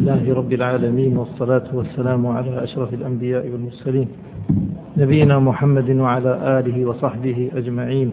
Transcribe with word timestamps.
لله 0.00 0.34
رب 0.34 0.52
العالمين 0.52 1.16
والصلاة 1.16 1.62
والسلام 1.72 2.26
على 2.26 2.64
أشرف 2.64 2.94
الأنبياء 2.94 3.48
والمرسلين 3.48 4.08
نبينا 4.96 5.38
محمد 5.38 5.90
وعلى 5.90 6.58
آله 6.58 6.86
وصحبه 6.86 7.50
أجمعين. 7.54 8.12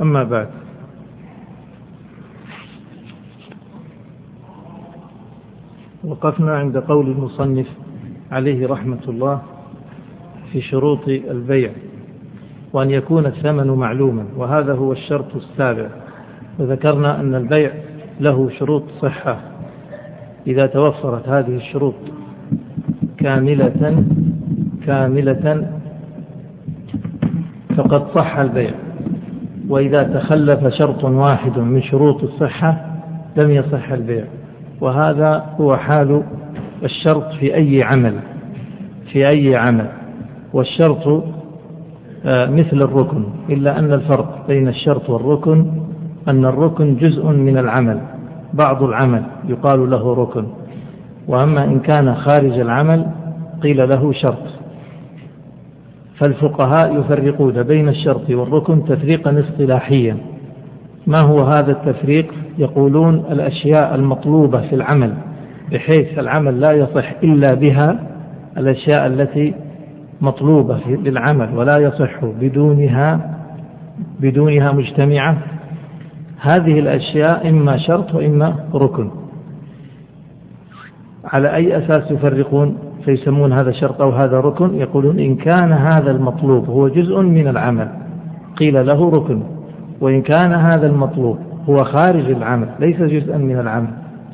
أما 0.00 0.24
بعد 0.24 0.48
وقفنا 6.04 6.56
عند 6.56 6.78
قول 6.78 7.06
المصنف 7.06 7.66
عليه 8.32 8.66
رحمة 8.66 9.04
الله 9.08 9.42
في 10.52 10.60
شروط 10.60 11.08
البيع 11.08 11.70
وأن 12.72 12.90
يكون 12.90 13.26
الثمن 13.26 13.70
معلوما 13.70 14.24
وهذا 14.36 14.74
هو 14.74 14.92
الشرط 14.92 15.36
السابع. 15.36 15.88
وذكرنا 16.58 17.20
أن 17.20 17.34
البيع 17.34 17.72
له 18.20 18.50
شروط 18.58 18.82
صحة. 19.02 19.55
إذا 20.46 20.66
توفرت 20.66 21.28
هذه 21.28 21.56
الشروط 21.56 21.94
كاملة 23.18 24.04
كاملة 24.86 25.66
فقد 27.76 28.02
صح 28.14 28.38
البيع. 28.38 28.70
وإذا 29.68 30.02
تخلف 30.02 30.74
شرط 30.74 31.04
واحد 31.04 31.58
من 31.58 31.82
شروط 31.82 32.22
الصحة 32.22 32.86
لم 33.36 33.50
يصح 33.50 33.92
البيع. 33.92 34.24
وهذا 34.80 35.44
هو 35.60 35.76
حال 35.76 36.22
الشرط 36.84 37.32
في 37.40 37.54
أي 37.54 37.82
عمل 37.82 38.14
في 39.12 39.28
أي 39.28 39.56
عمل. 39.56 39.88
والشرط 40.52 41.24
آه، 42.26 42.46
مثل 42.46 42.82
الركن 42.82 43.24
إلا 43.48 43.78
أن 43.78 43.92
الفرق 43.92 44.44
بين 44.48 44.68
الشرط 44.68 45.10
والركن 45.10 45.66
أن 46.28 46.44
الركن 46.44 46.96
جزء 46.96 47.26
من 47.26 47.58
العمل. 47.58 48.15
بعض 48.52 48.82
العمل 48.82 49.22
يقال 49.48 49.90
له 49.90 50.14
ركن. 50.14 50.46
وأما 51.28 51.64
إن 51.64 51.80
كان 51.80 52.14
خارج 52.14 52.58
العمل 52.58 53.06
قيل 53.62 53.88
له 53.88 54.12
شرط. 54.12 54.46
فالفقهاء 56.18 57.00
يفرقون 57.00 57.62
بين 57.62 57.88
الشرط 57.88 58.30
والركن 58.30 58.84
تفريقا 58.84 59.40
اصطلاحيا. 59.40 60.16
ما 61.06 61.20
هو 61.20 61.42
هذا 61.42 61.72
التفريق؟ 61.72 62.34
يقولون 62.58 63.14
الأشياء 63.14 63.94
المطلوبة 63.94 64.60
في 64.60 64.74
العمل 64.74 65.14
بحيث 65.72 66.18
العمل 66.18 66.60
لا 66.60 66.72
يصح 66.72 67.12
إلا 67.22 67.54
بها 67.54 68.00
الأشياء 68.58 69.06
التي 69.06 69.54
مطلوبة 70.20 70.80
للعمل 70.88 71.56
ولا 71.56 71.78
يصح 71.78 72.24
بدونها 72.24 73.36
بدونها 74.20 74.72
مجتمعة 74.72 75.36
هذه 76.40 76.78
الأشياء 76.78 77.48
إما 77.48 77.78
شرط 77.78 78.14
وإما 78.14 78.54
ركن. 78.74 79.10
على 81.24 81.54
أي 81.54 81.78
أساس 81.78 82.10
يفرقون؟ 82.10 82.78
فيسمون 83.04 83.52
هذا 83.52 83.72
شرط 83.72 84.02
أو 84.02 84.10
هذا 84.10 84.40
ركن. 84.40 84.74
يقولون 84.74 85.18
إن 85.18 85.36
كان 85.36 85.72
هذا 85.72 86.10
المطلوب 86.10 86.68
هو 86.68 86.88
جزء 86.88 87.20
من 87.20 87.48
العمل 87.48 87.88
قيل 88.56 88.86
له 88.86 89.10
ركن. 89.10 89.42
وإن 90.00 90.22
كان 90.22 90.52
هذا 90.52 90.86
المطلوب 90.86 91.38
هو 91.68 91.84
خارج 91.84 92.30
العمل 92.30 92.68
ليس 92.80 93.02
جزءا 93.02 93.36
من 93.36 93.58
العمل 93.58 93.90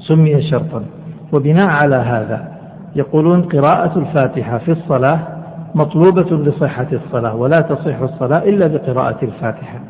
سمي 0.08 0.42
شرطا. 0.50 0.83
وبناء 1.33 1.67
على 1.67 1.97
هذا 1.97 2.53
يقولون 2.97 3.42
قراءة 3.42 3.98
الفاتحة 3.98 4.58
في 4.58 4.73
الصلاة 4.73 5.19
مطلوبة 5.75 6.36
لصحة 6.36 6.86
الصلاة 6.92 7.36
ولا 7.36 7.56
تصح 7.56 8.00
الصلاة 8.00 8.39
إلا 8.39 8.67
بقراءة 8.67 9.25
الفاتحة. 9.25 9.80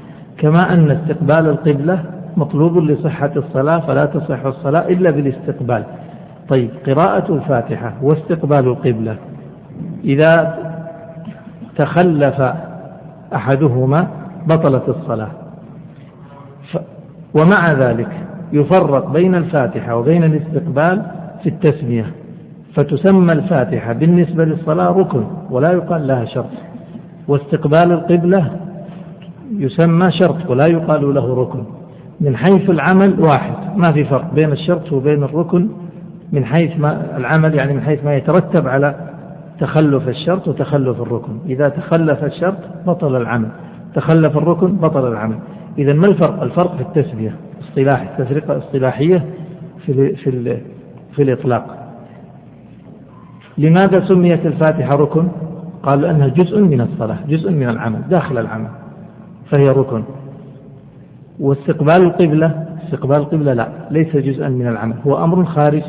كما 0.43 0.73
أن 0.73 0.91
استقبال 0.91 1.49
القبلة 1.49 2.05
مطلوب 2.37 2.79
لصحة 2.79 3.31
الصلاة 3.37 3.79
فلا 3.79 4.05
تصح 4.05 4.45
الصلاة 4.45 4.89
إلا 4.89 5.11
بالاستقبال. 5.11 5.85
طيب 6.49 6.71
قراءة 6.87 7.35
الفاتحة 7.35 7.95
واستقبال 8.03 8.59
القبلة. 8.59 9.17
إذا 10.05 10.59
تخلف 11.77 12.53
أحدهما 13.35 14.09
بطلت 14.47 14.89
الصلاة. 14.89 15.29
ومع 17.35 17.73
ذلك 17.73 18.09
يفرق 18.53 19.11
بين 19.11 19.35
الفاتحة 19.35 19.97
وبين 19.97 20.25
الاستقبال 20.25 21.03
في 21.43 21.49
التسمية. 21.49 22.07
فتسمى 22.75 23.33
الفاتحة 23.33 23.93
بالنسبة 23.93 24.45
للصلاة 24.45 24.91
ركن 24.91 25.25
ولا 25.51 25.73
يقال 25.73 26.07
لها 26.07 26.25
شرط. 26.25 26.51
واستقبال 27.29 27.93
القبلة 27.93 28.51
يسمى 29.59 30.13
شرط 30.13 30.51
ولا 30.51 30.65
يقال 30.69 31.15
له 31.15 31.35
ركن. 31.35 31.65
من 32.21 32.37
حيث 32.37 32.71
العمل 32.71 33.21
واحد. 33.21 33.55
ما 33.77 33.93
في 33.93 34.05
فرق 34.05 34.35
بين 34.35 34.53
الشرط 34.53 34.93
وبين 34.93 35.23
الركن. 35.23 35.69
من 36.33 36.45
حيث 36.45 36.81
ما 36.81 37.17
العمل 37.17 37.55
يعني 37.55 37.73
من 37.73 37.81
حيث 37.81 38.05
ما 38.05 38.15
يترتب 38.15 38.69
على 38.69 38.95
تخلف 39.61 40.09
الشرط 40.09 40.49
وتخلف 40.49 41.01
الركن. 41.01 41.33
إذا 41.47 41.69
تخلف 41.69 42.25
الشرط 42.25 42.59
بطل 42.87 43.17
العمل. 43.17 43.49
تخلف 43.95 44.37
الركن 44.37 44.77
بطل 44.77 45.13
العمل. 45.13 45.39
إذا 45.79 45.93
ما 45.93 46.07
الفرق؟ 46.07 46.43
الفرق 46.43 46.77
في 46.77 46.83
التسمية 46.83 47.35
اصطلاح 47.63 48.05
تفرقة 48.19 48.59
اصطلاحية 48.59 49.25
في 49.87 50.17
في 50.17 50.57
في 51.17 51.23
الإطلاق. 51.23 51.93
لماذا 53.59 54.05
سميت 54.09 54.47
الفاتحة 54.47 54.97
ركن؟ 54.97 55.29
قالوا 55.83 56.11
أنها 56.11 56.29
جزء 56.29 56.61
من 56.61 56.81
الصلاة 56.81 57.19
جزء 57.29 57.51
من 57.51 57.69
العمل 57.69 58.01
داخل 58.11 58.39
العمل. 58.39 58.69
فهي 59.53 59.65
ركن. 59.65 60.03
واستقبال 61.41 62.03
القبلة 62.03 62.67
استقبال 62.85 63.17
القبلة 63.17 63.53
لا 63.53 63.69
ليس 63.91 64.17
جزءا 64.17 64.49
من 64.49 64.69
العمل 64.69 64.95
هو 65.07 65.25
أمر 65.25 65.45
خارج 65.45 65.83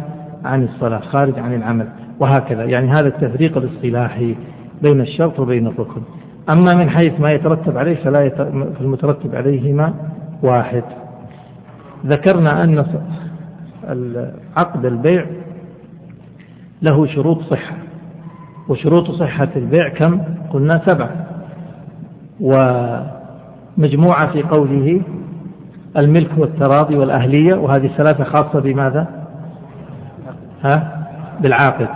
عن 0.46 0.64
الصلاة 0.64 1.00
خارج 1.00 1.40
عن 1.40 1.54
العمل 1.54 1.88
وهكذا. 2.20 2.64
يعني 2.64 2.90
هذا 2.90 3.08
التفريق 3.08 3.58
الاصطلاحي 3.58 4.36
بين 4.82 5.02
الشرط 5.02 5.40
وبين 5.40 5.68
الركن. 5.68 6.02
أما 6.50 6.76
من 6.76 6.90
حيث 6.90 7.20
ما 7.20 7.32
يترتب 7.32 7.78
عليه 7.78 7.96
فلا 7.96 8.26
يت... 8.26 8.40
المترتب 8.82 9.36
عليهما 9.36 9.94
واحد. 10.44 10.84
ذكرنا 12.06 12.64
أن 12.64 12.86
عقد 14.58 14.86
البيع 14.86 15.26
له 16.82 17.08
شروط 17.08 17.42
صحة. 17.42 17.76
وشروط 18.70 19.12
صحة 19.12 19.50
البيع 19.56 19.90
كم؟ 19.90 20.22
قلنا 20.50 20.82
سبعة. 20.88 21.12
ومجموعة 23.78 24.32
في 24.32 24.44
قوله 24.44 25.02
الملك 25.98 26.30
والتراضي 26.38 26.96
والأهلية 26.96 27.56
وهذه 27.56 27.86
الثلاثة 27.86 28.24
خاصة 28.24 28.60
بماذا؟ 28.60 29.08
ها؟ 30.64 31.06
بالعاقد. 31.42 31.88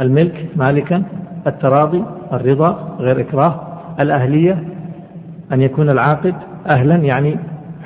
الملك 0.00 0.48
مالكا 0.56 1.02
التراضي 1.46 2.04
الرضا 2.32 2.96
غير 3.00 3.20
إكراه 3.20 3.60
الأهلية 4.00 4.64
أن 5.52 5.62
يكون 5.62 5.90
العاقد 5.90 6.34
أهلا 6.76 6.96
يعني 6.96 7.36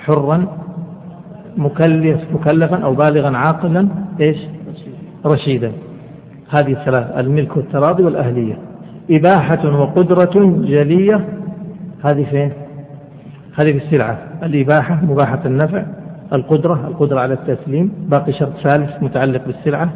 حرا 0.05 0.47
مكلف 1.57 2.21
مكلفا 2.35 2.77
أو 2.85 2.95
بالغا 2.95 3.37
عاقلا 3.37 3.89
إيش؟ 4.21 4.37
رشيدا. 5.27 5.73
هذه 6.51 6.73
الثلاث 6.73 7.19
الملك 7.19 7.57
والتراضي 7.57 8.03
والأهلية. 8.03 8.59
إباحة 9.11 9.69
وقدرة 9.81 10.63
جلية 10.65 11.25
هذه 12.05 12.25
فين؟ 12.31 12.66
هذه 13.57 13.77
السلعة 13.77 14.19
الإباحة 14.43 15.05
مباحة 15.05 15.41
النفع 15.47 15.83
القدرة 16.33 16.87
القدرة 16.89 17.21
على 17.21 17.35
التسليم 17.35 17.93
باقي 18.09 18.33
شرط 18.33 18.53
ثالث 18.63 19.03
متعلق 19.03 19.47
بالسلعة 19.47 19.91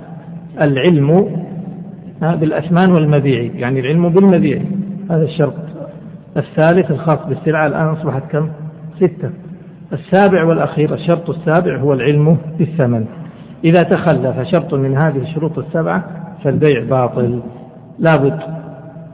العلم 0.63 1.29
بالأثمان 2.21 2.93
والمبيع 2.93 3.51
يعني 3.55 3.81
العلم 3.81 4.09
بالمبيع 4.09 4.63
هذا 5.11 5.23
الشرط. 5.23 5.55
الثالث 6.37 6.91
الخاص 6.91 7.19
بالسلعة 7.29 7.67
الآن 7.67 7.87
أصبحت 7.87 8.23
كم؟ 8.31 8.51
ستة. 8.97 9.31
السابع 9.93 10.45
والأخير 10.45 10.95
الشرط 10.95 11.31
السابع 11.31 11.77
هو 11.77 11.93
العلم 11.93 12.37
بالثمن. 12.59 13.07
إذا 13.65 13.83
تخلف 13.83 14.49
شرط 14.49 14.75
من 14.75 14.97
هذه 14.97 15.19
الشروط 15.19 15.59
السبعة 15.59 16.05
فالبيع 16.45 16.85
باطل. 16.85 17.41
لابد 17.99 18.39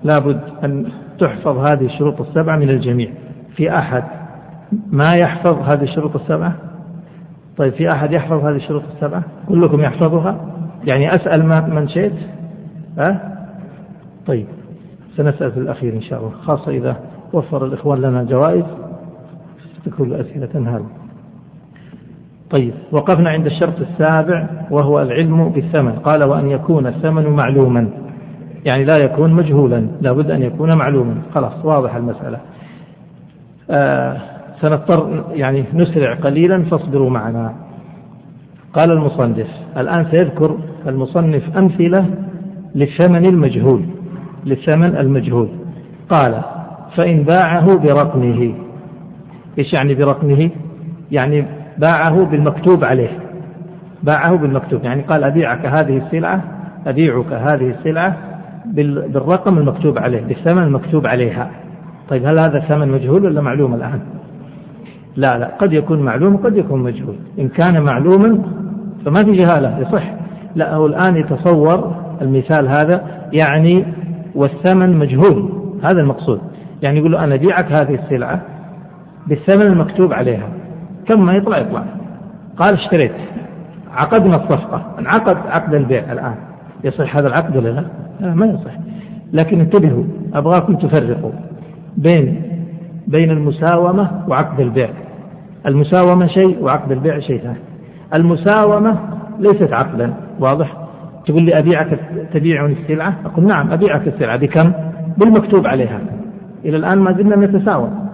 لابد 0.04 0.40
أن 0.64 0.87
تحفظ 1.19 1.58
هذه 1.58 1.87
الشروط 1.87 2.20
السبعة 2.20 2.56
من 2.56 2.70
الجميع. 2.70 3.08
في 3.56 3.78
أحد 3.78 4.04
ما 4.72 5.12
يحفظ 5.20 5.58
هذه 5.62 5.82
الشروط 5.82 6.16
السبعة؟ 6.16 6.52
طيب 7.56 7.72
في 7.72 7.92
أحد 7.92 8.12
يحفظ 8.12 8.44
هذه 8.44 8.56
الشروط 8.56 8.82
السبعة؟ 8.94 9.22
كلكم 9.48 9.80
يحفظها؟ 9.80 10.36
يعني 10.84 11.10
أسأل 11.10 11.46
من 11.74 11.88
شئت 11.88 12.12
ها؟ 12.98 13.36
طيب 14.26 14.46
سنسأل 15.16 15.52
في 15.52 15.60
الأخير 15.60 15.92
إن 15.92 16.02
شاء 16.02 16.18
الله 16.20 16.30
خاصة 16.30 16.70
إذا 16.70 16.96
وفر 17.32 17.66
الإخوان 17.66 18.00
لنا 18.00 18.22
جوائز 18.22 18.64
تكون 19.86 20.08
الأسئلة 20.08 20.46
تنهال 20.46 20.82
طيب 22.50 22.72
وقفنا 22.92 23.30
عند 23.30 23.46
الشرط 23.46 23.80
السابع 23.80 24.46
وهو 24.70 25.02
العلم 25.02 25.48
بالثمن. 25.48 25.92
قال 25.92 26.24
وأن 26.24 26.50
يكون 26.50 26.86
الثمن 26.86 27.26
معلوما. 27.26 27.88
يعني 28.64 28.84
لا 28.84 28.98
يكون 28.98 29.32
مجهولا 29.32 29.86
لابد 30.00 30.30
أن 30.30 30.42
يكون 30.42 30.76
معلوما. 30.76 31.14
خلاص 31.34 31.64
واضح 31.64 31.94
المسألة. 31.94 32.38
آه 33.70 34.35
سنضطر 34.61 35.25
يعني 35.32 35.64
نسرع 35.75 36.14
قليلا 36.14 36.62
فاصبروا 36.62 37.11
معنا. 37.11 37.55
قال 38.75 38.91
المصنف 38.93 39.47
الآن 39.76 40.06
سيذكر 40.11 40.58
المصنف 40.87 41.56
أمثلة 41.58 42.06
للثمن 42.75 43.26
المجهول 43.26 43.82
للثمن 44.47 44.97
المجهول. 44.97 45.49
قال 46.08 46.43
فإن 46.97 47.23
باعه 47.23 47.76
برقمه. 47.79 48.55
إيش 49.58 49.73
يعني 49.73 49.94
برقمه؟ 49.94 50.50
يعني 51.11 51.44
باعه 51.79 52.25
بالمكتوب 52.25 52.85
عليه. 52.85 53.19
باعه 54.03 54.37
بالمكتوب 54.37 54.85
يعني 54.85 55.03
قال 55.03 55.25
أبيعك 55.25 55.67
هذه 55.67 55.97
السلعة 55.97 56.44
أبيعك 56.87 57.32
هذه 57.32 57.75
السلعة 57.79 58.17
بالرقم 58.67 59.58
المكتوب 59.58 59.99
عليه 59.99 60.20
بالثمن 60.20 60.62
المكتوب 60.62 61.06
عليها. 61.06 61.50
طيب 62.08 62.26
هل 62.26 62.38
هذا 62.38 62.61
ثمن 62.61 62.88
مجهول 62.88 63.25
ولا 63.25 63.41
معلوم 63.41 63.75
الآن؟ 63.75 64.00
لا 65.16 65.38
لا 65.38 65.46
قد 65.58 65.72
يكون 65.72 66.02
معلوم 66.02 66.34
وقد 66.34 66.56
يكون 66.56 66.82
مجهول. 66.82 67.14
إن 67.38 67.48
كان 67.48 67.82
معلوما 67.82 68.38
فما 69.04 69.24
في 69.24 69.32
جهالة 69.32 69.78
يصح. 69.78 70.12
لا 70.54 70.74
هو 70.74 70.86
الآن 70.86 71.16
يتصور 71.16 71.94
المثال 72.22 72.68
هذا 72.68 73.06
يعني 73.32 73.84
والثمن 74.34 74.98
مجهول. 74.98 75.48
هذا 75.82 76.00
المقصود. 76.00 76.40
يعني 76.82 76.98
يقول 76.98 77.12
له 77.12 77.24
أنا 77.24 77.34
أبيعك 77.34 77.72
هذه 77.72 77.94
السلعة 77.94 78.40
بالثمن 79.26 79.66
المكتوب 79.66 80.12
عليها. 80.12 80.48
كم؟ 81.08 81.26
ما 81.26 81.32
يطلع 81.32 81.58
يطلع. 81.58 81.84
قال 82.56 82.74
اشتريت. 82.74 83.12
عقدنا 83.92 84.36
الصفقة. 84.36 84.82
انعقد 84.98 85.36
عقد 85.46 85.74
البيع 85.74 86.12
الآن. 86.12 86.34
يصح 86.84 87.16
هذا 87.16 87.28
العقد 87.28 87.56
ولا 87.56 87.69
لا؟ 87.69 87.84
لا 88.20 88.34
ما 88.34 88.46
يصح. 88.46 88.72
لكن 89.32 89.60
انتبهوا 89.60 90.04
أبغاكم 90.34 90.74
تفرقوا 90.74 91.32
بين 91.96 92.42
بين 93.06 93.30
المساومة 93.30 94.10
وعقد 94.28 94.60
البيع. 94.60 94.88
المساومة 95.66 96.26
شيء 96.26 96.62
وعقد 96.62 96.92
البيع 96.92 97.18
شيء 97.18 97.40
ثاني. 97.40 97.58
المساومة 98.14 98.98
ليست 99.38 99.72
عقدا 99.72 100.14
واضح؟ 100.40 100.76
تقول 101.26 101.42
لي 101.42 101.58
أبيعك 101.58 101.98
تبيعني 102.34 102.76
السلعة 102.82 103.14
أقول 103.24 103.46
نعم 103.46 103.72
أبيعك 103.72 104.08
السلعة. 104.08 104.36
بكم 104.36 104.72
بالمكتوب 105.18 105.66
عليها. 105.66 106.00
إلى 106.64 106.76
الآن 106.76 106.98
ما 106.98 107.12
زلنا 107.12 107.36
نتساوم. 107.36 108.08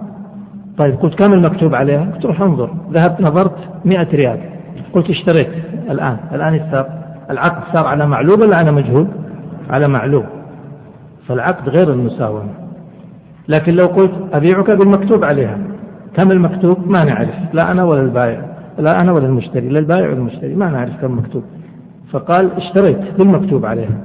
طيب 0.79 0.95
قلت 0.95 1.23
كم 1.23 1.33
المكتوب 1.33 1.75
عليها؟ 1.75 2.11
قلت 2.15 2.27
روح 2.27 2.41
انظر. 2.41 2.71
ذهبت 2.91 3.21
نظرت 3.21 3.57
مئة 3.85 4.09
ريال. 4.15 4.39
قلت 4.93 5.11
اشتريت 5.11 5.49
الآن. 5.91 6.17
الآن 6.33 6.61
صار 6.73 6.87
العقد 7.31 7.77
صار 7.77 7.87
على 7.87 8.07
معلوم 8.07 8.41
ولا 8.41 8.57
على 8.57 8.73
مجهول؟ 8.73 9.07
على 9.71 9.89
معلوم. 9.89 10.27
فالعقد 11.29 11.69
غير 11.69 11.93
المساومة. 11.93 12.53
لكن 13.49 13.73
لو 13.73 13.87
قلت 13.87 14.13
أبيعك 14.33 14.71
بالمكتوب 14.71 15.25
عليها. 15.25 15.59
كم 16.17 16.31
المكتوب؟ 16.31 16.91
ما 16.91 17.05
نعرف. 17.05 17.35
لا 17.53 17.73
أنا 17.73 17.85
ولا 17.85 18.03
البائع. 18.03 18.41
لا 18.79 19.01
أنا 19.03 19.13
ولا 19.13 19.27
المشتري. 19.27 19.69
لا 19.69 19.79
البائع 19.79 20.07
ولا 20.07 20.19
المشتري. 20.19 20.55
ما 20.55 20.71
نعرف 20.71 21.01
كم 21.01 21.19
مكتوب. 21.19 21.43
فقال 22.13 22.51
اشتريت 22.57 22.99
بالمكتوب 23.19 23.67
عليها 23.67 23.99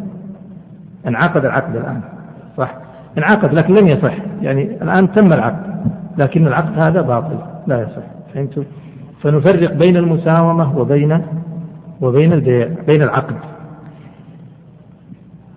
انعقد 1.08 1.46
العقد 1.46 1.76
الآن. 1.76 2.02
صح؟ 2.58 2.74
انعقد 3.18 3.54
لكن 3.54 3.76
لم 3.76 3.88
يصح. 3.88 4.14
يعني 4.42 4.78
الآن 4.82 5.12
تم 5.12 5.34
العقد. 5.34 5.78
لكن 6.18 6.48
العقد 6.48 6.80
هذا 6.80 7.02
باطل. 7.02 7.38
لا 7.68 7.82
يصح. 7.82 8.04
فهمتم 8.34 8.64
فنفرق 9.22 9.74
بين 9.74 9.98
المساومة 9.98 10.78
وبين 10.80 11.22
وبين 12.02 12.34
البيع 12.34 12.70
بين 12.90 13.04
العقد. 13.04 13.36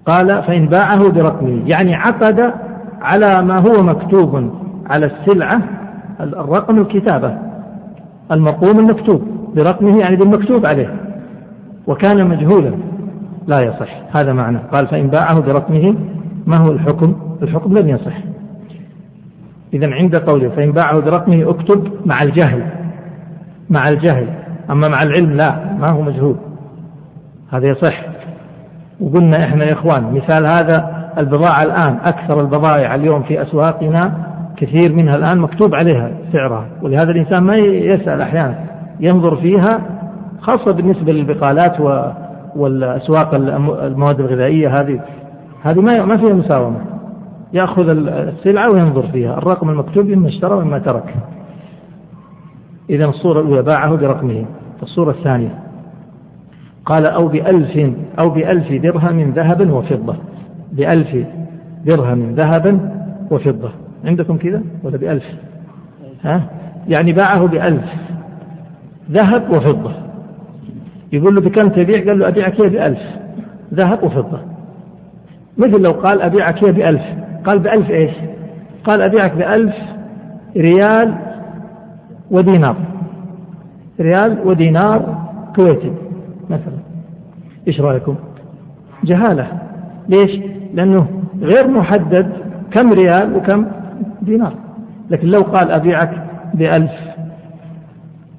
قال 0.07 0.43
فإن 0.43 0.67
باعه 0.67 1.11
برقمه 1.11 1.63
يعني 1.67 1.95
عقد 1.95 2.53
على 3.03 3.43
ما 3.43 3.61
هو 3.61 3.83
مكتوب 3.83 4.51
على 4.91 5.07
السلعة 5.07 5.63
الرقم 6.23 6.79
الكتابة 6.79 7.39
المقوم 8.33 8.79
المكتوب 8.79 9.23
برقمه 9.55 9.99
يعني 9.99 10.17
بالمكتوب 10.17 10.67
عليه 10.67 10.95
وكان 11.87 12.27
مجهولا 12.27 12.73
لا 13.47 13.61
يصح 13.61 14.17
هذا 14.17 14.33
معنى 14.33 14.59
قال 14.73 14.87
فإن 14.87 15.07
باعه 15.07 15.41
برقمه 15.41 15.95
ما 16.47 16.57
هو 16.57 16.73
الحكم؟ 16.73 17.17
الحكم 17.43 17.79
لم 17.79 17.89
يصح. 17.89 18.17
إذا 19.75 19.95
عند 19.95 20.17
قوله 20.17 20.49
فإن 20.49 20.73
باعه 20.73 21.01
برقمه 21.01 21.51
اكتب 21.51 21.93
مع 22.07 22.23
الجهل 22.23 22.67
مع 23.71 23.83
الجهل 23.89 24.27
أما 24.71 24.89
مع 24.89 25.03
العلم 25.03 25.33
لا 25.33 25.77
ما 25.79 25.89
هو 25.89 26.03
مجهول 26.03 26.37
هذا 27.51 27.67
يصح. 27.67 28.03
وقلنا 29.01 29.45
إحنا 29.45 29.65
يا 29.65 29.73
إخوان 29.73 30.15
مثال 30.15 30.47
هذا 30.47 31.11
البضاعة 31.19 31.63
الآن 31.63 31.99
أكثر 32.05 32.41
البضائع 32.41 32.95
اليوم 32.95 33.23
في 33.23 33.43
أسواقنا 33.43 34.30
كثير 34.61 34.93
منها 34.93 35.15
الآن 35.17 35.39
مكتوب 35.39 35.75
عليها 35.75 36.11
سعرها. 36.33 36.67
ولهذا 36.83 37.11
الإنسان 37.11 37.43
ما 37.43 37.57
يسأل 37.57 38.21
أحيانا 38.21 38.59
ينظر 39.01 39.37
فيها 39.37 39.81
خاصة 40.41 40.73
بالنسبة 40.73 41.13
للبقالات 41.13 41.81
والأسواق 42.57 43.35
المواد 43.85 44.21
الغذائية 44.21 44.69
هذه. 44.69 45.01
هذه 45.63 45.81
ما 45.81 46.17
فيها 46.17 46.35
مساومة. 46.35 46.77
يأخذ 47.53 47.89
السلعة 47.89 48.71
وينظر 48.71 49.07
فيها. 49.07 49.39
الرقم 49.39 49.71
المكتوب 49.71 50.07
مما 50.07 50.29
اشترى 50.29 50.55
ومما 50.55 50.79
ترك. 50.79 51.15
إذا 52.91 53.05
الصورة 53.05 53.41
الأولى 53.41 53.63
باعه 53.63 53.97
برقمه. 53.97 54.45
الصورة 54.83 55.11
الثانية. 55.11 55.59
قال 56.85 57.07
أو 57.07 57.29
بألف 57.29 57.93
أو 58.19 58.31
بألف 58.31 58.83
درهم 58.83 59.31
ذهبا 59.31 59.73
وفضة. 59.73 60.15
بألف 60.73 61.27
درهم 61.85 62.35
ذهبا 62.35 62.81
وفضة. 63.31 63.71
عندكم 64.05 64.37
كذا 64.37 64.63
ولا 64.83 64.97
بألف؟ 64.97 65.25
ها؟ 66.25 66.43
يعني 66.89 67.13
باعه 67.13 67.47
بألف. 67.47 67.85
ذهب 69.11 69.51
وفضة. 69.51 69.93
يقول 71.13 71.35
له 71.35 71.41
بكم 71.41 71.69
تبيع؟ 71.69 71.99
قال 72.07 72.19
له 72.19 72.29
أبيعك 72.29 72.61
بألف. 72.61 73.01
ذهب 73.75 74.03
وفضة. 74.03 74.41
مثل 75.59 75.81
لو 75.81 75.93
قال 75.93 76.23
أبيعك 76.23 76.65
بألف. 76.65 77.03
قال 77.45 77.59
بألف 77.59 77.91
إيش؟ 77.91 78.11
قال 78.85 79.03
أبيعك 79.03 79.33
بألف 79.35 79.75
ريال 80.57 81.15
ودينار. 82.31 82.77
ريال 84.01 84.39
ودينار 84.45 85.19
كويتي 85.57 85.93
مثلا. 86.51 86.79
إيش 87.69 87.81
رأيكم؟ 87.81 88.15
جهالة. 89.05 89.47
ليش؟ 90.09 90.41
لأنه 90.75 91.07
غير 91.41 91.69
محدد 91.69 92.33
كم 92.71 92.93
ريال 92.93 93.37
وكم 93.37 93.67
دينار. 94.23 94.53
لكن 95.11 95.29
لو 95.29 95.43
قال 95.43 95.71
أبيعك 95.71 96.27
بألف 96.55 96.91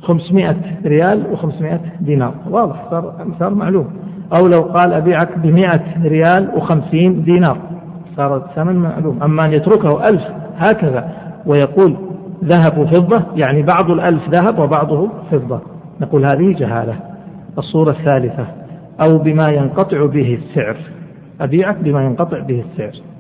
خمسمائة 0.02 0.56
ريال 0.86 1.24
وخمسمائة 1.32 1.80
دينار. 2.00 2.34
واضح 2.50 2.90
صار 2.90 3.28
صار 3.40 3.54
معلوم. 3.54 3.88
أو 4.40 4.48
لو 4.48 4.62
قال 4.62 4.94
أبيعك 4.94 5.38
بمائة 5.38 5.82
ريال 6.04 6.50
وخمسين 6.56 7.24
دينار. 7.24 7.58
صار 8.18 8.38
الثمن 8.38 8.76
معلوم. 8.76 9.24
أما 9.24 9.46
أن 9.46 9.54
يتركه 9.54 10.10
ألف 10.10 10.22
هكذا. 10.58 11.12
ويقول 11.46 11.96
ذهب 12.44 12.78
وفضة 12.78 13.24
يعني 13.36 13.62
بعض 13.62 13.92
الألف 13.92 14.30
ذهب 14.30 14.60
وبعضه 14.60 15.10
فضة. 15.32 15.62
نقول 16.02 16.26
هذه 16.26 16.56
جهالة. 16.60 16.96
الصورة 17.58 17.92
الثالثة. 17.92 18.46
أو 19.08 19.18
بما 19.18 19.50
ينقطع 19.50 20.06
به 20.06 20.40
السعر. 20.44 20.78
أبيعك 21.42 21.78
بما 21.78 22.04
ينقطع 22.04 22.40
به 22.40 22.64
السعر. 22.72 23.11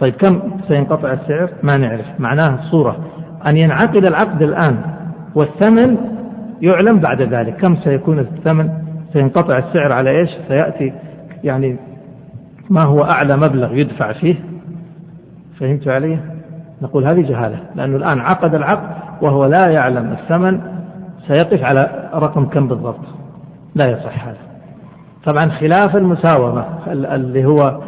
طيب 0.00 0.14
كم 0.14 0.40
سينقطع 0.68 1.12
السعر؟ 1.12 1.50
ما 1.62 1.76
نعرف. 1.76 2.06
معناه 2.18 2.54
الصورة 2.54 2.96
أن 3.46 3.56
ينعقد 3.56 4.06
العقد 4.08 4.42
الآن 4.42 4.78
والثمن 5.34 5.96
يعلم 6.62 6.98
بعد 6.98 7.22
ذلك. 7.22 7.56
كم 7.56 7.76
سيكون 7.76 8.18
الثمن؟ 8.18 8.70
سينقطع 9.12 9.58
السعر 9.58 9.92
على 9.92 10.10
إيش؟ 10.10 10.30
سيأتي 10.48 10.92
يعني 11.44 11.76
ما 12.70 12.82
هو 12.82 13.04
أعلى 13.04 13.36
مبلغ 13.36 13.74
يدفع 13.74 14.12
فيه. 14.12 14.34
فهمت 15.60 15.88
علي؟ 15.88 16.18
نقول 16.82 17.06
هذه 17.06 17.20
جهالة 17.20 17.58
لأنه 17.74 17.96
الآن 17.96 18.20
عقد 18.20 18.54
العقد 18.54 18.96
وهو 19.22 19.46
لا 19.46 19.68
يعلم 19.68 20.12
الثمن 20.12 20.60
سيقف 21.26 21.64
على 21.64 22.10
رقم 22.14 22.46
كم 22.46 22.68
بالضبط. 22.68 23.04
لا 23.74 23.90
يصح 23.90 24.24
هذا. 24.26 24.38
طبعا 25.24 25.50
خلاف 25.50 25.96
المساومة 25.96 26.64
اللي 26.92 27.44
هو 27.44 27.80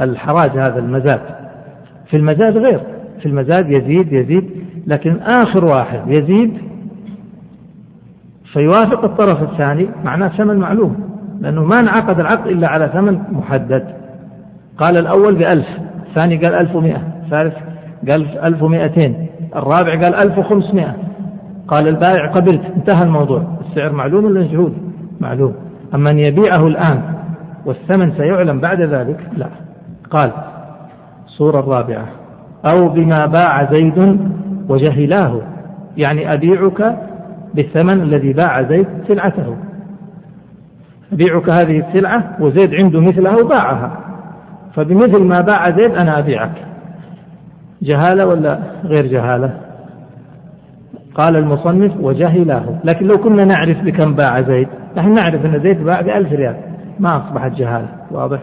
الحراج 0.00 0.50
هذا 0.50 0.78
المزاد. 0.78 1.20
في 2.10 2.16
المزاد 2.16 2.56
غير. 2.56 2.80
في 3.20 3.26
المزاد 3.26 3.70
يزيد 3.70 4.12
يزيد 4.12 4.50
لكن 4.86 5.16
آخر 5.16 5.64
واحد 5.64 6.00
يزيد 6.06 6.58
فيوافق 8.52 9.04
الطرف 9.04 9.42
الثاني 9.42 9.88
معناه 10.04 10.28
ثمن 10.28 10.56
معلوم 10.56 10.96
لأنه 11.40 11.64
ما 11.64 11.80
انعقد 11.80 12.20
العقد 12.20 12.46
إلا 12.46 12.68
على 12.68 12.90
ثمن 12.92 13.18
محدد. 13.32 13.86
قال 14.78 15.00
الأول 15.00 15.34
بألف 15.34 15.66
الثاني 16.08 16.36
قال 16.36 16.54
ألف 16.54 16.76
ومئة 16.76 17.02
الثالث 17.24 17.54
قال 18.10 18.38
ألف 18.38 18.62
ومئتين 18.62 19.26
الرابع 19.56 20.00
قال 20.00 20.14
ألف 20.14 20.38
وخمسمائة 20.38 20.96
قال 21.68 21.88
البائع 21.88 22.32
قبلت 22.32 22.62
انتهى 22.76 23.04
الموضوع. 23.04 23.42
السعر 23.70 23.92
معلوم 23.92 24.24
ولا 24.24 24.40
مجهول؟ 24.40 24.72
معلوم. 25.20 25.54
أما 25.94 26.10
أن 26.10 26.18
يبيعه 26.18 26.66
الآن 26.66 27.02
والثمن 27.66 28.12
سيعلم 28.12 28.60
بعد 28.60 28.80
ذلك؟ 28.80 29.20
لا. 29.36 29.48
قال 30.10 30.32
الصورة 31.36 31.60
الرابعة. 31.60 32.06
أو 32.66 32.88
بما 32.88 33.26
باع 33.26 33.72
زيد 33.72 34.20
وجهلاه. 34.68 35.40
يعني 35.96 36.34
أبيعك 36.34 36.96
بالثمن 37.54 38.02
الذي 38.02 38.32
باع 38.32 38.62
زيد 38.62 38.86
سلعته. 39.08 39.56
أبيعك 41.12 41.48
هذه 41.48 41.88
السلعة 41.88 42.36
وزيد 42.40 42.74
عنده 42.74 43.00
مثلها 43.00 43.36
وباعها. 43.36 43.90
فبمثل 44.74 45.22
ما 45.22 45.40
باع 45.40 45.64
زيد 45.76 45.90
أنا 45.90 46.18
أبيعك. 46.18 46.52
جهالة 47.82 48.26
ولا 48.26 48.58
غير 48.84 49.06
جهالة؟ 49.06 49.50
قال 51.14 51.36
المصنف 51.36 51.92
وجهله 52.00 52.78
لكن 52.84 53.06
لو 53.06 53.18
كنا 53.18 53.44
نعرف 53.44 53.82
بكم 53.82 54.14
باع 54.14 54.40
زيد 54.40 54.68
نحن 54.96 55.14
نعرف 55.14 55.46
أن 55.46 55.60
زيد 55.60 55.84
باع 55.84 56.00
بألف 56.00 56.32
ريال. 56.32 56.56
ما 57.00 57.16
أصبحت 57.16 57.52
جهالة. 57.52 57.88
واضح؟ 58.10 58.38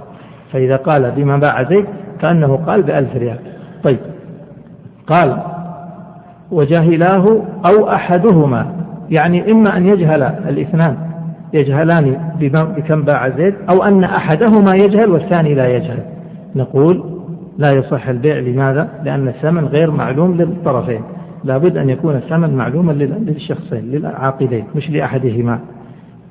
فإذا 0.52 0.76
قال 0.76 1.12
بما 1.12 1.38
باع 1.38 1.64
زيد 1.64 1.86
كأنه 2.24 2.56
قال 2.56 2.84
بألف 2.84 3.16
ريال. 3.16 3.38
طيب. 3.84 4.00
قال 5.08 5.38
وجهلاه 6.52 7.42
أو 7.66 7.90
أحدهما. 7.90 8.66
يعني 9.10 9.52
إما 9.52 9.78
أن 9.78 9.88
يجهل 9.88 10.24
الاثنان 10.24 10.98
يجهلان 11.54 12.18
بكم 12.78 13.02
باع 13.02 13.30
زيد 13.30 13.56
أو 13.74 13.84
أن 13.84 14.04
أحدهما 14.04 14.72
يجهل 14.84 15.10
والثاني 15.10 15.54
لا 15.56 15.68
يجهل. 15.68 16.00
نقول 16.56 17.04
لا 17.58 17.70
يصح 17.76 18.08
البيع. 18.08 18.40
لماذا؟ 18.40 18.90
لأن 19.04 19.28
الثمن 19.28 19.66
غير 19.66 19.92
معلوم 19.92 20.38
للطرفين. 20.38 21.02
لابد 21.44 21.78
أن 21.78 21.90
يكون 21.90 22.16
الثمن 22.16 22.56
معلوما 22.56 22.92
للشخصين 22.92 23.92
للعاقدين 23.92 24.66
مش 24.76 24.90
لأحدهما. 24.90 25.60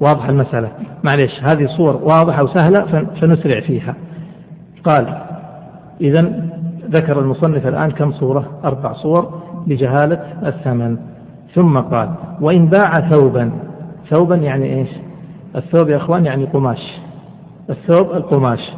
واضح 0.01 0.29
المسألة؟ 0.29 0.69
معلش 1.05 1.41
هذه 1.43 1.67
صور 1.67 1.97
واضحة 1.97 2.45
وسهلة 2.45 3.07
فنسرع 3.21 3.61
فيها. 3.61 3.95
قال 4.85 5.32
إذا 6.03 6.33
ذكر 6.91 7.21
المصنف 7.21 7.67
الآن 7.67 7.91
كم 7.91 8.13
صورة؟ 8.13 8.45
أربع 8.65 8.93
صور 8.93 9.43
لجهالة 9.67 10.21
الثمن. 10.47 10.97
ثم 11.55 11.79
قال 11.79 12.09
وإن 12.41 12.67
باع 12.67 12.93
ثوبا 13.11 13.51
ثوبا 14.11 14.37
يعني 14.37 14.79
إيش؟ 14.79 14.89
الثوب 15.57 15.89
يا 15.89 15.97
أخوان 15.97 16.27
يعني 16.27 16.45
قماش. 16.45 17.01
الثوب 17.71 18.11
القماش. 18.13 18.73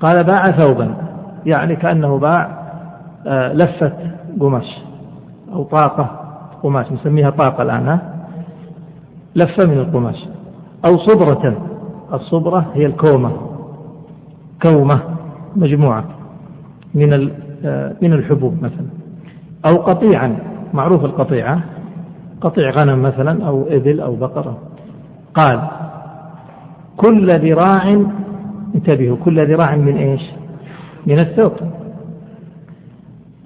قال 0.00 0.24
باع 0.24 0.42
ثوبا 0.42 0.94
يعني 1.46 1.76
كأنه 1.76 2.18
باع 2.18 2.66
آه، 3.26 3.52
لفة 3.52 3.92
قماش 4.40 4.78
أو 5.52 5.62
طاقة 5.62 6.10
قماش 6.62 6.92
نسميها 6.92 7.30
طاقة 7.30 7.62
الآن 7.62 7.98
لفة 9.36 9.66
من 9.66 9.78
القماش. 9.78 10.28
أو 10.90 10.98
صبرة 10.98 11.56
الصبرة 12.12 12.66
هي 12.74 12.86
الكومة. 12.86 13.32
كومة 14.62 15.00
مجموعة. 15.56 16.15
من 16.94 17.30
آه، 17.64 17.96
من 18.02 18.12
الحبوب 18.12 18.62
مثلا. 18.62 18.86
أو 19.66 19.76
قطيعا 19.76 20.36
معروف 20.74 21.04
القطيعة. 21.04 21.60
قطيع 22.40 22.70
غنم 22.70 23.02
مثلا 23.02 23.46
أو 23.46 23.66
إبل 23.70 24.00
أو 24.00 24.16
بقرة. 24.16 24.58
قال 25.34 25.60
كل 26.96 27.38
ذراع 27.38 28.04
انتبهوا 28.74 29.16
كل 29.24 29.54
ذراع 29.54 29.76
من 29.76 29.96
إيش؟ 29.96 30.22
من 31.06 31.18
الثوب. 31.18 31.52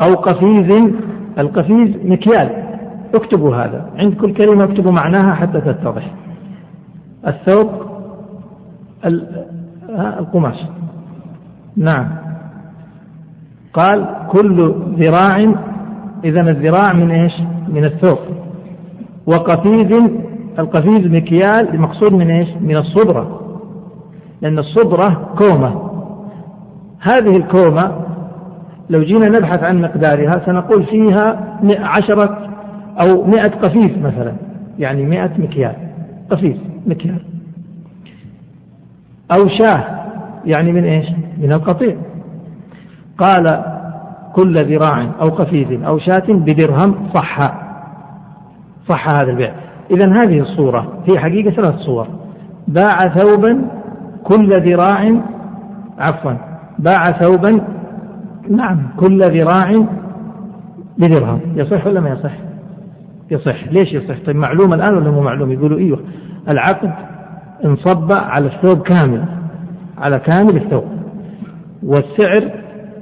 أو 0.07 0.15
قفيز 0.15 0.93
القفيز 1.39 1.97
مكيال. 2.05 2.65
اكتبوا 3.15 3.57
هذا. 3.57 3.91
عند 3.97 4.15
كل 4.15 4.35
كلمة 4.35 4.65
اكتبوا 4.65 4.93
معناها 4.93 5.35
حتى 5.35 5.61
تتضح. 5.61 6.15
الثوب 7.27 7.71
القماش. 10.19 10.57
نعم. 11.77 12.30
قال 13.73 14.07
كل 14.29 14.75
ذراع 14.99 15.55
إذا 16.25 16.41
الذراع 16.41 16.93
من 16.93 17.11
إيش؟ 17.11 17.33
من 17.69 17.85
الثوب. 17.85 18.19
وقفيز 19.27 20.11
القفيز 20.59 21.07
مكيال 21.07 21.75
المقصود 21.75 22.13
من 22.13 22.31
إيش؟ 22.31 22.49
من 22.61 22.77
الصبرة 22.77 23.41
لأن 24.43 24.59
الصبرة 24.59 25.35
كومة. 25.39 25.91
هذه 27.01 27.37
الكومة 27.37 27.93
لو 28.91 29.03
جينا 29.03 29.29
نبحث 29.39 29.63
عن 29.63 29.81
مقدارها 29.81 30.43
سنقول 30.47 30.87
فيها 30.87 31.59
عشرة 31.79 32.49
أو 33.01 33.25
مئة 33.25 33.51
قفيز 33.51 33.99
مثلا. 33.99 34.33
يعني 34.79 35.05
مئة 35.05 35.31
مكيال. 35.39 35.75
قفيز 36.31 36.57
مكيال. 36.87 37.23
أو 39.33 39.49
شاة 39.49 39.85
يعني 40.45 40.73
من 40.73 40.85
إيش؟ 40.85 41.07
من 41.39 41.53
القطيع. 41.53 41.97
قال 43.21 43.65
كل 44.33 44.65
ذراع 44.65 45.07
أو 45.21 45.29
قفيز 45.29 45.83
أو 45.83 45.99
شاة 45.99 46.25
بدرهم 46.29 47.09
صح. 47.15 47.41
صح 48.89 49.09
هذا 49.09 49.31
البيع 49.31 49.53
إذا 49.91 50.13
هذه 50.13 50.41
الصورة 50.41 50.93
هي 51.07 51.19
حقيقة 51.19 51.51
ثلاث 51.51 51.75
صور. 51.75 52.07
باع 52.69 52.97
ثوبا 52.99 53.61
كل 54.25 54.71
ذراع 54.71 55.21
عفوا 55.99 56.33
باع 56.79 57.05
ثوبا 57.05 57.61
نعم 58.49 58.79
كل 58.97 59.41
ذراع 59.41 59.85
بدرهم. 60.99 61.41
يصح 61.55 61.87
ولا 61.87 62.01
ما 62.01 62.11
يصح؟ 62.11 62.33
يصح. 63.31 63.65
ليش 63.73 63.93
يصح؟ 63.93 64.15
طيب 64.27 64.37
معلوم 64.37 64.75
الآن 64.75 64.95
ولا 64.95 65.11
مو 65.11 65.21
معلوم؟ 65.21 65.53
يقولوا 65.53 65.79
إيوه. 65.79 65.99
العقد 66.49 66.93
انصب 67.65 68.13
على 68.13 68.47
الثوب 68.47 68.83
كامل 68.83 69.25
على 69.99 70.19
كامل 70.19 70.57
الثوب. 70.57 70.85
والسعر 71.83 72.51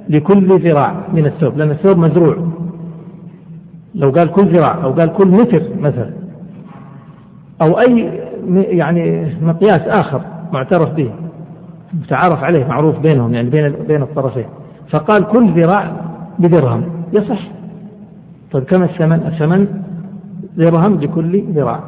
لكل 0.09 0.71
ذراع 0.71 0.95
من 1.12 1.27
الثوب 1.27 1.57
لأن 1.57 1.71
الثوب 1.71 1.99
مزروع. 1.99 2.37
لو 3.95 4.11
قال 4.11 4.33
كل 4.33 4.57
ذراع 4.57 4.85
أو 4.85 4.93
قال 4.93 5.12
كل 5.12 5.29
متر 5.29 5.62
مثلا. 5.79 6.11
أو 7.62 7.81
أي 7.81 8.21
يعني 8.55 9.33
مقياس 9.43 9.81
آخر 10.00 10.21
معترف 10.53 10.93
به 10.93 11.11
متعارف 11.93 12.45
عليه 12.45 12.65
معروف 12.65 12.99
بينهم 12.99 13.35
يعني 13.35 13.50
بين 13.50 13.75
بين 13.88 14.03
الطرفين. 14.03 14.47
فقال 14.91 15.25
كل 15.25 15.62
ذراع 15.62 15.93
بدرهم. 16.38 16.83
يصح. 17.12 17.41
طيب 18.53 18.65
كم 18.65 18.83
الثمن؟ 18.83 19.27
الثمن 19.27 19.67
درهم 20.57 21.00
لكل 21.00 21.43
ذراع. 21.53 21.81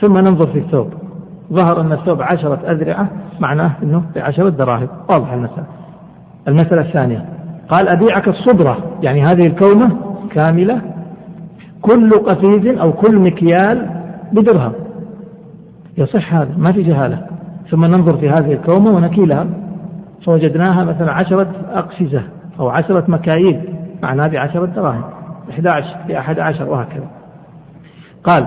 ثم 0.00 0.18
ننظر 0.18 0.46
في 0.46 0.58
الثوب. 0.58 0.88
ظهر 1.52 1.80
أن 1.80 1.92
الثوب 1.92 2.22
عشرة 2.22 2.60
أذرعة 2.70 3.08
معناه 3.40 3.72
أنه 3.82 4.02
بعشرة 4.16 4.48
دراهم. 4.48 4.88
واضح 5.10 5.32
المسألة. 5.32 5.66
المسألة 6.48 6.80
الثانية. 6.80 7.37
قال 7.68 7.88
أبيعك 7.88 8.28
الصبرة 8.28 8.78
يعني 9.02 9.22
هذه 9.22 9.46
الكومة 9.46 9.90
كاملة 10.30 10.80
كل 11.82 12.10
قفيز 12.10 12.78
أو 12.78 12.92
كل 12.92 13.18
مكيال 13.18 13.90
بدرهم. 14.32 14.72
يصح 15.98 16.34
هذا 16.34 16.54
ما 16.56 16.72
في 16.72 16.82
جهالة. 16.82 17.26
ثم 17.70 17.84
ننظر 17.84 18.16
في 18.16 18.30
هذه 18.30 18.52
الكومة 18.52 18.90
ونكيلها. 18.90 19.46
فوجدناها 20.26 20.84
مثلا 20.84 21.12
عشرة 21.12 21.48
أقفزة 21.72 22.22
أو 22.60 22.68
عشرة 22.68 23.04
مكاييل. 23.08 23.60
معناها 24.02 24.28
بعشرة 24.28 24.66
دراهم. 24.66 25.04
11 25.50 25.96
بأحد 26.08 26.38
عشر 26.38 26.68
وهكذا. 26.68 27.06
قال 28.24 28.46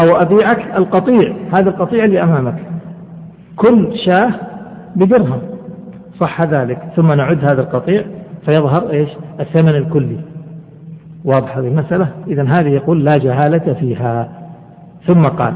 أو 0.00 0.16
أبيعك 0.16 0.76
القطيع. 0.76 1.34
هذا 1.52 1.70
القطيع 1.70 2.04
اللي 2.04 2.22
أمامك. 2.22 2.56
كل 3.56 3.98
شاة 4.06 4.32
بدرهم. 4.96 5.38
صح 6.20 6.42
ذلك. 6.42 6.78
ثم 6.96 7.12
نعد 7.12 7.44
هذا 7.44 7.60
القطيع. 7.60 8.04
فيظهر 8.44 8.90
إيش؟ 8.90 9.08
الثمن 9.40 9.76
الكلي. 9.76 10.16
واضح 11.24 11.56
هذه 11.56 11.66
المسألة؟ 11.66 12.08
إذا 12.26 12.42
هذه 12.42 12.68
يقول 12.68 13.04
لا 13.04 13.18
جهالة 13.18 13.74
فيها. 13.74 14.28
ثم 15.06 15.22
قال 15.22 15.54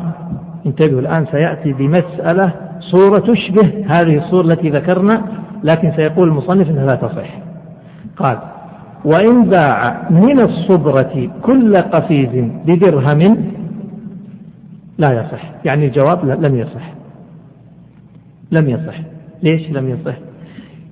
انتبهوا 0.66 1.00
الآن 1.00 1.26
سيأتي 1.26 1.72
بمسألة 1.72 2.52
صورة 2.80 3.18
تشبه 3.18 3.84
هذه 3.86 4.18
الصورة 4.18 4.46
التي 4.46 4.68
ذكرنا 4.70 5.22
لكن 5.64 5.92
سيقول 5.96 6.28
المصنف 6.28 6.70
أنها 6.70 6.86
لا 6.86 6.94
تصح. 6.94 7.38
قال 8.16 8.38
وإن 9.04 9.44
باع 9.44 10.08
من 10.10 10.40
الصبرة 10.40 11.30
كل 11.42 11.76
قفيز 11.76 12.44
بدرهم 12.66 13.52
لا 14.98 15.12
يصح. 15.12 15.50
يعني 15.64 15.86
الجواب 15.86 16.24
لم 16.24 16.58
يصح. 16.58 16.92
لم 18.50 18.68
يصح. 18.68 19.00
ليش 19.42 19.70
لم 19.70 19.88
يصح؟ 19.88 20.25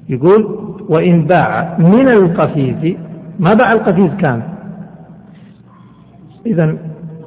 يقول 0.09 0.59
وإن 0.89 1.25
باع 1.25 1.79
من 1.79 2.09
القفيز 2.09 2.97
ما 3.39 3.55
باع 3.55 3.73
القفيز 3.73 4.11
كامل 4.21 4.55
إذا 6.47 6.77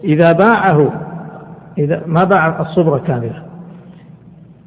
إذا 0.03 0.31
باعه 0.31 0.91
إذا 1.77 2.03
ما 2.07 2.23
باع 2.23 2.61
الصبرة 2.61 2.97
كاملة. 2.97 3.43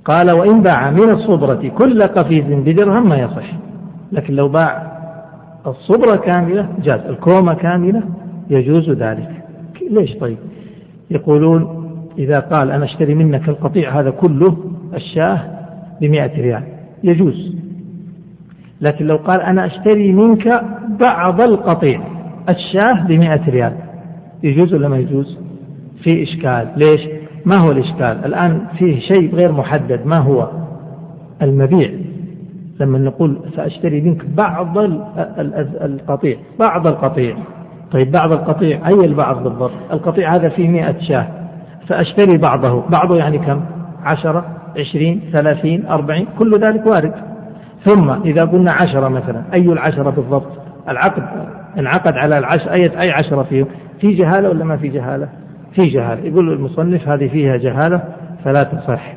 قال 0.05 0.38
وإن 0.38 0.62
باع 0.62 0.90
من 0.90 1.11
الصبرة 1.11 1.69
كل 1.79 2.02
قفيز 2.02 2.45
بدرهم 2.45 3.09
ما 3.09 3.17
يصح. 3.17 3.52
لكن 4.12 4.35
لو 4.35 4.49
باع 4.49 4.93
الصبرة 5.67 6.17
كاملة 6.17 6.69
جاز 6.83 7.00
الكومة 7.00 7.55
كاملة 7.55 8.02
يجوز 8.50 8.90
ذلك. 8.90 9.31
ليش 9.90 10.14
طيب؟ 10.14 10.38
يقولون 11.11 11.81
إذا 12.19 12.38
قال 12.38 12.71
أنا 12.71 12.85
أشتري 12.85 13.14
منك 13.14 13.49
القطيع 13.49 14.00
هذا 14.00 14.11
كله 14.11 14.57
الشاه 14.95 15.40
بمئة 16.00 16.43
ريال 16.43 16.62
يجوز. 17.05 17.57
لكن 18.80 19.06
لو 19.06 19.16
قال 19.16 19.40
أنا 19.40 19.66
أشتري 19.66 20.12
منك 20.12 20.62
بعض 21.00 21.40
القطيع 21.40 22.00
الشاه 22.49 23.06
بمئة 23.06 23.50
ريال. 23.50 23.72
يجوز 24.42 24.75
ولا 24.75 24.88
ما 24.88 24.96
يجوز؟ 24.96 25.38
في 26.02 26.22
إشكال. 26.22 26.68
ليش؟ 26.76 27.00
ما 27.46 27.56
هو 27.56 27.70
الإشكال؟ 27.70 28.25
الآن 28.25 28.66
فيه 28.78 29.00
شيء 29.00 29.34
غير 29.34 29.52
محدد. 29.52 30.06
ما 30.06 30.18
هو؟ 30.18 30.49
المبيع. 31.42 31.90
لما 32.80 32.99
نقول 32.99 33.38
سأشتري 33.56 34.00
منك 34.00 34.25
بعض 34.37 34.78
القطيع. 35.82 36.37
بعض 36.60 36.87
القطيع. 36.87 37.37
طيب 37.92 38.10
بعض 38.10 38.32
القطيع 38.32 38.88
أي 38.88 39.06
البعض 39.06 39.42
بالضبط؟ 39.42 39.72
القطيع 39.92 40.34
هذا 40.34 40.49
فيه 40.49 40.68
مئة 40.68 41.00
شاة. 41.00 41.26
سأشتري 41.88 42.37
بعضه. 42.37 42.82
بعضه 42.88 43.16
يعني 43.16 43.38
كم؟ 43.38 43.60
عشرة 44.04 44.44
عشرين 44.78 45.20
ثلاثين 45.32 45.87
أربعين 45.87 46.26
كل 46.38 46.60
ذلك 46.60 46.87
وارد. 46.87 47.14
ثم 47.84 48.10
إذا 48.10 48.44
قلنا 48.44 48.72
عشرة 48.72 49.08
مثلا 49.08 49.42
أي 49.54 49.72
العشرة 49.72 50.10
بالضبط؟ 50.10 50.46
العقد. 50.88 51.22
انعقد 51.78 52.16
على 52.16 52.38
العشر 52.38 52.72
أي 52.72 53.00
أي 53.00 53.10
عشرة 53.10 53.42
فيه 53.42 53.66
في 54.00 54.14
جهالة 54.14 54.49
ولا 54.49 54.64
ما 54.64 54.76
في 54.76 54.88
جهالة؟ 54.88 55.28
في 55.75 55.82
جهالة. 55.88 56.26
يقول 56.26 56.52
المصنف 56.52 57.08
هذه 57.08 57.28
فيها 57.28 57.56
جهالة 57.56 58.02
فلا 58.44 58.60
تصح. 58.62 59.14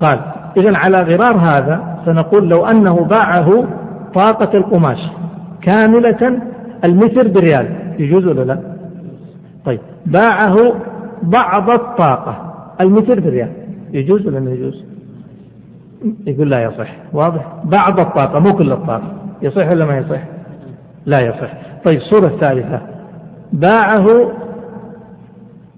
قال 0.00 0.18
إذا 0.56 0.72
على 0.76 0.98
غرار 0.98 1.36
هذا 1.36 1.98
سنقول 2.04 2.48
لو 2.48 2.66
أنه 2.66 2.94
باعه 3.04 3.64
طاقة 4.14 4.58
القماش 4.58 4.98
كاملة 5.62 6.40
المتر 6.84 7.28
بريال 7.28 7.66
يجوز 7.98 8.26
ولا 8.26 8.42
لا؟ 8.42 8.58
طيب 9.64 9.80
باعه 10.06 10.56
بعض 11.22 11.70
الطاقة 11.70 12.54
المتر 12.80 13.20
بريال 13.20 13.52
يجوز 13.92 14.26
ولا 14.26 14.40
ما 14.40 14.50
يجوز؟ 14.50 14.95
يقول 16.26 16.50
لا 16.50 16.62
يصح 16.62 16.88
واضح؟ 17.12 17.52
بعض 17.64 18.00
الطاقة 18.00 18.38
مو 18.38 18.56
كل 18.58 18.72
الطاقة 18.72 19.12
يصح 19.42 19.68
ولا 19.70 19.84
ما 19.84 19.98
يصح؟ 19.98 20.20
لا 21.06 21.16
يصح 21.22 21.52
طيب 21.84 21.98
الصورة 22.00 22.26
الثالثة 22.26 22.80
باعه 23.52 24.32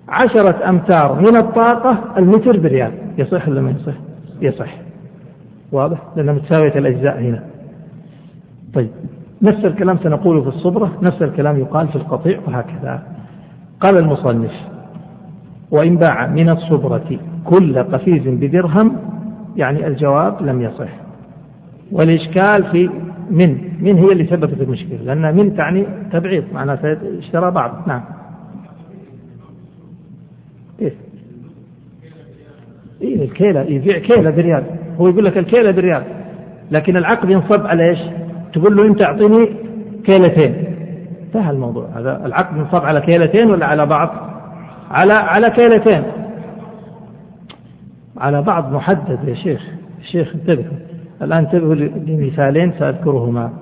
عشرة 0.09 0.69
أمتار 0.69 1.15
من 1.15 1.37
الطاقة 1.37 1.99
المتر 2.19 2.59
بريال 2.59 2.93
يصح 3.19 3.49
ولا 3.49 3.61
ما 3.61 3.71
يصح؟ 3.71 3.95
يصح 4.41 4.75
واضح؟ 5.73 5.99
لأنها 6.17 6.35
متساوية 6.35 6.79
الأجزاء 6.79 7.21
هنا 7.21 7.43
طيب 8.75 8.91
نفس 9.43 9.65
الكلام 9.65 9.99
سنقوله 10.03 10.43
في 10.43 10.49
الصبرة 10.49 10.93
نفس 11.03 11.23
الكلام 11.23 11.59
يقال 11.59 11.89
في 11.89 11.97
القطيع 11.97 12.41
وهكذا 12.47 13.03
قال 13.81 13.99
المصنف 13.99 14.53
وإن 15.71 15.97
باع 15.97 16.27
من 16.27 16.49
الصبرة 16.51 17.19
كل 17.45 17.79
قفيز 17.79 18.23
بدرهم 18.27 18.97
يعني 19.59 19.87
الجواب 19.87 20.43
لم 20.43 20.63
يصح. 20.63 20.89
والإشكال 21.93 22.65
في 22.73 22.91
من 23.31 23.59
من 23.81 23.99
هي 23.99 24.13
اللي 24.13 24.27
سببت 24.27 24.61
المشكلة؟ 24.61 24.99
لأن 25.05 25.37
من 25.37 25.57
تعني 25.57 25.87
تبعيض 26.13 26.45
معناته 26.53 26.97
اشترى 27.19 27.51
بعض. 27.51 27.89
نعم. 27.89 28.01
إيه 30.81 30.93
إيه 33.03 33.25
الكيلة 33.25 33.61
يبيع 33.61 33.99
كيلة 33.99 34.31
بريال. 34.31 34.65
هو 35.01 35.09
يقول 35.09 35.25
لك 35.25 35.39
الكيلة 35.39 35.71
بريال. 35.71 36.03
لكن 36.71 36.97
العقد 36.97 37.31
ينصب 37.31 37.67
على 37.67 37.91
إيش؟ 37.91 37.99
تقول 38.53 38.77
له 38.77 38.87
أنت 38.87 39.03
أعطيني 39.03 39.49
كيلتين. 40.05 40.65
انتهى 41.27 41.51
الموضوع. 41.51 41.89
هذا 41.97 42.27
العقد 42.27 42.57
ينصب 42.57 42.85
على 42.85 43.01
كيلتين 43.01 43.51
ولا 43.51 43.67
على 43.67 43.87
بعض؟ 43.87 44.11
على 44.91 45.15
على 45.15 45.47
كيلتين. 45.55 46.03
على 48.21 48.43
بعض 48.43 48.73
محدد 48.73 49.19
يا 49.29 49.35
شيخ. 49.35 49.61
الشيخ 50.01 50.35
انتبه. 50.35 50.65
الآن 51.23 51.39
انتبهوا 51.39 51.75
لمثالين 51.75 52.73
سأذكرهما. 52.79 53.53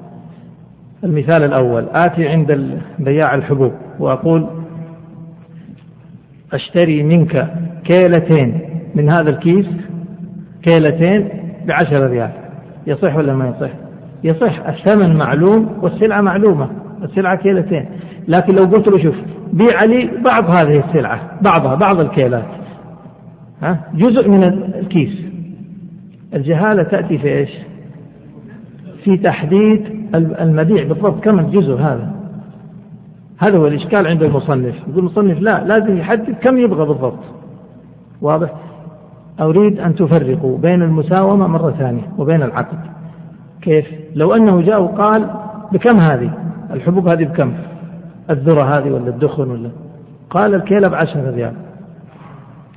المثال 1.04 1.44
الأول 1.44 1.86
آتي 1.92 2.28
عند 2.28 2.78
بياع 2.98 3.34
الحبوب 3.34 3.72
وأقول 3.98 4.46
أشتري 6.52 7.02
منك 7.02 7.52
كيلتين 7.84 8.60
من 8.94 9.08
هذا 9.08 9.30
الكيس 9.30 9.66
كيلتين 10.62 11.28
بعشرة 11.66 12.06
ريال. 12.06 12.30
يصح 12.86 13.16
ولا 13.16 13.34
ما 13.34 13.48
يصح؟ 13.48 13.70
يصح. 14.24 14.66
الثمن 14.68 15.16
معلوم 15.16 15.78
والسلعة 15.82 16.20
معلومة 16.20 16.70
السلعة 17.02 17.36
كيلتين. 17.36 17.86
لكن 18.28 18.54
لو 18.54 18.62
قلت 18.64 18.88
له 18.88 19.02
شوف 19.02 19.14
بيع 19.52 19.78
لي 19.86 20.10
بعض 20.24 20.50
هذه 20.50 20.84
السلعة 20.88 21.20
بعضها 21.42 21.74
بعض 21.74 22.00
الكيلات. 22.00 22.44
ها؟ 23.62 23.80
جزء 23.94 24.28
من 24.28 24.44
الكيس. 24.78 25.26
الجهالة 26.34 26.82
تأتي 26.82 27.18
في 27.18 27.28
إيش؟ 27.28 27.50
في 29.04 29.16
تحديد 29.16 29.86
المبيع 30.14 30.84
بالضبط 30.84 31.24
كم 31.24 31.38
الجزء 31.38 31.74
هذا. 31.74 32.12
هذا 33.38 33.58
هو 33.58 33.66
الإشكال 33.66 34.06
عند 34.06 34.22
المصنف؟ 34.22 34.74
يقول 34.88 34.98
المصنف 34.98 35.40
لا 35.40 35.64
لازم 35.64 35.96
يحدد 35.96 36.34
كم 36.42 36.58
يبغى 36.58 36.86
بالضبط. 36.86 37.24
واضح؟ 38.22 38.50
أريد 39.40 39.80
أن 39.80 39.94
تفرقوا 39.94 40.58
بين 40.58 40.82
المساومة 40.82 41.46
مرة 41.46 41.70
ثانية 41.70 42.02
وبين 42.18 42.42
العقد. 42.42 42.78
كيف؟ 43.62 43.86
لو 44.14 44.34
أنه 44.34 44.60
جاء 44.60 44.82
وقال 44.82 45.30
بكم 45.72 46.00
هذه؟ 46.00 46.30
الحبوب 46.70 47.08
هذه 47.08 47.24
بكم؟ 47.24 47.52
الذرة 48.30 48.62
هذه 48.62 48.90
ولا 48.90 49.08
الدخن 49.08 49.50
ولا؟ 49.50 49.70
قال 50.30 50.54
الكيلة 50.54 50.88
بعشرة 50.88 51.30
ريال. 51.30 51.65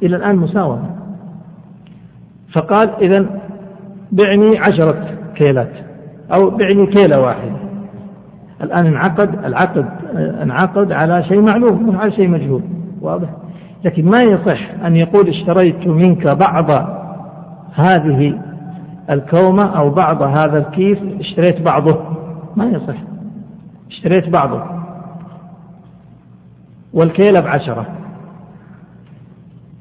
إلى 0.04 0.16
الآن 0.16 0.36
مساومة 0.36 0.90
فقال 2.56 2.90
إذا 3.02 3.26
بعني 4.12 4.58
عشرة 4.58 5.06
كيلات 5.36 5.72
أو 6.36 6.50
بعني 6.50 6.86
كيلة 6.86 7.20
واحدة 7.22 7.52
الآن 8.64 8.86
انعقد 8.86 9.46
العقد 9.46 9.86
انعقد 10.42 10.92
على 10.92 11.24
شيء 11.24 11.42
معلوم 11.42 11.90
مش 11.90 11.96
على 11.96 12.12
شيء 12.12 12.28
مجهول 12.30 12.62
واضح؟ 13.02 13.30
لكن 13.86 14.06
ما 14.06 14.24
يصح 14.24 14.60
أن 14.86 14.96
يقول 14.96 15.28
اشتريت 15.28 15.88
منك 15.88 16.28
بعض 16.28 16.72
هذه 17.76 18.40
الكومة 19.10 19.78
أو 19.78 19.90
بعض 19.90 20.22
هذا 20.22 20.58
الكيس 20.58 20.98
اشتريت 21.20 21.62
بعضه. 21.62 21.98
ما 22.56 22.66
يصح. 22.66 22.96
اشتريت 23.92 24.30
بعضه. 24.30 24.64
والكيلة 26.94 27.40
بعشرة. 27.40 27.86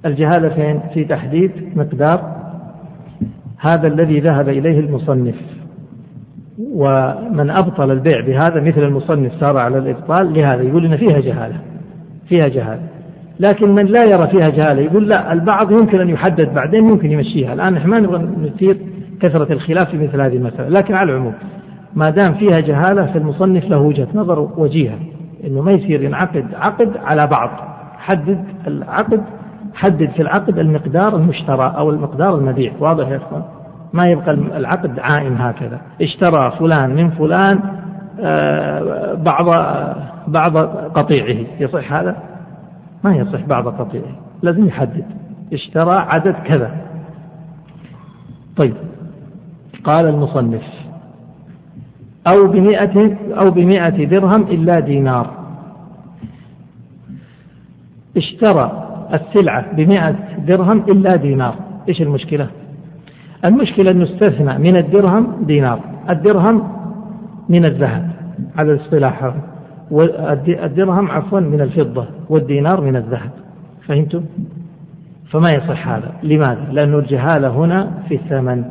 الجهالة 0.07 0.49
فين 0.49 0.81
في 0.95 1.05
تحديد 1.05 1.51
مقدار 1.77 2.37
هذا 3.61 3.87
الذي 3.87 4.21
ذهب 4.21 4.49
إليه 4.49 4.81
المصنف. 4.81 5.35
ومن 6.73 7.51
أبطل 7.51 7.91
البيع 7.91 8.21
بهذا 8.21 8.61
مثل 8.61 8.83
المصنف 8.83 9.33
سار 9.41 9.59
على 9.59 9.79
الإبطال 9.79 10.35
لهذا 10.35 10.63
يقول 10.63 10.85
إن 10.85 10.97
فيها 10.97 11.21
جهالة 11.21 11.57
فيها 12.29 12.49
جهالة. 12.49 12.83
لكن 13.41 13.75
من 13.75 13.87
لا 13.87 14.05
يرى 14.05 14.29
فيها 14.29 14.49
جهالة 14.49 14.83
يقول 14.83 15.09
لا 15.09 15.33
البعض 15.33 15.73
يمكن 15.73 16.01
أن 16.01 16.09
يحدد 16.09 16.55
بعدين 16.55 16.81
ممكن 16.81 17.13
يمشيها. 17.13 17.53
الآن 17.53 17.75
نحن 17.75 17.89
ما 17.89 18.01
نبغى 18.01 18.19
نثير 18.19 18.77
كثرة 19.21 19.53
الخلاف 19.53 19.91
في 19.91 19.99
مثل 19.99 20.21
هذه 20.21 20.37
المسألة 20.37 20.69
لكن 20.69 20.95
على 20.95 21.13
العموم 21.13 21.35
ما 21.95 22.11
دام 22.11 22.35
فيها 22.35 22.57
جهالة 22.61 23.07
فالمصنف 23.07 23.65
له 23.65 23.79
وجهة 23.79 24.09
نظر 24.15 24.49
وجيهة 24.57 24.99
إنه 25.45 25.63
ما 25.63 25.73
يصير 25.73 26.03
ينعقد 26.03 26.45
عقد 26.55 26.97
على 26.97 27.27
بعض 27.27 27.51
حدد 27.99 28.45
العقد 28.67 29.23
حدد 29.79 30.11
في 30.11 30.23
العقد 30.23 30.59
المقدار 30.59 31.17
المشترى 31.17 31.75
أو 31.77 31.91
المقدار 31.91 32.35
المبيع. 32.35 32.73
واضح 32.81 33.09
يا 33.09 33.17
إخوان؟ 33.17 33.43
ما 33.93 34.07
يبقى 34.07 34.31
العقد 34.31 34.99
عائم 34.99 35.35
هكذا. 35.35 35.81
اشترى 36.03 36.53
فلان 36.59 36.95
من 36.95 37.11
فلان 37.11 37.61
آه، 38.21 39.14
بعض 39.14 39.47
بعض 40.29 40.57
قطيعه. 40.95 41.47
يصح 41.61 41.93
هذا؟ 41.93 42.17
ما 43.05 43.17
يصح 43.17 43.47
بعض 43.47 43.69
قطيعه. 43.69 44.12
لازم 44.43 44.67
يحدد. 44.67 45.05
اشترى 45.53 45.99
عدد 45.99 46.35
كذا. 46.45 46.71
طيب. 48.57 48.75
قال 49.85 50.07
المصنف 50.07 50.62
أو 52.33 52.47
بمئة 52.47 53.17
أو 53.41 53.51
بمئة 53.51 54.05
درهم 54.05 54.43
إلا 54.43 54.81
دينار. 54.81 55.31
اشترى 58.17 58.88
السلعة 59.14 59.75
بمئة 59.75 60.14
درهم 60.47 60.79
إلا 60.88 61.16
دينار. 61.16 61.55
إيش 61.88 62.03
المشكلة؟ 62.03 62.47
المشكلة 63.44 63.90
أنه 63.90 64.05
استثنى 64.05 64.59
من 64.59 64.77
الدرهم 64.77 65.27
دينار 65.42 65.81
الدرهم 66.11 66.62
من 67.49 67.64
الذهب 67.64 68.11
على 68.57 68.73
الاصطلاح. 68.73 69.25
هذا 69.25 69.42
والدرهم 69.90 71.11
عفوا 71.11 71.40
من 71.40 71.61
الفضة 71.61 72.07
والدينار 72.29 72.81
من 72.81 72.97
الذهب. 72.97 73.31
فهمتم؟ 73.87 74.25
فما 75.31 75.51
يصح 75.51 75.88
هذا. 75.88 76.12
لماذا؟ 76.23 76.68
لأن 76.73 76.94
الجهالة 76.94 77.49
هنا 77.49 77.90
في 78.09 78.14
الثمن. 78.14 78.64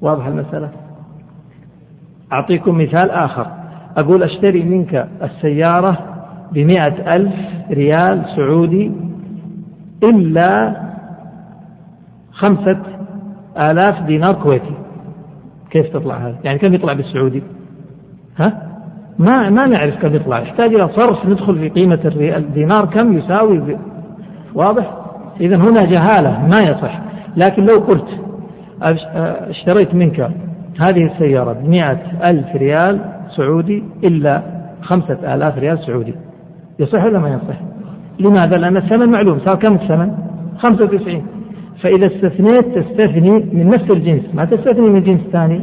واضح 0.00 0.26
المسألة؟ 0.26 0.68
أعطيكم 2.32 2.78
مثال 2.78 3.10
آخر. 3.10 3.46
أقول 3.96 4.22
أشتري 4.22 4.62
منك 4.62 5.08
السيارة 5.22 5.98
بمئة 6.52 7.16
ألف 7.16 7.32
ريال 7.70 8.24
سعودي 8.36 8.92
إلا 10.02 10.76
خمسة 12.32 12.82
آلاف 13.56 14.02
دينار 14.02 14.32
كويتي. 14.32 14.74
كيف 15.70 15.86
تطلع 15.88 16.14
هذا؟ 16.14 16.36
يعني 16.44 16.58
كم 16.58 16.74
يطلع 16.74 16.92
بالسعودي؟ 16.92 17.42
ها؟ 18.38 18.62
ما 19.18 19.50
ما 19.50 19.66
نعرف 19.66 20.02
كم 20.02 20.14
يطلع. 20.14 20.40
يحتاج 20.40 20.74
إلى 20.74 20.88
صرف 20.88 21.26
ندخل 21.26 21.58
في 21.58 21.68
قيمة 21.68 21.98
الدينار 22.36 22.86
كم 22.86 23.18
يساوي؟ 23.18 23.78
واضح؟ 24.54 24.94
إذا 25.40 25.56
هنا 25.56 25.84
جهالة 25.84 26.46
ما 26.46 26.58
يصح. 26.68 27.00
لكن 27.36 27.64
لو 27.64 27.78
قلت 27.78 28.08
اشتريت 29.50 29.94
منك 29.94 30.20
هذه 30.80 31.04
السيارة 31.12 31.52
بمئة 31.52 31.98
ألف 32.30 32.56
ريال 32.56 33.00
سعودي 33.36 33.84
إلا 34.04 34.42
خمسة 34.82 35.34
آلاف 35.34 35.58
ريال 35.58 35.78
سعودي 35.78 36.14
يصح 36.78 37.04
ولا 37.04 37.18
ما 37.18 37.28
يصح؟ 37.28 37.71
لماذا؟ 38.20 38.56
لأن 38.56 38.76
الثمن 38.76 39.08
معلوم. 39.08 39.38
صار 39.38 39.56
كم 39.56 39.74
الثمن؟ 39.74 40.12
95 40.58 41.26
فإذا 41.82 42.06
استثنيت 42.06 42.78
تستثني 42.78 43.30
من 43.52 43.68
نفس 43.68 43.90
الجنس. 43.90 44.34
ما 44.34 44.44
تستثني 44.44 44.90
من 44.90 45.02
جنس 45.02 45.20
ثاني. 45.32 45.60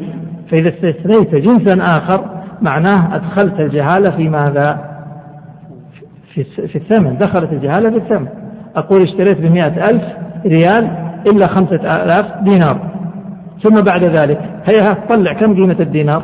فإذا 0.52 0.70
استثنيت 0.70 1.36
جنسا 1.36 1.84
آخر 1.84 2.26
معناه 2.62 3.16
أدخلت 3.16 3.60
الجهالة 3.60 4.10
في 4.12 4.30
ماذا؟ 4.30 4.90
في, 6.34 6.44
في 6.44 6.76
الثمن. 6.76 7.18
دخلت 7.18 7.52
الجهالة 7.54 7.90
في 7.90 7.98
الثمن. 7.98 8.28
أقول 8.76 9.02
اشتريت 9.02 9.42
بمئة 9.42 9.90
ألف 9.90 10.04
ريال 10.46 10.90
إلا 11.28 11.48
خمسة 11.48 12.04
آلاف 12.04 12.44
دينار. 12.44 12.90
ثم 13.64 13.82
بعد 13.82 14.04
ذلك 14.04 14.40
هيا 14.66 14.94
طلع 15.10 15.34
كم 15.34 15.56
قيمة 15.56 15.76
الدينار؟ 15.80 16.24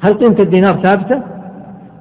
هل 0.00 0.14
قيمة 0.14 0.40
الدينار 0.40 0.72
ثابتة؟ 0.72 1.33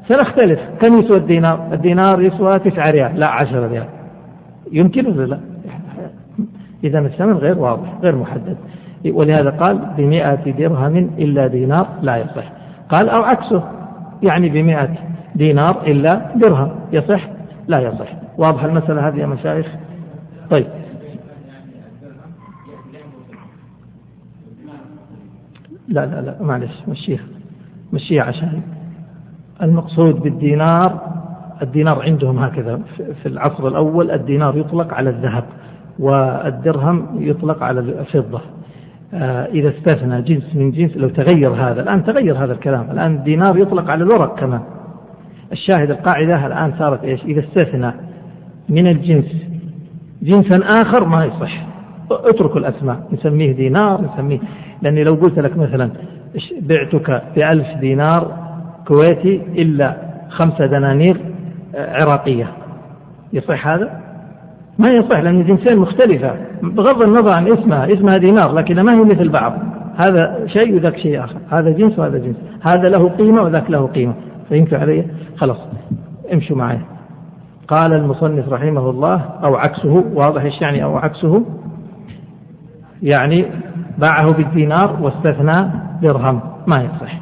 سنختلف. 0.08 0.60
كم 0.82 1.00
يسوى 1.00 1.18
الدينار 1.18 1.74
الدينار 1.74 2.22
يسوى 2.22 2.60
تسعة 2.60 2.92
ريال 2.92 3.20
لا 3.20 3.28
عشرة 3.28 3.68
ريال. 3.68 3.86
يمكن 4.72 5.06
ولا 5.08 5.26
لا؟ 5.26 5.40
إذا 6.84 7.00
الثمن 7.00 7.34
غير 7.34 7.60
واضح 7.60 7.94
غير 8.02 8.16
محدد. 8.16 8.58
ولهذا 9.06 9.50
قال 9.50 9.80
بمئة 9.98 10.52
درهم 10.52 10.98
إلا 10.98 11.48
دينار 11.48 11.88
لا 12.02 12.18
يصح. 12.18 12.52
قال 12.90 13.10
أو 13.10 13.24
عكسه 13.24 13.64
يعني 14.24 14.50
بمئة 14.50 14.90
دينار 15.36 15.88
إلا 15.88 16.32
درهم 16.36 16.72
يصح؟ 16.92 17.28
لا 17.68 17.80
يصح. 17.80 18.14
واضح 18.38 18.64
المسألة 18.64 19.08
هذه 19.08 19.20
يا 19.20 19.26
مشايخ؟ 19.26 19.68
طيب. 20.50 20.68
لا 25.88 26.06
لا 26.06 26.22
لا 26.22 26.36
معلش 26.42 26.84
مشيها 26.88 27.24
مشيها 27.94 28.24
عشان. 28.24 28.62
المقصود 29.62 30.16
بالدينار 30.16 31.02
الدينار 31.62 32.02
عندهم 32.02 32.40
هكذا 32.40 32.80
في 32.98 33.26
العصر 33.26 33.68
الأول 33.68 34.12
الدينار 34.12 34.58
يطلق 34.58 34.94
على 34.94 35.10
الذهب 35.10 35.44
والدرهم 36.00 37.08
يطلق 37.20 37.64
على 37.64 37.80
الفضة 37.80 38.42
آه، 39.14 39.46
إذا 39.46 39.70
استثنى 39.70 40.22
جنس 40.22 40.56
من 40.56 40.72
جنس 40.72 40.98
لو 40.98 41.10
تغير 41.10 41.50
هذا 41.50 41.82
الآن 41.82 42.04
تغير 42.04 42.44
هذا 42.44 42.54
الكلام. 42.54 42.92
الآن 42.92 43.16
الدينار 43.16 43.58
يطلق 43.58 43.90
على 43.90 44.04
الورق 44.04 44.40
كمان. 44.40 44.62
الشاهد 45.52 45.92
القاعدة 45.92 46.48
الآن 46.48 46.74
صارت 46.80 47.04
إيش؟ 47.04 47.24
إذا 47.24 47.40
استثنى 47.40 47.92
من 48.70 48.88
الجنس 48.88 49.26
جنسا 50.22 50.60
آخر 50.82 51.06
ما 51.06 51.26
يصح. 51.26 51.66
اتركوا 52.12 52.60
الأسماء. 52.60 53.08
نسميه 53.12 53.52
دينار 53.52 54.02
نسميه 54.02 54.40
لأني 54.82 55.04
لو 55.04 55.14
قلت 55.14 55.40
لك 55.40 55.58
مثلا 55.58 55.90
بعتك 56.62 57.24
بألف 57.36 57.68
دينار 57.80 58.43
كويتي 58.88 59.42
إلا 59.56 59.98
خمسة 60.30 60.66
دنانير 60.66 61.18
آه، 61.76 62.04
عراقية. 62.04 62.48
يصح 63.34 63.68
هذا؟ 63.68 64.04
ما 64.80 64.90
يصح 64.90 65.20
لأن 65.20 65.42
الجنسين 65.42 65.78
مختلفة 65.78 66.36
بغض 66.62 67.02
النظر 67.02 67.34
عن 67.34 67.48
اسمها 67.48 67.94
اسمها 67.94 68.14
دينار 68.14 68.54
لكن 68.54 68.82
ما 68.82 68.94
هي 68.94 69.04
مثل 69.04 69.30
بعض. 69.30 69.54
هذا 69.96 70.48
شيء 70.48 70.76
وذاك 70.76 70.98
شيء 70.98 71.24
آخر. 71.24 71.36
هذا 71.52 71.70
جنس 71.70 72.00
وهذا 72.00 72.18
جنس. 72.18 72.36
هذا 72.62 72.90
له 72.90 73.10
قيمة 73.10 73.42
وذاك 73.42 73.72
له 73.72 73.88
قيمة. 73.88 74.14
فهمت 74.50 74.74
علي؟ 74.74 75.06
خلاص 75.38 75.58
امشوا 76.34 76.58
معي. 76.58 76.80
قال 77.68 77.94
المصنف 77.94 78.50
رحمه 78.50 78.90
الله 78.90 79.22
أو 79.44 79.56
عكسه 79.56 80.06
واضح 80.14 80.42
إيش 80.42 80.62
يعني 80.62 80.84
أو 80.84 80.98
عكسه. 80.98 81.46
يعني 83.02 83.46
باعه 83.98 84.34
بالدينار 84.34 84.98
واستثنى 85.02 85.72
درهم. 86.02 86.40
ما 86.68 86.82
يصح. 86.84 87.20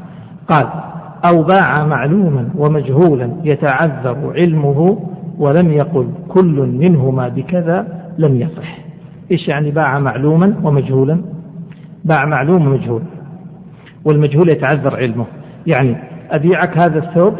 قال 0.49 0.67
أو 1.25 1.43
باع 1.43 1.85
معلوما 1.85 2.49
ومجهولا 2.55 3.29
يتعذر 3.43 4.33
علمه 4.35 4.99
ولم 5.37 5.71
يقل 5.71 6.07
كل 6.27 6.69
منهما 6.79 7.27
بكذا 7.27 7.87
لم 8.17 8.41
يصح. 8.41 8.77
إيش 9.31 9.47
يعني 9.47 9.71
باع 9.71 9.99
معلوما 9.99 10.55
ومجهولا؟ 10.63 11.21
باع 12.05 12.25
معلوم 12.25 12.67
ومجهول. 12.67 13.01
والمجهول 14.05 14.49
يتعذر 14.49 14.95
علمه. 14.95 15.25
يعني 15.67 15.95
أبيعك 16.31 16.77
هذا 16.77 16.99
الثوب 16.99 17.33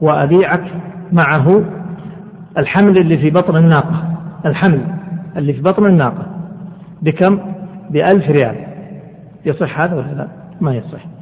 وأبيعك 0.00 0.64
معه 1.12 1.62
الحمل 2.58 2.98
اللي 2.98 3.18
في 3.18 3.30
بطن 3.30 3.56
الناقة. 3.56 4.04
الحمل 4.46 4.80
اللي 5.36 5.52
في 5.52 5.62
بطن 5.62 5.86
الناقة. 5.86 6.26
بكم؟ 7.02 7.38
بألف 7.90 8.30
ريال. 8.30 8.56
يصح 9.46 9.80
هذا 9.80 9.94
ولا 9.94 10.14
لا؟ 10.16 10.28
ما 10.60 10.74
يصح. 10.74 11.15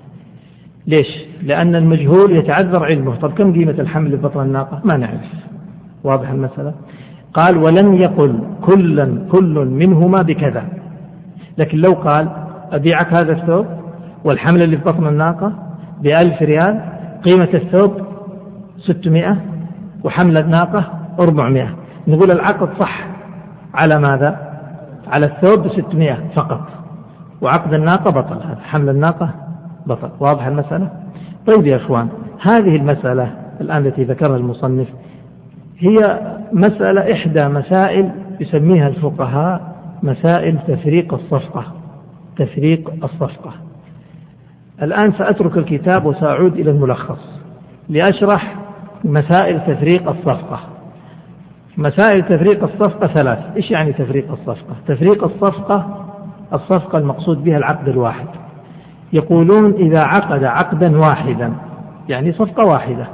ليش؟ 0.87 1.25
لأن 1.43 1.75
المجهول 1.75 2.37
يتعذر 2.37 2.85
علمه. 2.85 3.15
طب 3.15 3.33
كم 3.33 3.53
قيمة 3.53 3.75
الحمل 3.79 4.11
في 4.11 4.17
بطن 4.17 4.43
الناقة؟ 4.43 4.81
ما 4.85 4.97
نعرف. 4.97 5.21
واضح 6.05 6.31
المسألة؟ 6.31 6.75
قال 7.35 7.59
ولم 7.59 7.95
يقل 7.95 8.39
كلا 8.63 9.19
كل 9.33 9.69
منهما 9.71 10.23
بكذا. 10.23 10.65
لكن 11.59 11.79
لو 11.79 11.93
قال 11.93 12.29
أبيعك 12.73 13.13
هذا 13.13 13.33
الثوب 13.33 13.67
والحمل 14.25 14.63
اللي 14.63 14.77
في 14.77 14.85
بطن 14.85 15.07
الناقة 15.07 15.53
بألف 16.03 16.43
ريال 16.43 16.81
قيمة 17.25 17.49
الثوب 17.55 17.93
ستمائة 18.79 19.37
وحمل 20.05 20.37
الناقة 20.37 20.85
أربعمائة. 21.21 21.77
نقول 22.09 22.31
العقد 22.31 22.69
صح 22.81 23.07
على 23.75 23.99
ماذا؟ 23.99 24.39
على 25.07 25.27
الثوب 25.27 25.67
بستمائة 25.67 26.19
فقط. 26.37 26.69
وعقد 27.41 27.75
الناقة 27.75 28.11
بطل. 28.11 28.37
هذا 28.37 28.61
حمل 28.63 28.89
الناقة 28.89 29.31
بطل. 29.87 30.11
واضح 30.21 30.47
المسألة؟ 30.47 30.91
طيب 31.47 31.67
يا 31.67 31.77
أخوان 31.77 32.09
هذه 32.41 32.77
المسألة 32.77 33.31
الآن 33.61 33.87
التي 33.87 34.05
ذكرها 34.05 34.37
المصنف 34.37 34.89
هي 35.79 35.97
مسألة 36.53 37.13
إحدى 37.13 37.49
مسائل 37.49 38.11
يسميها 38.41 38.89
الفقهاء 38.89 39.75
مسائل 40.03 40.59
تفريق 40.69 41.15
الصفقة. 41.15 41.65
تفريق 42.37 42.91
الصفقة. 43.05 43.53
الآن 44.83 45.13
سأترك 45.13 45.59
الكتاب 45.59 46.07
وسأعود 46.07 46.53
إلى 46.53 46.71
الملخص 46.71 47.19
لأشرح 47.89 48.57
مسائل 49.05 49.61
تفريق 49.61 50.09
الصفقة. 50.09 50.61
مسائل 51.77 52.23
تفريق 52.23 52.63
الصفقة 52.63 53.07
ثلاث. 53.07 53.39
إيش 53.57 53.71
يعني 53.71 53.93
تفريق 53.93 54.33
الصفقة؟ 54.33 54.75
تفريق 54.87 55.25
الصفقة 55.25 56.07
الصفقة 56.53 56.99
المقصود 56.99 57.45
بها 57.45 57.57
العقد 57.57 57.89
الواحد. 57.89 58.27
يقولون 59.15 59.73
إذا 59.73 60.01
عقد 60.01 60.45
عقدا 60.45 60.99
واحدا 60.99 61.53
يعني 62.09 62.33
صفقة 62.33 62.65
واحدة. 62.65 63.07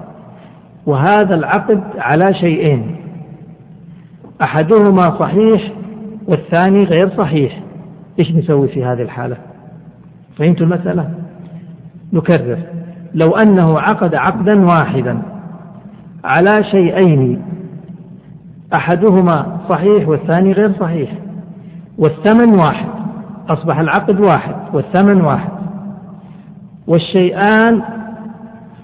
وهذا 0.87 1.35
العقد 1.35 1.81
على 1.99 2.35
شيئين. 2.35 2.97
أحدهما 4.43 5.19
صحيح 5.19 5.73
والثاني 6.27 6.85
غير 6.85 7.17
صحيح. 7.17 7.61
إيش 8.19 8.33
نسوي 8.33 8.69
في 8.69 8.85
هذه 8.85 9.03
الحالة؟ 9.03 9.37
فهمتوا 10.39 10.67
المسألة؟ 10.67 11.11
نكرر. 12.13 12.59
لو 13.15 13.31
أنه 13.37 13.81
عقد 13.81 14.15
عقدا 14.15 14.65
واحدا 14.65 15.23
على 16.25 16.65
شيئين 16.71 17.43
أحدهما 18.75 19.59
صحيح 19.69 20.09
والثاني 20.09 20.53
غير 20.53 20.73
صحيح 20.81 21.11
والثمن 21.99 22.55
واحد 22.55 22.89
أصبح 23.49 23.79
العقد 23.79 24.21
واحد 24.21 24.55
والثمن 24.73 25.21
واحد. 25.21 25.61
والشيئان 26.91 27.83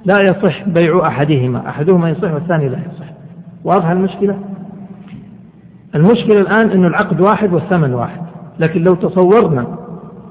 لا 0.05 0.15
يصح 0.23 0.69
بيع 0.69 1.09
أحدهما. 1.09 1.69
أحدهما 1.69 2.11
يصح 2.11 2.33
والثاني 2.33 2.69
لا 2.69 2.79
يصح. 2.79 3.07
واضحة 3.65 3.93
المشكلة؟ 3.93 4.39
المشكلة 5.95 6.41
الآن 6.41 6.71
أنه 6.71 6.87
العقد 6.87 7.21
واحد 7.21 7.53
والثمن 7.53 7.95
واحد. 7.95 8.21
لكن 8.59 8.83
لو 8.83 8.95
تصورنا 8.95 9.67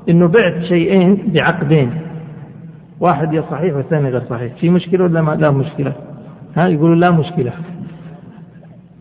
أنه 0.09 0.27
بعت 0.27 0.63
شيئين 0.63 1.31
بعقدين 1.33 1.91
واحد 2.99 3.33
يا 3.33 3.43
صحيح 3.51 3.75
والثاني 3.75 4.09
غير 4.09 4.23
صحيح. 4.29 4.53
في 4.53 4.69
مشكلة 4.69 5.03
ولا 5.03 5.21
ما؟ 5.21 5.31
لا 5.31 5.51
مشكلة. 5.51 5.93
ها 6.57 6.67
يقولوا 6.67 6.95
لا 6.95 7.11
مشكلة. 7.11 7.51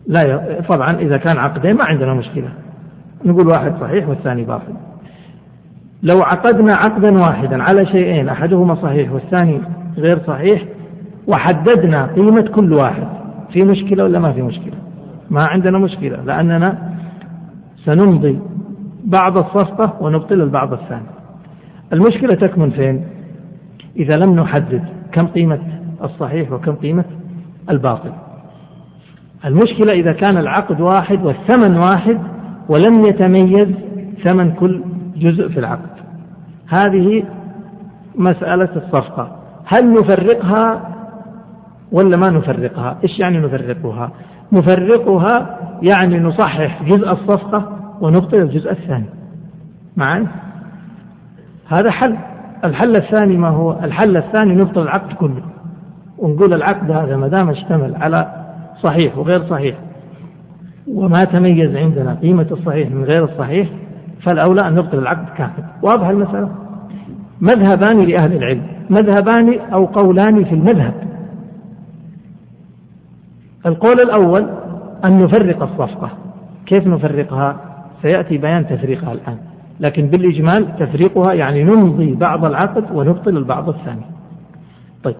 لا. 0.07 0.61
طبعا 0.69 0.95
إذا 0.95 1.17
كان 1.17 1.37
عقدين 1.37 1.75
ما 1.75 1.83
عندنا 1.83 2.13
مشكلة. 2.13 2.49
نقول 3.25 3.47
واحد 3.47 3.73
صحيح 3.81 4.09
والثاني 4.09 4.43
باطل. 4.43 4.73
لو 6.03 6.21
عقدنا 6.21 6.73
عقدا 6.73 7.17
واحدا 7.17 7.63
على 7.63 7.85
شيئين 7.85 8.29
أحدهما 8.29 8.75
صحيح 8.75 9.11
والثاني 9.11 9.61
غير 9.97 10.19
صحيح 10.27 10.63
وحددنا 11.27 12.05
قيمة 12.05 12.41
كل 12.41 12.73
واحد 12.73 13.07
في 13.53 13.63
مشكلة 13.63 14.03
ولا 14.03 14.19
ما 14.19 14.33
في 14.33 14.41
مشكلة؟ 14.41 14.73
ما 15.29 15.45
عندنا 15.45 15.77
مشكلة 15.77 16.21
لأننا 16.25 16.77
سنمضي 17.85 18.39
بعض 19.03 19.37
الصفقة 19.37 19.97
ونبطل 20.01 20.41
البعض 20.41 20.73
الثاني. 20.73 21.05
المشكلة 21.93 22.35
تكمن 22.35 22.69
فين؟ 22.69 23.05
إذا 23.95 24.17
لم 24.17 24.35
نحدد 24.39 24.83
كم 25.11 25.27
قيمة 25.27 25.59
الصحيح 26.03 26.51
وكم 26.51 26.75
قيمة 26.75 27.05
الباطل. 27.69 28.11
المشكلة 29.45 29.93
إذا 29.93 30.11
كان 30.13 30.37
العقد 30.37 30.81
واحد 30.81 31.25
والثمن 31.25 31.77
واحد 31.77 32.19
ولم 32.69 33.05
يتميز 33.05 33.67
ثمن 34.23 34.51
كل 34.51 34.81
جزء 35.15 35.47
في 35.47 35.59
العقد. 35.59 35.89
هذه 36.67 37.23
مسألة 38.15 38.69
الصفقة. 38.75 39.31
هل 39.65 39.93
نفرقها 39.93 40.81
ولا 41.91 42.17
ما 42.17 42.29
نفرقها؟ 42.29 42.97
إيش 43.03 43.19
يعني 43.19 43.37
نفرقها؟ 43.37 44.11
نفرقها 44.51 45.59
يعني 45.81 46.19
نصحح 46.19 46.83
جزء 46.83 47.11
الصفقة 47.11 47.71
ونبطل 48.01 48.37
الجزء 48.37 48.71
الثاني. 48.71 49.09
معا 49.97 50.27
هذا 51.67 51.91
حل. 51.91 52.15
الحل 52.63 52.95
الثاني 52.95 53.37
ما 53.37 53.49
هو؟ 53.49 53.79
الحل 53.83 54.17
الثاني 54.17 54.55
نبطل 54.55 54.81
العقد 54.81 55.13
كله. 55.13 55.43
ونقول 56.17 56.53
العقد 56.53 56.91
هذا 56.91 57.17
ما 57.17 57.27
دام 57.27 57.49
اشتمل 57.49 57.95
على 57.95 58.45
صحيح 58.83 59.17
وغير 59.17 59.43
صحيح 59.49 59.75
وما 60.87 61.23
تميز 61.31 61.75
عندنا 61.75 62.17
قيمة 62.21 62.47
الصحيح 62.51 62.91
من 62.91 63.03
غير 63.03 63.23
الصحيح 63.23 63.69
فالأولى 64.25 64.67
أن 64.67 64.75
نبطل 64.75 64.97
العقد 64.97 65.25
كامل 65.37 65.63
واضح 65.81 66.07
المسألة؟ 66.07 66.49
مذهبان 67.41 68.01
لأهل 68.01 68.33
العلم. 68.33 68.61
مذهبان 68.89 69.59
أو 69.73 69.85
قولان 69.85 70.43
في 70.43 70.55
المذهب. 70.55 70.93
القول 73.65 74.01
الأول 74.01 74.49
أن 75.05 75.23
نفرق 75.23 75.63
الصفقة. 75.63 76.09
كيف 76.65 76.87
نفرقها؟ 76.87 77.57
سيأتي 78.01 78.37
بيان 78.37 78.67
تفريقها 78.67 79.13
الآن. 79.13 79.37
لكن 79.79 80.07
بالإجمال 80.07 80.77
تفريقها 80.79 81.33
يعني 81.33 81.63
نمضي 81.63 82.13
بعض 82.13 82.45
العقد 82.45 82.83
ونبطل 82.93 83.37
البعض 83.37 83.69
الثاني. 83.69 84.05
طيب 85.03 85.15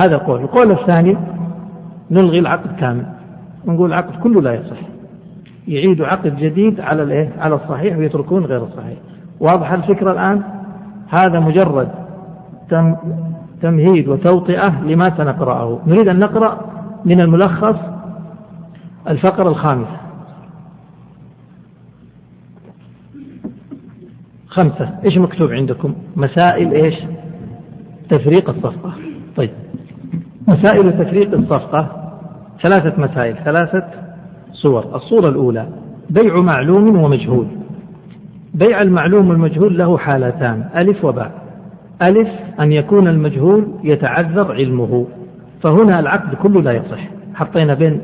هذا 0.00 0.14
القول. 0.14 0.40
القول 0.40 0.70
الثاني 0.70 1.16
نلغي 2.10 2.38
العقد 2.38 2.76
كامل. 2.80 3.06
ونقول 3.66 3.88
العقد 3.88 4.22
كله 4.22 4.42
لا 4.42 4.54
يصح. 4.54 4.91
يعيدوا 5.68 6.06
عقد 6.06 6.36
جديد 6.36 6.80
على 6.80 7.02
الايه؟ 7.02 7.30
على 7.38 7.54
الصحيح 7.54 7.96
ويتركون 7.96 8.44
غير 8.44 8.62
الصحيح. 8.62 8.98
واضحه 9.40 9.74
الفكرة 9.74 10.12
الآن؟ 10.12 10.42
هذا 11.08 11.40
مجرد 11.40 11.88
تم 12.70 12.96
تمهيد 13.62 14.08
وتوطئة 14.08 14.80
لما 14.84 15.04
سنقرأه، 15.16 15.80
نريد 15.86 16.08
أن 16.08 16.18
نقرأ 16.18 16.60
من 17.04 17.20
الملخص 17.20 17.76
الفقرة 19.08 19.48
الخامسة. 19.48 19.96
خمسة، 24.48 24.90
إيش 25.04 25.18
مكتوب 25.18 25.52
عندكم؟ 25.52 25.94
مسائل 26.16 26.72
إيش؟ 26.72 26.94
تفريق 28.10 28.50
الصفقة. 28.50 28.92
طيب 29.36 29.50
مسائل 30.48 31.04
تفريق 31.04 31.34
الصفقة 31.34 32.12
ثلاثة 32.62 33.02
مسائل 33.02 33.36
ثلاثة 33.44 34.01
صور 34.62 34.96
الصورة 34.96 35.28
الأولى 35.28 35.66
بيع 36.10 36.40
معلوم 36.40 37.02
ومجهول. 37.02 37.46
بيع 38.54 38.82
المعلوم 38.82 39.28
والمجهول 39.28 39.78
له 39.78 39.98
حالتان 39.98 40.64
ألف 40.76 41.04
وباء. 41.04 41.32
ألف 42.02 42.28
أن 42.60 42.72
يكون 42.72 43.08
المجهول 43.08 43.66
يتعذر 43.84 44.52
علمه. 44.52 45.06
فهنا 45.62 46.00
العقد 46.00 46.34
كله 46.34 46.62
لا 46.62 46.72
يصح. 46.72 47.08
حطينا 47.34 47.74
بين 47.74 48.00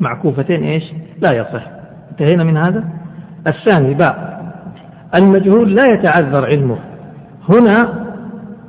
معكوفتين 0.00 0.62
إيش؟ 0.62 0.92
لا 1.20 1.32
يصح. 1.32 1.66
انتهينا 2.10 2.44
من 2.44 2.56
هذا؟ 2.56 2.84
الثاني 3.46 3.94
باء. 3.94 4.42
المجهول 5.20 5.74
لا 5.74 5.92
يتعذر 5.92 6.44
علمه. 6.44 6.76
هنا 7.48 8.06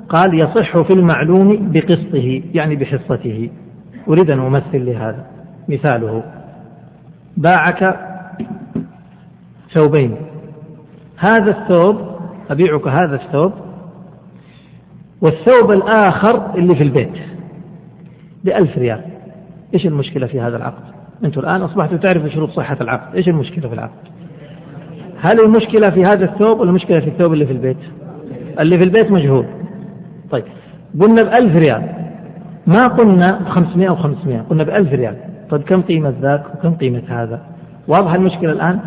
قال 0.09 0.39
يصح 0.39 0.81
في 0.81 0.93
المعلوم 0.93 1.71
بقسطه 1.71 2.41
يعني 2.53 2.75
بحصته. 2.75 3.49
أريد 4.07 4.31
أن 4.31 4.39
أمثل 4.39 4.85
لهذا 4.85 5.25
مثاله. 5.69 6.23
باعك 7.37 7.99
ثوبين. 9.73 10.15
هذا 11.17 11.51
الثوب 11.51 11.97
أبيعك 12.49 12.87
هذا 12.87 13.15
الثوب. 13.15 13.51
والثوب 15.21 15.71
الآخر 15.71 16.55
اللي 16.55 16.75
في 16.75 16.83
البيت 16.83 17.13
بألف 18.43 18.77
ريال. 18.77 19.01
إيش 19.73 19.85
المشكلة 19.85 20.27
في 20.27 20.41
هذا 20.41 20.57
العقد؟ 20.57 20.83
أنتم 21.23 21.41
الآن 21.41 21.61
أصبحتوا 21.61 21.97
تعرفوا 21.97 22.29
شروط 22.29 22.49
صحة 22.49 22.77
العقد. 22.81 23.15
إيش 23.15 23.27
المشكلة 23.27 23.67
في 23.67 23.73
العقد؟ 23.73 24.13
هل 25.21 25.39
المشكلة 25.39 25.93
في 25.93 26.01
هذا 26.01 26.25
الثوب 26.25 26.59
ولا 26.59 26.69
المشكلة 26.69 26.99
في 26.99 27.07
الثوب 27.07 27.33
اللي 27.33 27.45
في 27.45 27.51
البيت؟ 27.51 27.77
اللي 28.59 28.77
في 28.77 28.83
البيت 28.83 29.11
مجهول. 29.11 29.45
طيب 30.31 30.43
قلنا 31.01 31.23
بألف 31.23 31.55
ريال. 31.55 31.89
ما 32.67 32.87
قلنا 32.87 33.39
بخمسمائة 33.45 33.89
أو 33.89 33.95
خمسمائة 33.95 34.41
قلنا 34.41 34.63
بألف 34.63 34.93
ريال. 34.93 35.15
طيب 35.53 35.61
كم 35.61 35.81
قيمة 35.81 36.13
ذاك 36.21 36.43
وكم 36.55 36.75
قيمة 36.75 37.03
هذا؟ 37.07 37.41
واضحة 37.87 38.15
المشكلة 38.15 38.51
الآن؟ 38.51 38.79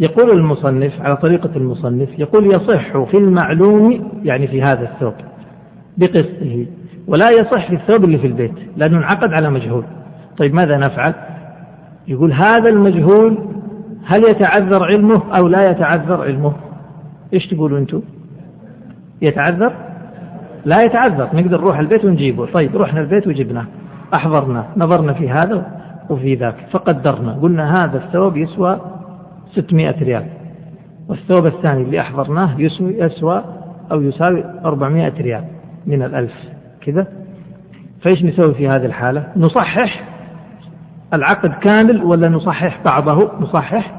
يقول 0.00 0.30
المصنف 0.30 1.02
على 1.02 1.16
طريقة 1.16 1.50
المصنف 1.56 2.08
يقول 2.18 2.46
يصح 2.46 3.04
في 3.10 3.16
المعلوم 3.16 4.10
يعني 4.24 4.48
في 4.48 4.62
هذا 4.62 4.82
الثوب 4.82 5.14
بقسطه 5.96 6.66
ولا 7.06 7.26
يصح 7.38 7.68
في 7.68 7.74
الثوب 7.74 8.04
اللي 8.04 8.18
في 8.18 8.26
البيت 8.26 8.52
لأنه 8.76 8.98
انعقد 8.98 9.32
على 9.32 9.50
مجهول. 9.50 9.84
طيب 10.38 10.54
ماذا 10.54 10.76
نفعل؟ 10.76 11.14
يقول 12.08 12.32
هذا 12.32 12.68
المجهول 12.68 13.38
هل 14.04 14.24
يتعذر 14.30 14.84
علمه 14.84 15.22
أو 15.36 15.48
لا 15.48 15.70
يتعذر 15.70 16.22
علمه؟ 16.22 16.52
إيش 17.34 17.46
تقولوا 17.46 17.78
أنتم؟ 17.78 18.02
يتعذر؟ 19.22 19.72
لا 20.64 20.76
يتعذر. 20.84 21.28
نقدر 21.34 21.60
نروح 21.60 21.78
البيت 21.78 22.04
ونجيبه. 22.04 22.46
طيب 22.46 22.76
رحنا 22.76 23.00
البيت 23.00 23.26
وجبناه 23.26 23.66
أحضرنا 24.14 24.64
نظرنا 24.76 25.12
في 25.12 25.30
هذا 25.30 25.77
وفي 26.10 26.34
ذاك. 26.34 26.54
فقدرنا. 26.70 27.32
قلنا 27.32 27.84
هذا 27.84 27.98
الثوب 27.98 28.36
يسوى 28.36 28.80
600 29.54 30.02
ريال. 30.02 30.24
والثوب 31.08 31.46
الثاني 31.46 31.82
اللي 31.82 32.00
أحضرناه 32.00 32.60
يسوي 32.60 32.98
يسوى 32.98 33.44
أو 33.92 34.02
يساوي 34.02 34.44
400 34.64 35.12
ريال 35.20 35.44
من 35.86 36.02
الألف. 36.02 36.34
كذا. 36.80 37.06
فإيش 38.04 38.24
نسوي 38.24 38.54
في 38.54 38.68
هذه 38.68 38.86
الحالة؟ 38.86 39.28
نصحح 39.36 40.04
العقد 41.14 41.50
كامل 41.50 42.04
ولا 42.04 42.28
نصحح 42.28 42.84
بعضه؟ 42.84 43.30
نصحح 43.40 43.92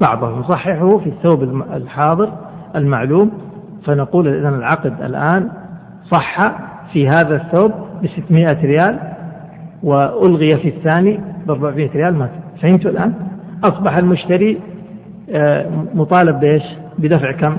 بعضه. 0.00 0.38
نصححه 0.38 0.98
في 0.98 1.06
الثوب 1.06 1.42
الحاضر 1.72 2.32
المعلوم. 2.76 3.32
فنقول 3.84 4.28
إذا 4.28 4.48
العقد 4.48 5.02
الآن 5.02 5.50
صح 6.10 6.38
في 6.92 7.08
هذا 7.08 7.36
الثوب 7.36 7.72
ب 8.02 8.06
600 8.06 8.62
ريال. 8.62 9.15
وألغي 9.82 10.56
في 10.56 10.68
الثاني 10.68 11.20
ب 11.46 11.50
400 11.50 11.90
ريال 11.94 12.14
مات 12.14 12.30
فهمتوا 12.62 12.90
الآن؟ 12.90 13.14
أصبح 13.64 13.96
المشتري 13.96 14.58
آه، 15.30 15.66
مطالب 15.94 16.40
بإيش؟ 16.40 16.62
بدفع 16.98 17.32
كم؟ 17.32 17.56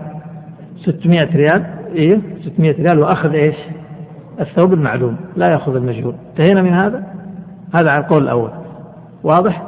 600 0.86 1.36
ريال 1.36 1.66
إيه 1.96 2.20
600 2.44 2.72
ريال 2.72 3.00
وأخذ 3.00 3.34
إيش؟ 3.34 3.56
الثوب 4.40 4.74
المعلوم 4.74 5.18
لا 5.36 5.52
يأخذ 5.52 5.76
المجهول 5.76 6.14
انتهينا 6.30 6.62
من 6.62 6.74
هذا؟ 6.74 7.04
هذا 7.76 7.90
على 7.90 8.04
القول 8.04 8.24
الأول 8.24 8.50
واضح؟ 9.24 9.64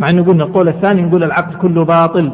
مع 0.00 0.10
أنه 0.10 0.24
قلنا 0.24 0.44
القول 0.44 0.68
الثاني 0.68 1.02
نقول 1.02 1.24
العقد 1.24 1.54
كله 1.54 1.84
باطل 1.84 2.32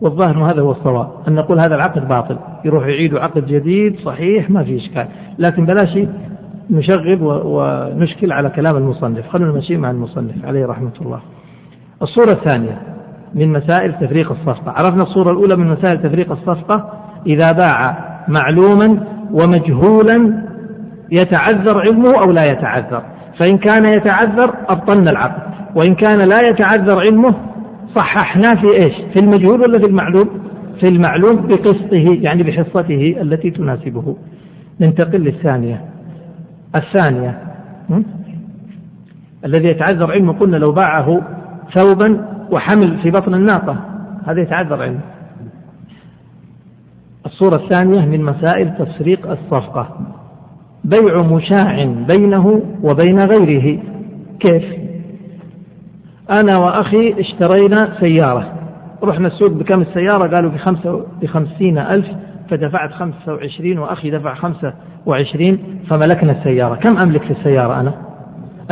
والظاهر 0.00 0.52
هذا 0.52 0.62
هو 0.62 0.70
الصواب 0.70 1.08
أن 1.28 1.34
نقول 1.34 1.58
هذا 1.58 1.74
العقد 1.74 2.08
باطل 2.08 2.36
يروح 2.64 2.86
يعيد 2.86 3.14
عقد 3.14 3.46
جديد 3.46 3.98
صحيح 3.98 4.50
ما 4.50 4.64
في 4.64 4.76
إشكال 4.76 5.06
لكن 5.38 5.66
بلاش 5.66 5.98
نشغل 6.70 7.18
ونشكل 7.22 8.32
على 8.32 8.50
كلام 8.50 8.76
المصنف 8.76 9.28
خلونا 9.28 9.52
نمشي 9.52 9.76
مع 9.76 9.90
المصنف 9.90 10.44
عليه 10.44 10.66
رحمة 10.66 10.92
الله 11.00 11.20
الصورة 12.02 12.32
الثانية 12.32 12.78
من 13.34 13.52
مسائل 13.52 13.92
تفريق 13.92 14.30
الصفقة 14.30 14.70
عرفنا 14.70 15.02
الصورة 15.02 15.30
الأولى 15.30 15.56
من 15.56 15.66
مسائل 15.66 16.02
تفريق 16.02 16.32
الصفقة 16.32 16.92
إذا 17.26 17.52
باع 17.52 17.96
معلوما 18.28 19.06
ومجهولا 19.32 20.46
يتعذر 21.12 21.80
علمه 21.80 22.22
أو 22.22 22.32
لا 22.32 22.42
يتعذر 22.52 23.02
فإن 23.40 23.58
كان 23.58 23.84
يتعذر 23.84 24.54
أبطلنا 24.68 25.10
العقد 25.10 25.42
وإن 25.74 25.94
كان 25.94 26.18
لا 26.18 26.48
يتعذر 26.48 27.00
علمه 27.00 27.34
صححناه 27.96 28.54
في 28.60 28.66
إيش؟ 28.66 28.94
في 29.12 29.20
المجهول 29.22 29.60
ولا 29.60 29.78
في 29.78 29.86
المعلوم؟ 29.86 30.28
في 30.80 30.88
المعلوم 30.88 31.46
بقسطه 31.46 32.18
يعني 32.20 32.42
بحصته 32.42 33.16
التي 33.20 33.50
تناسبه. 33.50 34.16
ننتقل 34.80 35.20
للثانية. 35.20 35.95
الثانية 36.76 37.38
الذي 39.44 39.68
يتعذر 39.68 40.12
علمه 40.12 40.32
قلنا 40.32 40.56
لو 40.56 40.72
باعه 40.72 41.20
ثوبا 41.74 42.26
وحمل 42.50 42.98
في 43.02 43.10
بطن 43.10 43.34
الناقة 43.34 43.76
هذا 44.26 44.40
يتعذر 44.40 44.82
علمه. 44.82 45.00
الصورة 47.26 47.56
الثانية 47.56 48.06
من 48.06 48.22
مسائل 48.22 48.74
تفريق 48.78 49.30
الصفقة. 49.30 49.98
بيع 50.84 51.22
مشاع 51.22 51.84
بينه 51.84 52.62
وبين 52.82 53.18
غيره. 53.18 53.78
كيف؟ 54.40 54.64
أنا 56.30 56.58
وأخي 56.58 57.20
اشترينا 57.20 57.76
سيارة. 58.00 58.52
رحنا 59.02 59.26
السوق 59.26 59.50
بكم 59.50 59.80
السيارة؟ 59.80 60.34
قالوا 60.34 60.50
بخمسة 60.50 61.06
بخمسين 61.22 61.78
ألف 61.78 62.06
فدفعت 62.50 62.92
خمسة 62.92 63.34
وعشرين 63.34 63.78
وأخي 63.78 64.10
دفع 64.10 64.34
خمسة 64.34 64.72
وعشرين 65.06 65.58
فملكنا 65.90 66.32
السيارة. 66.32 66.74
كم 66.74 66.98
أملك 66.98 67.22
في 67.22 67.30
السيارة 67.30 67.80
أنا؟ 67.80 67.92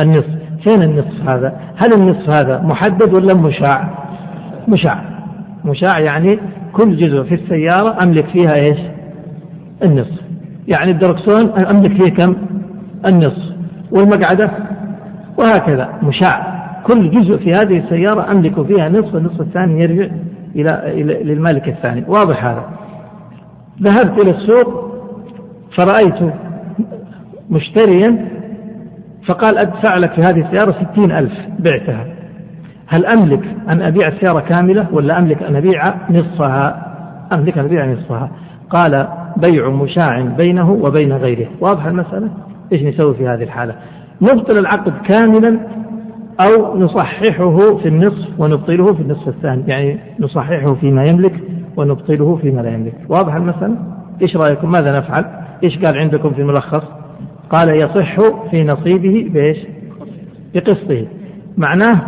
النصف. 0.05 0.29
فين 0.63 0.81
النصف 0.81 1.29
هذا؟ 1.29 1.59
هل 1.75 2.01
النصف 2.01 2.29
هذا 2.29 2.61
محدد 2.61 3.13
ولا 3.13 3.35
مشاع؟ 3.35 3.89
مشاع. 4.67 5.01
مشاع 5.65 5.99
يعني 5.99 6.39
كل 6.73 6.97
جزء 6.97 7.23
في 7.23 7.35
السيارة 7.35 7.97
أملك 8.05 8.25
فيها 8.25 8.55
إيش؟ 8.55 8.79
النصف. 9.83 10.21
يعني 10.67 10.91
الدركسون 10.91 11.49
أملك 11.49 12.03
فيه 12.03 12.13
كم؟ 12.13 12.35
النصف. 13.09 13.55
والمقعدة؟ 13.91 14.51
وهكذا. 15.37 15.89
مشاع. 16.03 16.55
كل 16.83 17.11
جزء 17.11 17.37
في 17.37 17.49
هذه 17.49 17.77
السيارة 17.77 18.31
أملك 18.31 18.61
فيها 18.61 18.89
نصف 18.89 19.15
النصف 19.15 19.41
الثاني 19.41 19.79
يرجع 19.83 20.13
إلى 20.55 21.03
للمالك 21.23 21.67
الثاني. 21.67 22.03
واضح 22.07 22.45
هذا. 22.45 22.84
ذهبت 23.81 24.21
إلى 24.21 24.31
السوق 24.31 24.95
فرأيت 25.77 26.33
مشتريا 27.49 28.35
فقال 29.27 29.57
أدفع 29.57 29.97
لك 29.97 30.13
في 30.13 30.21
هذه 30.21 30.45
السيارة 30.45 30.75
ستين 30.83 31.11
ألف 31.11 31.33
بعتها. 31.59 32.05
هل 32.87 33.05
أملك 33.05 33.43
أن 33.69 33.81
أبيع 33.81 34.07
السيارة 34.07 34.39
كاملة 34.39 34.87
ولا 34.91 35.19
أملك 35.19 35.43
أن 35.43 35.55
أبيع 35.55 35.83
نصفها؟ 36.09 36.91
أملك 37.33 37.57
أن 37.57 37.65
أبيع 37.65 37.85
نصفها. 37.85 38.31
قال 38.69 39.07
بيع 39.37 39.69
مشاع 39.69 40.21
بينه 40.21 40.71
وبين 40.71 41.13
غيره. 41.13 41.47
واضح 41.61 41.85
المسألة؟ 41.85 42.29
إيش 42.73 42.81
نسوي 42.81 43.13
في 43.13 43.27
هذه 43.27 43.43
الحالة؟ 43.43 43.75
نبطل 44.21 44.57
العقد 44.57 44.93
كاملا 45.09 45.59
أو 46.41 46.79
نصححه 46.79 47.77
في 47.77 47.87
النصف 47.87 48.39
ونبطله 48.39 48.93
في 48.93 49.01
النصف 49.01 49.27
الثاني. 49.27 49.63
يعني 49.67 49.99
نصححه 50.19 50.73
فيما 50.73 51.03
يملك 51.09 51.33
ونبطله 51.77 52.35
فيما 52.35 52.61
لا 52.61 52.73
يملك. 52.73 52.93
واضح 53.09 53.35
المسألة؟ 53.35 53.75
إيش 54.21 54.37
رأيكم؟ 54.37 54.71
ماذا 54.71 54.97
نفعل؟ 54.97 55.25
إيش 55.63 55.77
قال 55.85 55.97
عندكم 55.97 56.29
في 56.29 56.41
الملخص؟ 56.41 56.83
قال 57.49 57.81
يصح 57.81 58.15
في 58.51 58.63
نصيبه 58.63 59.29
بإيش؟ 59.33 59.57
بقسطه. 60.55 61.07
معناه 61.57 62.01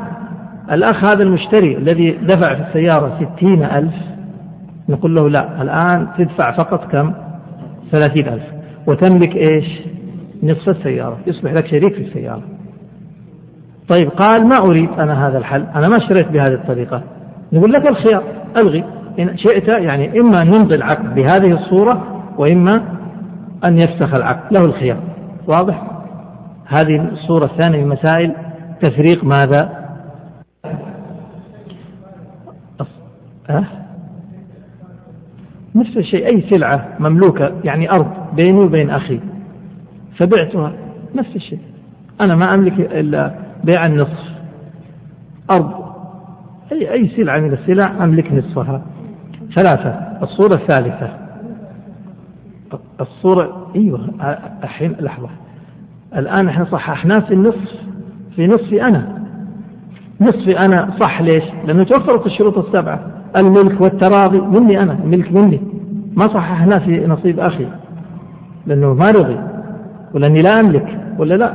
الأخ 0.72 0.96
هذا 0.96 1.24
المشتري 1.24 1.78
الذي 1.78 2.12
دفع 2.12 2.56
في 2.56 2.62
السيارة 2.62 3.20
ستين 3.20 3.64
ألف 3.64 3.94
نقول 4.90 5.16
له 5.16 5.30
لا 5.30 5.62
الآن 5.62 6.08
تدفع 6.18 6.52
فقط 6.52 6.92
كم؟ 6.92 7.14
ثلاثين 7.92 8.28
ألف. 8.28 8.44
وتملك 8.88 9.36
إيش؟ 9.36 9.66
نصف 10.44 10.70
السيارة. 10.70 11.18
يصبح 11.28 11.52
لك 11.52 11.68
شريك 11.68 11.94
في 11.94 12.02
السيارة. 12.02 12.42
طيب 13.90 14.10
قال 14.10 14.48
ما 14.48 14.56
أريد 14.58 14.90
أنا 15.00 15.28
هذا 15.28 15.38
الحل؟ 15.38 15.66
أنا 15.76 15.88
ما 15.88 15.98
اشتريت 15.98 16.28
بهذه 16.28 16.54
الطريقة. 16.54 17.02
نقول 17.54 17.72
لك 17.72 17.88
الخيار 17.88 18.24
ألغي. 18.62 18.84
إن 19.20 19.38
شئت 19.38 19.68
يعني 19.68 20.20
إما 20.20 20.44
نمضي 20.44 20.76
العقد 20.76 21.16
بهذه 21.16 21.54
الصورة 21.54 22.24
وإما 22.38 22.76
أن 23.66 23.74
يفسخ 23.76 24.14
العقد. 24.14 24.54
له 24.54 24.66
الخيار. 24.66 24.98
واضح؟ 25.48 25.84
هذه 26.66 27.10
الصورة 27.12 27.46
الثانية 27.46 27.84
من 27.84 27.90
مسائل 27.90 28.34
تفريق 28.82 29.24
ماذا؟ 29.24 29.88
أه؟ 33.50 33.64
نفس 35.76 35.98
الشيء. 35.98 36.28
أي 36.28 36.44
سلعة 36.50 36.88
مملوكة 37.00 37.52
يعني 37.64 37.92
أرض 37.92 38.12
بيني 38.36 38.60
وبين 38.60 38.90
أخي 38.90 39.20
فبعتها. 40.18 40.74
نفس 41.16 41.36
الشيء. 41.36 41.60
أنا 42.22 42.36
ما 42.36 42.54
أملك 42.54 42.80
إلا 42.80 43.32
بيع 43.64 43.86
النصف. 43.86 44.28
أرض. 45.52 45.72
أي 46.72 46.94
أي 46.94 47.10
سلعة 47.16 47.40
من 47.40 47.54
السلع 47.54 48.04
أملك 48.04 48.34
نصفها. 48.34 48.82
ثلاثة 49.56 49.90
الصورة 50.24 50.54
الثالثة. 50.56 51.10
الصورة 53.02 53.68
أيوه 53.76 54.10
الحين 54.64 54.96
لحظة. 55.00 55.30
الآن 56.16 56.48
إحنا 56.48 56.66
صححناه 56.66 57.20
في 57.20 57.34
النصف 57.34 57.72
في 58.36 58.48
نصفي 58.48 58.84
أنا. 58.84 59.18
نصفي 60.22 60.60
أنا 60.60 60.90
صح 61.02 61.22
ليش؟ 61.22 61.44
لأنه 61.66 61.84
توفرت 61.84 62.26
الشروط 62.26 62.58
السبعة. 62.58 63.00
الملك 63.38 63.82
والتراضي 63.82 64.40
مني 64.40 64.82
أنا 64.84 64.94
الملك 65.04 65.32
مني. 65.32 65.62
ما 66.16 66.28
صححناه 66.28 66.80
في 66.80 67.08
نصيب 67.08 67.40
أخي. 67.40 67.68
لأنه 68.66 68.94
ما 68.94 69.06
رضي. 69.06 69.40
ولأني 70.14 70.42
لا 70.42 70.60
أملك 70.60 71.00
ولا 71.18 71.36
لا؟ 71.36 71.54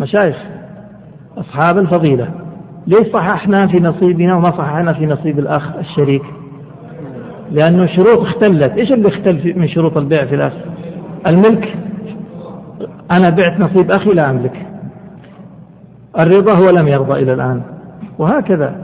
مشايخ 0.00 0.36
أصحاب 1.38 1.78
الفضيلة. 1.78 2.28
ليش 2.86 3.12
صححنا 3.12 3.66
في 3.66 3.80
نصيبنا 3.80 4.36
وما 4.36 4.50
صححنا 4.50 4.92
في 4.92 5.06
نصيب 5.06 5.38
الأخ 5.38 5.76
الشريك؟ 5.76 6.22
لأنه 7.50 7.86
شروط 7.86 8.18
اختلت. 8.18 8.72
إيش 8.78 8.92
اللي 8.92 9.08
اختل 9.08 9.52
من 9.56 9.68
شروط 9.68 9.96
البيع 9.96 10.24
في 10.24 10.34
الأخ 10.34 10.52
الملك. 11.30 11.74
أنا 13.12 13.28
بعت 13.30 13.60
نصيب 13.60 13.90
أخي 13.90 14.10
لا 14.10 14.30
أملك. 14.30 14.66
الرضا 16.20 16.52
هو 16.52 16.70
لم 16.70 16.88
يرضى 16.88 17.22
إلى 17.22 17.32
الآن. 17.32 17.62
وهكذا. 18.18 18.74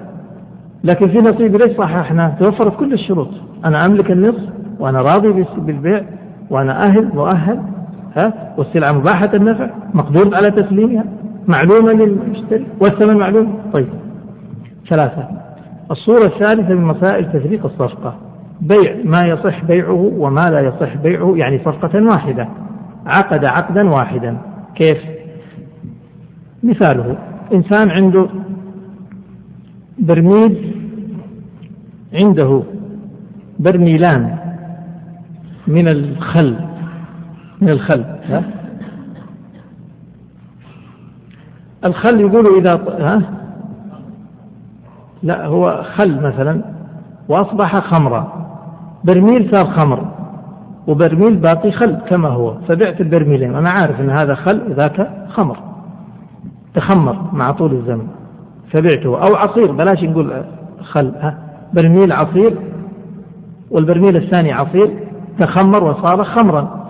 لكن 0.85 1.09
في 1.09 1.19
نصيب 1.19 1.57
ليش 1.57 1.77
صححنا 1.77 2.37
توفرت 2.41 2.77
كل 2.77 2.93
الشروط. 2.93 3.29
أنا 3.65 3.81
أملك 3.87 4.11
النصف 4.11 4.43
وأنا 4.79 5.01
راضي 5.03 5.45
بالبيع 5.57 6.03
وأنا 6.51 6.83
أهل 6.87 7.11
مؤهل 7.15 7.63
ها؟ 8.17 8.55
والسلعة 8.59 8.93
مباحة 8.93 9.31
النفع 9.35 9.71
مقدور 9.95 10.35
على 10.35 10.51
تسليمها 10.51 11.05
معلومة 11.47 11.93
للمشتري. 11.93 12.67
والثمن 12.81 13.17
معلوم. 13.17 13.59
طيب. 13.73 13.89
ثلاثة. 14.89 15.29
الصورة 15.91 16.27
الثالثة 16.27 16.75
من 16.75 16.85
مسائل 16.85 17.33
تفريق 17.33 17.65
الصفقة. 17.65 18.28
بيع 18.61 18.97
ما 19.05 19.27
يصح 19.27 19.65
بيعه 19.65 20.13
وما 20.19 20.41
لا 20.41 20.61
يصح 20.61 20.97
بيعه 20.97 21.35
يعني 21.37 21.59
صفقة 21.59 22.03
واحدة. 22.05 22.49
عقد 23.07 23.45
عقدا 23.51 23.91
واحدا. 23.91 24.39
كيف؟ 24.75 24.99
مثاله. 26.63 27.19
إنسان 27.53 27.91
عنده 27.91 28.29
برميل 29.99 30.75
عنده 32.15 32.63
برميلان 33.59 34.39
من 35.67 35.89
الخل. 35.89 36.57
من 37.61 37.69
الخل 37.69 38.05
ها؟ 38.25 38.45
الخل 41.85 42.21
يقولوا 42.21 42.61
إذا 42.61 42.75
ها؟ 42.99 43.23
لا 45.23 45.47
هو 45.47 45.85
خل 45.97 46.21
مثلا. 46.21 46.78
وأصبح 47.29 47.81
خمرا. 47.81 48.49
برميل 49.05 49.51
صار 49.51 49.81
خمر 49.81 50.05
وبرميل 50.87 51.37
باقي 51.37 51.73
خل 51.73 51.99
كما 52.11 52.29
هو. 52.29 52.55
فبعت 52.55 53.01
البرميلين. 53.01 53.55
أنا 53.55 53.69
عارف 53.73 54.01
أن 54.01 54.11
هذا 54.11 54.35
خل 54.35 54.63
وذاك 54.71 55.11
خمر. 55.29 55.57
تخمر 56.75 57.17
مع 57.33 57.51
طول 57.51 57.73
الزمن. 57.73 58.07
فبعته. 58.73 59.23
أو 59.23 59.37
عصير. 59.37 59.73
بلاش 59.73 60.05
نقول 60.05 60.45
خل 60.83 61.13
ها. 61.21 61.39
برميل 61.75 62.13
عصير 62.13 62.57
والبرميل 63.71 64.17
الثاني 64.17 64.53
عصير. 64.53 64.91
تخمر 65.39 65.85
وصار 65.85 66.25
خمرا. 66.25 66.89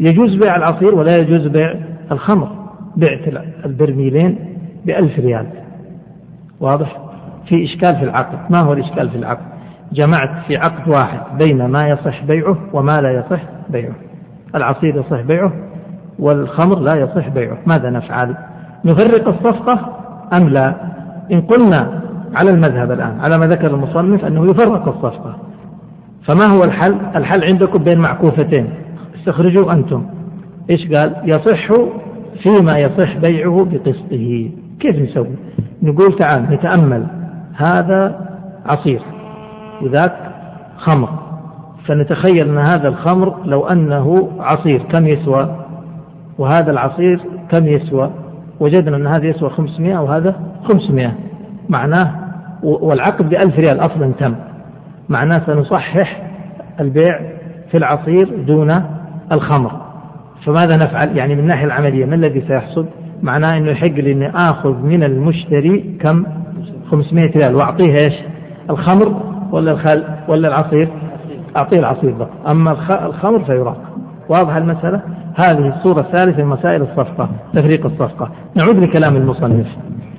يجوز 0.00 0.34
بيع 0.34 0.56
العصير 0.56 0.94
ولا 0.94 1.20
يجوز 1.20 1.46
بيع 1.46 1.74
الخمر. 2.12 2.48
بعت 2.96 3.20
البرميلين 3.64 4.38
بألف 4.84 5.18
ريال. 5.18 5.46
واضح؟ 6.60 7.05
في 7.48 7.64
إشكال 7.64 7.96
في 7.96 8.04
العقد. 8.04 8.38
ما 8.50 8.58
هو 8.60 8.72
الإشكال 8.72 9.10
في 9.10 9.16
العقد؟ 9.16 9.46
جمعت 9.92 10.46
في 10.46 10.56
عقد 10.56 10.88
واحد 10.88 11.20
بين 11.44 11.66
ما 11.66 11.78
يصح 11.88 12.24
بيعه 12.24 12.58
وما 12.72 12.92
لا 12.92 13.10
يصح 13.10 13.42
بيعه. 13.70 13.94
العصير 14.54 14.96
يصح 14.96 15.20
بيعه 15.20 15.52
والخمر 16.18 16.78
لا 16.78 16.94
يصح 17.00 17.28
بيعه. 17.28 17.58
ماذا 17.66 17.90
نفعل؟ 17.90 18.36
نفرق 18.84 19.28
الصفقة 19.28 19.96
أم 20.40 20.48
لا؟ 20.48 20.74
إن 21.32 21.40
قلنا 21.40 22.02
على 22.34 22.50
المذهب 22.50 22.90
الآن 22.90 23.20
على 23.20 23.38
ما 23.38 23.46
ذكر 23.46 23.66
المصنف 23.74 24.24
أنه 24.24 24.50
يفرق 24.50 24.88
الصفقة. 24.88 25.36
فما 26.24 26.56
هو 26.56 26.64
الحل؟ 26.64 26.96
الحل 27.16 27.44
عندكم 27.52 27.78
بين 27.78 27.98
معكوفتين. 27.98 28.70
استخرجوا 29.18 29.72
أنتم. 29.72 30.06
إيش 30.70 30.92
قال؟ 30.92 31.14
يصح 31.24 31.66
فيما 32.42 32.78
يصح 32.78 33.16
بيعه 33.16 33.66
بقسطه. 33.70 34.50
كيف 34.80 34.96
نسوي؟ 34.96 35.36
نقول 35.82 36.18
تعال 36.18 36.42
نتأمل. 36.50 37.06
هذا 37.56 38.28
عصير 38.66 39.02
وذاك 39.82 40.16
خمر. 40.76 41.08
فنتخيل 41.86 42.48
أن 42.48 42.58
هذا 42.58 42.88
الخمر 42.88 43.34
لو 43.44 43.66
أنه 43.66 44.30
عصير 44.38 44.82
كم 44.82 45.06
يسوى؟ 45.06 45.56
وهذا 46.38 46.70
العصير 46.70 47.20
كم 47.50 47.66
يسوى؟ 47.66 48.10
وجدنا 48.60 48.96
أن 48.96 49.06
هذا 49.06 49.26
يسوى 49.26 49.50
500 49.50 49.98
وهذا 49.98 50.34
500 50.64 51.12
معناه 51.68 52.14
والعقد 52.62 53.28
بألف 53.28 53.58
ريال 53.58 53.80
أصلا 53.80 54.12
تم. 54.18 54.34
معناه 55.08 55.42
سنصحح 55.46 56.22
البيع 56.80 57.20
في 57.70 57.76
العصير 57.76 58.42
دون 58.46 58.82
الخمر. 59.32 59.72
فماذا 60.46 60.76
نفعل؟ 60.76 61.16
يعني 61.16 61.34
من 61.34 61.40
الناحية 61.40 61.66
العملية 61.66 62.06
ما 62.06 62.14
الذي 62.14 62.40
سيحصل؟ 62.48 62.86
معناه 63.22 63.56
أنه 63.56 63.70
يحق 63.70 63.86
لي 63.86 64.12
أني 64.12 64.30
آخذ 64.30 64.82
من 64.82 65.02
المشتري 65.02 65.96
كم؟ 66.00 66.26
500 66.90 67.30
ريال. 67.36 67.54
وأعطيه 67.54 67.92
إيش؟ 67.92 68.14
الخمر 68.70 69.22
ولا 69.52 69.72
الخل 69.72 70.04
ولا 70.28 70.48
العصير؟ 70.48 70.88
أعطيه 71.56 71.78
العصير 71.78 72.10
بقى. 72.10 72.28
أما 72.50 72.72
الخمر 73.06 73.44
فيراق. 73.44 73.76
واضح 74.28 74.56
المسألة؟ 74.56 75.00
هذه 75.34 75.68
الصورة 75.76 76.00
الثالثة 76.00 76.42
من 76.42 76.48
مسائل 76.48 76.82
الصفقة 76.82 77.28
تفريق 77.54 77.86
الصفقة. 77.86 78.30
نعود 78.54 78.76
لكلام 78.76 79.16
المصنف. 79.16 79.66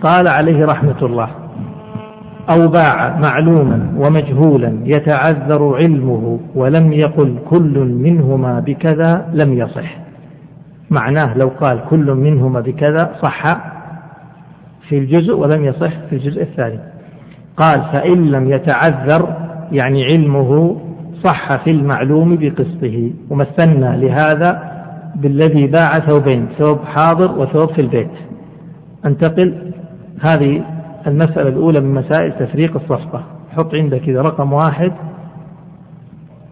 قال 0.01 0.25
عليه 0.35 0.65
رحمة 0.65 1.01
الله 1.01 1.27
أو 2.49 2.67
باع 2.67 3.19
معلوما 3.19 3.93
ومجهولا 3.97 4.77
يتعذر 4.83 5.75
علمه 5.75 6.39
ولم 6.55 6.93
يقل 6.93 7.35
كل 7.49 7.79
منهما 7.79 8.59
بكذا 8.59 9.25
لم 9.33 9.53
يصح. 9.53 9.97
معناه 10.89 11.37
لو 11.37 11.51
قال 11.61 11.79
كل 11.89 12.11
منهما 12.11 12.59
بكذا 12.59 13.11
صح؟ 13.21 13.43
في 14.89 14.97
الجزء 14.97 15.33
ولم 15.33 15.65
يصح 15.65 15.91
في 16.09 16.15
الجزء 16.15 16.41
الثاني. 16.41 16.79
قال 17.57 17.81
فإن 17.93 18.31
لم 18.31 18.51
يتعذر 18.51 19.35
يعني 19.71 20.05
علمه 20.05 20.77
صح 21.23 21.63
في 21.63 21.71
المعلوم 21.71 22.35
بقسطه 22.35 23.11
ومثلنا 23.29 23.97
لهذا 23.97 24.71
بالذي 25.15 25.67
باع 25.67 25.91
ثوبين 25.91 26.47
ثوب 26.57 26.79
حاضر 26.79 27.39
وثوب 27.39 27.69
في 27.69 27.81
البيت. 27.81 28.11
أنتقل 29.05 29.73
هذه 30.31 30.63
المسألة 31.07 31.49
الأولى 31.49 31.79
من 31.79 31.93
مسائل 31.93 32.31
تفريق 32.31 32.75
الصفقة. 32.75 33.23
حط 33.55 33.75
عندك 33.75 34.01
كذا 34.01 34.21
رقم 34.21 34.53
واحد 34.53 34.91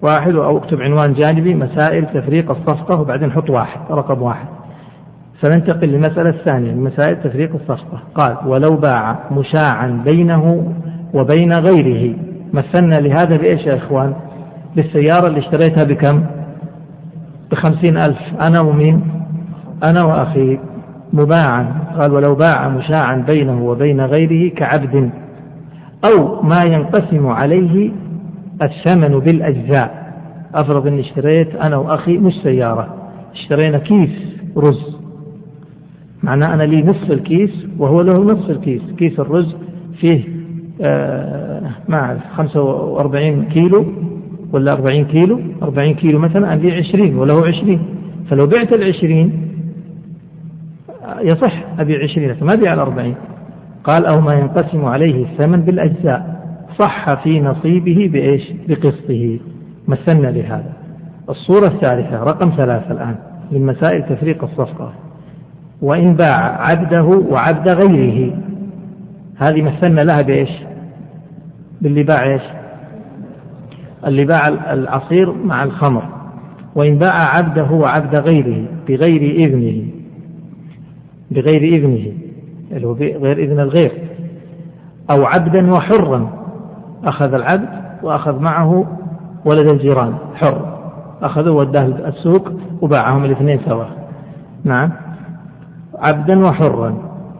واحد 0.01 0.35
أو 0.35 0.57
اكتب 0.57 0.81
عنوان 0.81 1.13
جانبي 1.13 1.55
مسائل 1.55 2.05
تفريق 2.05 2.51
الصفقة 2.51 3.01
وبعدين 3.01 3.31
حط 3.31 3.49
واحد 3.49 3.79
رقم 3.91 4.21
واحد. 4.21 4.54
فننتقل 5.41 5.87
للمسألة 5.87 6.29
الثانية 6.29 6.71
من 6.71 6.83
مسائل 6.83 7.23
تفريق 7.23 7.53
الصفقة. 7.53 7.99
قال 8.15 8.37
ولو 8.47 8.75
باع 8.77 9.19
مشاعا 9.31 10.01
بينه 10.05 10.73
وبين 11.13 11.53
غيره 11.53 12.15
مثلنا 12.53 12.95
لهذا 12.95 13.37
بإيش 13.37 13.61
يا 13.65 13.77
إخوان؟ 13.77 14.13
بالسيارة 14.75 15.27
اللي 15.27 15.39
اشتريتها 15.39 15.83
بكم؟ 15.83 16.23
بخمسين 17.51 17.97
ألف. 17.97 18.19
أنا 18.41 18.61
ومين؟ 18.61 19.01
أنا 19.83 20.03
وأخي. 20.03 20.59
مباعا. 21.13 21.67
قال 21.99 22.11
ولو 22.11 22.35
باع 22.35 22.69
مشاعا 22.69 23.23
بينه 23.27 23.63
وبين 23.63 24.01
غيره 24.01 24.53
كعبد 24.53 25.09
أو 26.11 26.41
ما 26.41 26.59
ينقسم 26.65 27.27
عليه 27.27 27.91
الثمن 28.61 29.19
بالأجزاء. 29.19 30.13
أفرض 30.55 30.87
أني 30.87 31.01
اشتريت 31.01 31.55
أنا 31.55 31.77
وأخي 31.77 32.17
مش 32.17 32.33
سيارة 32.43 32.87
اشترينا 33.33 33.77
كيس 33.77 34.09
رز. 34.57 34.94
معناه 36.25 36.53
أنا 36.53 36.63
لي 36.63 36.83
نصف 36.83 37.11
الكيس 37.11 37.67
وهو 37.77 38.01
له 38.01 38.23
نصف 38.23 38.49
الكيس. 38.49 38.81
كيس 38.97 39.19
الرز 39.19 39.55
فيه 39.99 40.23
آه 40.81 41.71
ما 41.89 41.97
أعرف 41.97 42.21
45 42.35 43.43
كيلو 43.45 43.85
ولا 44.53 44.73
40 44.73 45.05
كيلو؟ 45.05 45.39
40 45.61 45.93
كيلو 45.93 46.19
مثلا 46.19 46.55
لي 46.55 46.71
20 46.71 47.15
وله 47.15 47.47
20 47.47 47.79
فلو 48.29 48.47
بعت 48.47 48.73
العشرين 48.73 49.31
يصح 51.21 51.79
أبيع 51.79 52.03
20 52.03 52.35
ما 52.41 52.53
أبيع 52.53 52.73
الأربعين 52.73 53.15
قال 53.83 54.05
أو 54.05 54.21
ما 54.21 54.33
ينقسم 54.33 54.85
عليه 54.85 55.23
الثمن 55.23 55.61
بالأجزاء. 55.61 56.35
صح 56.79 57.23
في 57.23 57.41
نصيبه 57.41 58.09
بإيش؟ 58.13 58.51
بقسطه. 58.67 59.39
مثلنا 59.87 60.27
لهذا. 60.27 60.73
الصورة 61.29 61.67
الثالثة 61.67 62.23
رقم 62.23 62.49
ثلاثة 62.49 62.91
الآن 62.91 63.15
من 63.51 63.65
مسائل 63.65 64.03
تفريق 64.03 64.43
الصفقة. 64.43 64.93
وإن 65.81 66.13
باع 66.13 66.61
عبده 66.61 67.03
وعبد 67.03 67.75
غيره. 67.75 68.37
هذه 69.37 69.61
مثلنا 69.61 70.01
لها 70.01 70.21
بإيش؟ 70.21 70.49
باللي 71.81 72.03
باع 72.03 72.23
إيش؟ 72.23 72.41
اللي 74.07 74.25
باع 74.25 74.41
العصير 74.73 75.33
مع 75.33 75.63
الخمر. 75.63 76.03
وإن 76.75 76.97
باع 76.97 77.17
عبده 77.21 77.71
وعبد 77.71 78.15
غيره 78.15 78.65
بغير 78.87 79.21
إذنه. 79.35 79.87
بغير 81.31 81.61
إذنه 81.61 82.11
اللي 82.71 82.87
هو 82.87 82.93
غير 82.93 83.37
إذن 83.37 83.59
الغير. 83.59 83.91
أو 85.11 85.25
عبدا 85.25 85.73
وحرا 85.73 86.29
أخذ 87.03 87.33
العبد 87.33 87.69
وأخذ 88.03 88.39
معه 88.39 88.85
ولد 89.45 89.67
الجيران 89.67 90.13
حر. 90.35 90.75
أخذه 91.21 91.51
وداه 91.51 91.85
السوق 91.85 92.49
وباعهم 92.81 93.25
الاثنين 93.25 93.59
سوا. 93.65 93.85
نعم. 94.63 95.04
عبدا 95.99 96.45
وحرا 96.45 96.95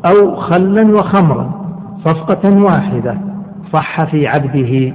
أو 0.06 0.36
خلا 0.36 0.94
وخمرا 0.94 1.66
صفقة 2.06 2.64
واحدة 2.64 3.18
صح 3.74 4.04
في 4.04 4.28
عبده. 4.28 4.94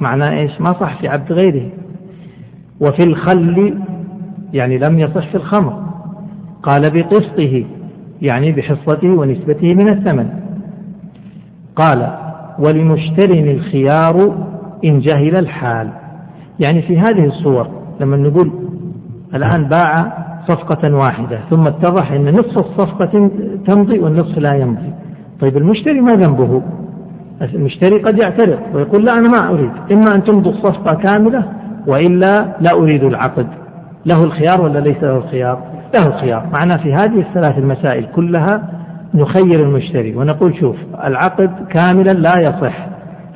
معناه 0.00 0.30
إيش؟ 0.30 0.60
ما 0.60 0.72
صح 0.72 1.00
في 1.00 1.08
عبد 1.08 1.32
غيره. 1.32 1.68
وفي 2.80 3.06
الخل 3.06 3.78
يعني 4.52 4.78
لم 4.78 4.98
يصح 4.98 5.28
في 5.28 5.34
الخمر. 5.34 5.82
قال 6.62 6.90
بقسطه 6.90 7.64
يعني 8.22 8.52
بحصته 8.52 9.08
ونسبته 9.08 9.74
من 9.74 9.88
الثمن. 9.88 10.28
قال 11.76 12.16
ولمشتر 12.58 13.30
الخيار 13.30 14.34
إن 14.84 15.00
جهل 15.00 15.36
الحال. 15.36 15.90
يعني 16.60 16.82
في 16.82 16.98
هذه 16.98 17.24
الصور 17.24 17.68
لما 18.00 18.16
نقول 18.16 18.50
الآن 19.34 19.64
باع 19.64 20.23
صفقة 20.48 20.94
واحدة 20.94 21.38
ثم 21.50 21.66
اتضح 21.66 22.12
أن 22.12 22.34
نصف 22.34 22.58
الصفقة 22.58 23.30
تمضي 23.66 23.98
والنصف 23.98 24.38
لا 24.38 24.54
يمضي. 24.54 24.92
طيب 25.40 25.56
المشتري 25.56 26.00
ما 26.00 26.16
ذنبه؟ 26.16 26.62
المشتري 27.54 28.02
قد 28.02 28.18
يعترض 28.18 28.58
ويقول 28.74 29.04
لا 29.04 29.12
أنا 29.12 29.28
ما 29.28 29.50
أريد. 29.50 29.70
إما 29.92 30.14
أن 30.14 30.24
تمضوا 30.24 30.52
الصفقة 30.52 30.94
كاملة 30.94 31.42
وإلا 31.86 32.56
لا 32.60 32.74
أريد 32.74 33.04
العقد. 33.04 33.46
له 34.06 34.24
الخيار 34.24 34.60
ولا 34.60 34.78
ليس 34.78 35.02
له 35.02 35.16
الخيار؟ 35.16 35.62
له 35.98 36.06
الخيار. 36.06 36.46
معنا 36.52 36.82
في 36.82 36.94
هذه 36.94 37.20
الثلاث 37.20 37.58
المسائل 37.58 38.06
كلها 38.16 38.62
نخير 39.14 39.60
المشتري 39.62 40.16
ونقول 40.16 40.54
شوف 40.60 40.76
العقد 41.04 41.50
كاملا 41.70 42.10
لا 42.10 42.40
يصح. 42.40 42.86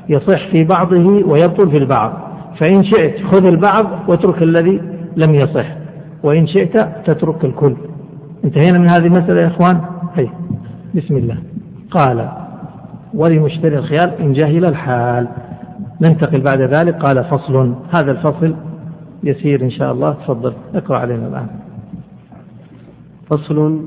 يصح 0.08 0.48
في 0.50 0.64
بعضه 0.64 1.22
ويبطل 1.26 1.70
في 1.70 1.76
البعض. 1.76 2.12
فإن 2.60 2.84
شئت 2.84 3.24
خذ 3.24 3.46
البعض 3.46 3.86
واترك 4.08 4.42
الذي 4.42 4.82
لم 5.16 5.34
يصح. 5.34 5.77
وإن 6.22 6.46
شئت 6.46 6.88
تترك 7.04 7.44
الكل. 7.44 7.76
انتهينا 8.44 8.78
من 8.78 8.88
هذه 8.88 9.06
المسألة 9.06 9.40
يا 9.40 9.46
إخوان؟ 9.46 9.80
هي 10.14 10.28
بسم 10.94 11.16
الله. 11.16 11.36
قال 11.90 12.28
ولمشتري 13.14 13.78
الخيار 13.78 14.12
إن 14.20 14.32
جهل 14.32 14.64
الحال. 14.64 15.28
ننتقل 16.00 16.40
بعد 16.40 16.60
ذلك. 16.60 16.94
قال 16.94 17.24
فصل. 17.24 17.74
هذا 17.94 18.10
الفصل 18.10 18.54
يسير 19.24 19.62
إن 19.62 19.70
شاء 19.70 19.92
الله. 19.92 20.12
تفضل 20.12 20.52
اقرأ 20.74 20.98
علينا 20.98 21.28
الآن. 21.28 21.46
فصل 23.30 23.80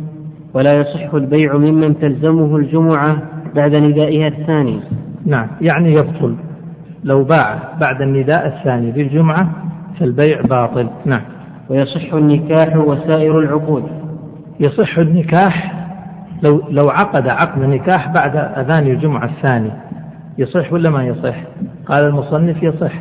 ولا 0.53 0.73
يصح 0.79 1.13
البيع 1.13 1.57
ممن 1.57 1.99
تلزمه 1.99 2.57
الجمعة 2.57 3.17
بعد 3.55 3.75
ندائها 3.75 4.27
الثاني. 4.27 4.79
نعم 5.25 5.47
يعني 5.61 5.93
يبطل. 5.93 6.35
لو 7.03 7.23
باع 7.23 7.59
بعد 7.81 8.01
النداء 8.01 8.47
الثاني 8.47 8.91
بالجمعة 8.91 9.49
فالبيع 9.99 10.41
باطل. 10.41 10.87
نعم. 11.05 11.21
ويصح 11.71 12.13
النكاح 12.13 12.77
وسائر 12.77 13.39
العقود 13.39 13.83
يصح 14.59 14.97
النكاح 14.97 15.73
لو 16.43 16.61
لو 16.69 16.89
عقد 16.89 17.27
عقد 17.27 17.61
نكاح 17.61 18.11
بعد 18.11 18.35
أذان 18.35 18.87
الجمعة 18.87 19.25
الثاني 19.25 19.71
يصح 20.37 20.73
ولا 20.73 20.89
ما 20.89 21.05
يصح؟ 21.05 21.35
قال 21.85 22.03
المصنف 22.03 22.63
يصح 22.63 22.91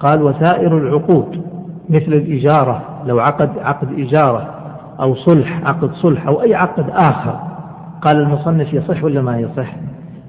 قال 0.00 0.22
وسائر 0.22 0.78
العقود 0.78 1.42
مثل 1.88 2.12
الإجارة 2.12 2.82
لو 3.06 3.20
عقد 3.20 3.50
عقد 3.58 3.88
إجارة 3.98 4.54
أو 5.00 5.14
صلح 5.14 5.60
عقد 5.64 5.90
صلح 5.92 6.26
أو 6.26 6.42
أي 6.42 6.54
عقد 6.54 6.84
آخر 6.90 7.40
قال 8.02 8.16
المصنف 8.16 8.74
يصح 8.74 9.04
ولا 9.04 9.22
ما 9.22 9.38
يصح؟ 9.38 9.74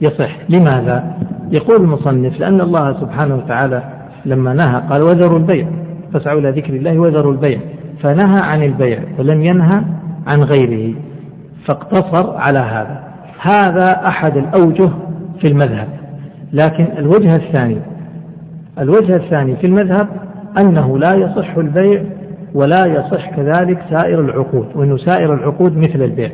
يصح 0.02 0.32
لماذا؟ 0.50 1.14
يقول 1.52 1.82
المصنف 1.82 2.40
لأن 2.40 2.62
الله 2.62 2.94
سبحانه 3.02 3.36
وتعالى 3.36 3.84
لما 4.26 4.54
نهى 4.54 4.82
قال 4.90 5.02
وذروا 5.02 5.40
البيع 5.40 5.68
فاسعوا 6.14 6.39
إلى 6.39 6.51
ذكر 6.51 6.74
الله 6.74 6.99
وذروا 6.99 7.34
البيع. 7.34 7.59
فنهى 8.03 8.41
عن 8.41 8.64
البيع 8.64 8.99
ولم 9.20 9.41
ينهى 9.41 9.82
عن 10.28 10.43
غيره. 10.43 10.93
فاقتصر 11.66 12.38
على 12.38 12.59
هذا. 12.59 13.03
هذا 13.41 14.07
أحد 14.07 14.38
الأوجه 14.38 14.89
في 15.41 15.47
المذهب. 15.47 15.88
لكن 16.53 16.88
الوجه 16.97 17.36
الثاني 17.36 17.78
الوجه 18.80 19.16
الثاني 19.16 19.55
في 19.55 19.68
المذهب 19.68 20.07
أنه 20.59 20.97
لا 20.97 21.16
يصح 21.16 21.57
البيع 21.57 22.03
ولا 22.53 22.88
يصح 22.88 23.30
كذلك 23.30 23.80
سائر 23.89 24.22
العقود 24.22 24.68
وأنه 24.76 24.97
سائر 24.97 25.34
العقود 25.34 25.78
مثل 25.78 26.03
البيع. 26.03 26.30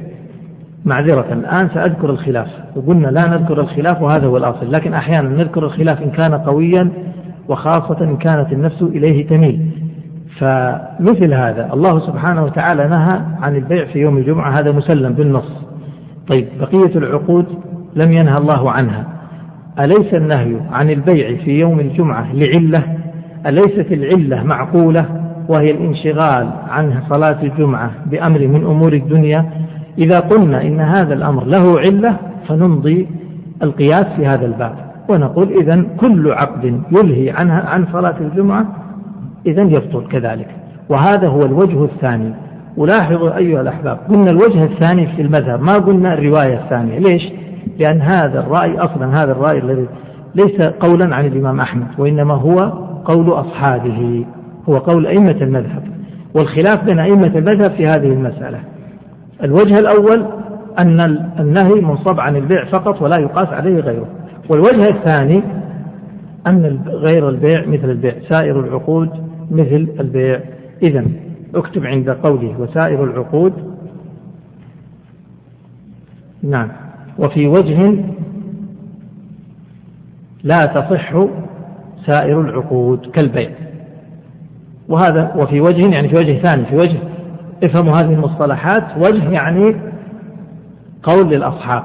معذرة 0.85 1.33
الآن 1.33 1.69
سأذكر 1.73 2.09
الخلاف. 2.09 2.47
وقلنا 2.75 3.07
لا 3.07 3.21
نذكر 3.27 3.61
الخلاف 3.61 4.01
وهذا 4.01 4.27
هو 4.27 4.37
الأصل. 4.37 4.71
لكن 4.71 4.93
أحيانا 4.93 5.29
نذكر 5.29 5.65
الخلاف 5.65 6.01
إن 6.01 6.09
كان 6.09 6.33
قويا 6.33 6.89
وخاصة 7.49 7.97
إن 8.01 8.17
كانت 8.17 8.53
النفس 8.53 8.81
إليه 8.81 9.27
تميل. 9.27 9.71
فمثل 10.39 11.33
هذا 11.33 11.73
الله 11.73 11.99
سبحانه 11.99 12.43
وتعالى 12.43 12.87
نهى 12.87 13.21
عن 13.41 13.55
البيع 13.55 13.85
في 13.85 13.99
يوم 13.99 14.17
الجمعة 14.17 14.59
هذا 14.59 14.71
مسلم 14.71 15.13
بالنص. 15.13 15.51
طيب 16.27 16.47
بقية 16.59 16.95
العقود 16.95 17.45
لم 17.95 18.11
ينهى 18.11 18.37
الله 18.37 18.71
عنها. 18.71 19.05
أليس 19.85 20.13
النهي 20.13 20.55
عن 20.71 20.89
البيع 20.89 21.43
في 21.43 21.59
يوم 21.59 21.79
الجمعة 21.79 22.33
لعلة؟ 22.33 22.83
أليست 23.45 23.91
العلة 23.91 24.43
معقولة 24.43 25.05
وهي 25.49 25.71
الانشغال 25.71 26.49
عن 26.69 27.01
صلاة 27.09 27.43
الجمعة 27.43 27.91
بأمر 28.05 28.39
من 28.39 28.65
أمور 28.65 28.93
الدنيا؟ 28.93 29.45
إذا 29.97 30.19
قلنا 30.19 30.61
إن 30.61 30.79
هذا 30.79 31.13
الأمر 31.13 31.43
له 31.43 31.79
علة 31.79 32.17
فنمضي 32.47 33.07
القياس 33.63 34.05
في 34.15 34.25
هذا 34.25 34.45
الباب. 34.45 34.86
ونقول 35.09 35.51
إذا 35.61 35.85
كل 35.97 36.31
عقد 36.31 36.81
يلهي 36.91 37.33
عنها 37.39 37.69
عن 37.69 37.85
صلاة 37.91 38.15
الجمعة 38.21 38.65
إذا 39.45 39.61
يبطل 39.61 40.07
كذلك. 40.07 40.47
وهذا 40.89 41.27
هو 41.27 41.41
الوجه 41.41 41.83
الثاني. 41.83 42.33
ولاحظوا 42.77 43.37
أيها 43.37 43.61
الأحباب 43.61 43.97
قلنا 44.09 44.31
الوجه 44.31 44.63
الثاني 44.63 45.07
في 45.07 45.21
المذهب 45.21 45.61
ما 45.61 45.73
قلنا 45.73 46.13
الرواية 46.13 46.53
الثانية. 46.63 46.99
ليش؟ 46.99 47.23
لأن 47.79 48.01
هذا 48.01 48.39
الرأي 48.39 48.77
أصلا 48.77 49.05
هذا 49.05 49.31
الرأي 49.31 49.59
الذي 49.59 49.87
ليس 50.35 50.61
قولا 50.61 51.15
عن 51.15 51.25
الإمام 51.25 51.59
أحمد 51.59 51.87
وإنما 51.97 52.33
هو 52.33 52.59
قول 53.05 53.29
أصحابه 53.29 54.25
هو 54.69 54.77
قول 54.77 55.07
أئمة 55.07 55.37
المذهب. 55.41 55.83
والخلاف 56.35 56.83
بين 56.83 56.99
أئمة 56.99 57.37
المذهب 57.37 57.71
في 57.71 57.83
هذه 57.83 58.13
المسألة. 58.13 58.59
الوجه 59.43 59.73
الأول 59.79 60.25
أن 60.79 60.99
النهي 61.39 61.81
منصب 61.81 62.19
عن 62.19 62.35
البيع 62.35 62.65
فقط 62.65 63.01
ولا 63.01 63.17
يقاس 63.19 63.47
عليه 63.47 63.79
غيره. 63.79 64.07
والوجه 64.49 64.89
الثاني 64.89 65.43
أن 66.47 66.81
غير 66.87 67.29
البيع 67.29 67.65
مثل 67.65 67.89
البيع 67.89 68.13
سائر 68.29 68.59
العقود 68.59 69.09
مثل 69.51 69.87
البيع. 69.99 70.39
إذا 70.83 71.05
اكتب 71.55 71.85
عند 71.85 72.09
قوله 72.09 72.59
وسائر 72.59 73.03
العقود. 73.03 73.53
نعم. 76.43 76.69
وفي 77.19 77.47
وجه 77.47 78.03
لا 80.43 80.57
تصح 80.57 81.25
سائر 82.05 82.41
العقود 82.41 83.05
كالبيع. 83.05 83.49
وهذا 84.89 85.33
وفي 85.35 85.61
وجه 85.61 85.87
يعني 85.87 86.09
في 86.09 86.15
وجه 86.15 86.41
ثاني 86.41 86.65
في 86.65 86.75
وجه 86.75 86.97
افهموا 87.63 87.93
هذه 87.93 88.13
المصطلحات. 88.13 88.83
وجه 88.97 89.29
يعني 89.41 89.75
قول 91.03 91.29
للأصحاب. 91.29 91.83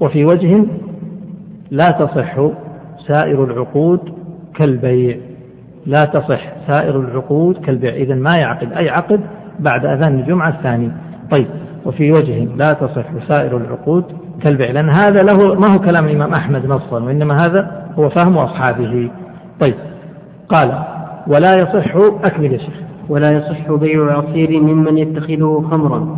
وفي 0.00 0.24
وجه 0.24 0.64
لا 1.72 1.84
تصح 1.84 2.36
سائر 3.08 3.44
العقود 3.44 4.00
كالبيع. 4.54 5.16
لا 5.86 6.00
تصح 6.00 6.52
سائر 6.66 7.00
العقود 7.00 7.56
كالبيع. 7.56 7.94
إذا 7.94 8.14
ما 8.14 8.30
يعقد 8.38 8.72
أي 8.72 8.90
عقد 8.90 9.20
بعد 9.58 9.86
أذان 9.86 10.18
الجمعة 10.18 10.48
الثاني. 10.48 10.90
طيب 11.30 11.46
وفي 11.84 12.12
وجه 12.12 12.44
لا 12.44 12.72
تصح 12.72 13.06
سائر 13.28 13.56
العقود 13.56 14.04
كالبيع. 14.42 14.70
لأن 14.70 14.90
هذا 14.90 15.22
له 15.22 15.54
ما 15.54 15.74
هو 15.74 15.78
كلام 15.78 16.04
الإمام 16.04 16.32
أحمد 16.32 16.66
نصا 16.66 17.00
وإنما 17.02 17.40
هذا 17.46 17.86
هو 17.98 18.08
فهم 18.08 18.38
أصحابه. 18.38 19.10
طيب 19.60 19.74
قال 20.48 20.82
ولا 21.26 21.52
يصح 21.58 21.96
أكمل 22.24 22.52
يا 22.52 22.58
شيخ. 22.58 22.74
ولا 23.08 23.32
يصح 23.32 23.72
بيع 23.72 24.02
العصير 24.02 24.60
ممن 24.60 24.98
يتخذه 24.98 25.64
خمرا. 25.70 26.16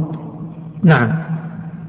نعم. 0.85 1.34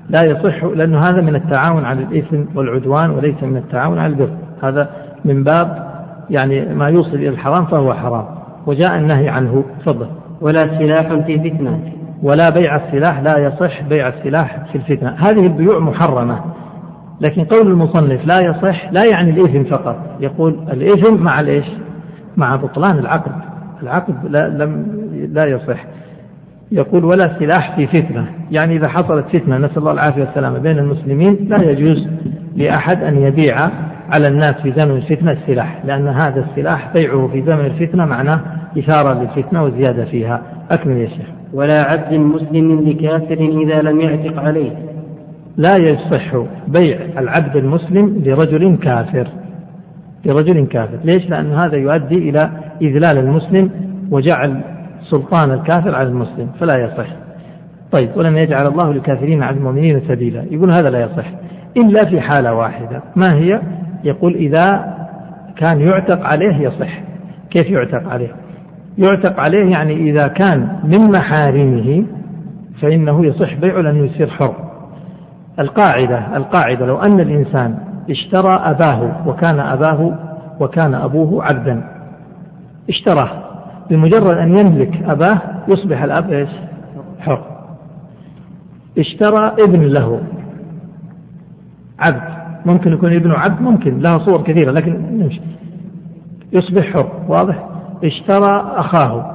لا 0.09 0.23
يصح 0.23 0.63
لأنه 0.63 0.99
هذا 0.99 1.21
من 1.21 1.35
التعاون 1.35 1.85
على 1.85 2.03
الإثم 2.03 2.57
والعدوان 2.57 3.09
وليس 3.09 3.43
من 3.43 3.57
التعاون 3.57 3.99
على 3.99 4.13
البر. 4.13 4.29
هذا 4.63 4.89
من 5.25 5.43
باب 5.43 5.95
يعني 6.29 6.75
ما 6.75 6.89
يوصل 6.89 7.15
إلى 7.15 7.29
الحرام 7.29 7.65
فهو 7.65 7.93
حرام. 7.93 8.25
وجاء 8.67 8.95
النهي 8.97 9.29
عنه 9.29 9.63
تفضل. 9.79 10.07
ولا 10.41 10.79
سلاح 10.79 11.13
في 11.13 11.39
فتنة 11.39 11.79
ولا 12.23 12.49
بيع 12.49 12.75
السلاح 12.75 13.19
لا 13.19 13.37
يصح 13.37 13.81
بيع 13.83 14.07
السلاح 14.07 14.65
في 14.71 14.77
الفتنة. 14.77 15.15
هذه 15.19 15.45
البيوع 15.45 15.79
محرمة 15.79 16.39
لكن 17.21 17.43
قول 17.43 17.67
المصنف 17.67 18.25
لا 18.25 18.41
يصح 18.41 18.91
لا 18.91 19.01
يعني 19.11 19.31
الإثم 19.31 19.63
فقط. 19.63 19.97
يقول 20.19 20.59
الإثم 20.71 21.23
مع 21.23 21.39
الإيش؟ 21.39 21.65
مع 22.37 22.55
بطلان 22.55 22.99
العقد. 22.99 23.31
العقد 23.83 24.15
لا, 24.29 24.49
لم 24.49 24.85
لا 25.31 25.47
يصح. 25.47 25.85
يقول 26.71 27.05
ولا 27.05 27.39
سلاح 27.39 27.75
في 27.75 27.87
فتنة. 27.87 28.25
يعني 28.51 28.75
إذا 28.75 28.87
حصلت 28.87 29.25
فتنة 29.33 29.57
نسأل 29.57 29.77
الله 29.77 29.91
العافية 29.91 30.21
والسلامة 30.21 30.59
بين 30.59 30.79
المسلمين 30.79 31.37
لا 31.49 31.61
يجوز 31.61 32.07
لأحد 32.55 33.03
أن 33.03 33.21
يبيع 33.21 33.55
على 34.09 34.27
الناس 34.27 34.55
في 34.55 34.73
زمن 34.77 34.95
الفتنة 34.95 35.31
السلاح 35.31 35.85
لأن 35.85 36.07
هذا 36.07 36.45
السلاح 36.49 36.93
بيعه 36.93 37.27
في 37.27 37.41
زمن 37.41 37.65
الفتنة 37.65 38.05
معناه 38.05 38.39
إثارة 38.77 39.13
للفتنة 39.13 39.63
وزيادة 39.63 40.05
فيها. 40.05 40.41
أكمل 40.71 40.97
يا 40.97 41.07
شيخ. 41.07 41.25
ولا 41.53 41.81
عبد 41.81 42.13
مسلم 42.13 42.89
لكافر 42.89 43.37
إذا 43.63 43.81
لم 43.81 44.01
يعتق 44.01 44.39
عليه. 44.39 44.71
لا 45.57 45.77
يصح 45.77 46.35
بيع 46.67 46.97
العبد 47.17 47.55
المسلم 47.55 48.21
لرجل 48.25 48.77
كافر. 48.81 49.27
لرجل 50.25 50.65
كافر. 50.65 50.97
ليش؟ 51.03 51.29
لأن 51.29 51.53
هذا 51.53 51.77
يؤدي 51.77 52.29
إلى 52.29 52.49
إذلال 52.81 53.17
المسلم 53.17 53.69
وجعل 54.11 54.61
سلطان 55.09 55.51
الكافر 55.51 55.95
على 55.95 56.07
المسلم 56.07 56.49
فلا 56.59 56.77
يصح. 56.77 57.07
طيب 57.91 58.09
ولن 58.15 58.37
يجعل 58.37 58.67
الله 58.67 58.93
للكافرين 58.93 59.43
على 59.43 59.57
المؤمنين 59.57 60.01
سبيلا. 60.07 60.43
يقول 60.51 60.71
هذا 60.71 60.89
لا 60.89 61.01
يصح. 61.01 61.25
إلا 61.77 62.05
في 62.05 62.21
حالة 62.21 62.53
واحدة. 62.53 63.01
ما 63.15 63.33
هي؟ 63.33 63.61
يقول 64.03 64.35
إذا 64.35 64.95
كان 65.55 65.81
يعتق 65.81 66.25
عليه 66.25 66.57
يصح. 66.57 66.99
كيف 67.49 67.69
يعتق 67.69 68.09
عليه؟ 68.09 68.31
يعتق 68.97 69.39
عليه 69.39 69.71
يعني 69.71 69.93
إذا 69.93 70.27
كان 70.27 70.67
من 70.83 71.11
محارمه 71.11 72.05
فإنه 72.81 73.25
يصح 73.25 73.53
بيعه 73.53 73.81
لأنه 73.81 74.05
يصير 74.05 74.29
حر. 74.29 74.55
القاعدة 75.59 76.37
القاعدة 76.37 76.85
لو 76.85 76.97
أن 76.97 77.19
الإنسان 77.19 77.77
اشترى 78.09 78.53
أباه 78.53 79.27
وكان 79.27 79.59
أباه 79.59 80.17
وكان 80.59 80.93
أبوه 80.93 81.43
عبدا 81.43 81.83
اشتراه. 82.89 83.44
بمجرد 83.89 84.37
أن 84.37 84.57
يملك 84.57 85.03
أباه 85.03 85.41
يصبح 85.67 86.03
الأب 86.03 86.33
إيش؟ 86.33 86.49
حر. 87.19 87.41
اشترى 88.97 89.55
ابن 89.67 89.81
له 89.81 90.21
عبد. 91.99 92.35
ممكن 92.65 92.93
يكون 92.93 93.13
ابنه 93.13 93.33
عبد 93.33 93.61
ممكن 93.61 93.99
لها 93.99 94.17
صور 94.17 94.41
كثيرة 94.41 94.71
لكن 94.71 95.19
نمشي. 95.19 95.41
يصبح 96.53 96.93
حر 96.93 97.09
واضح؟ 97.27 97.67
اشترى 98.03 98.73
أخاه 98.75 99.31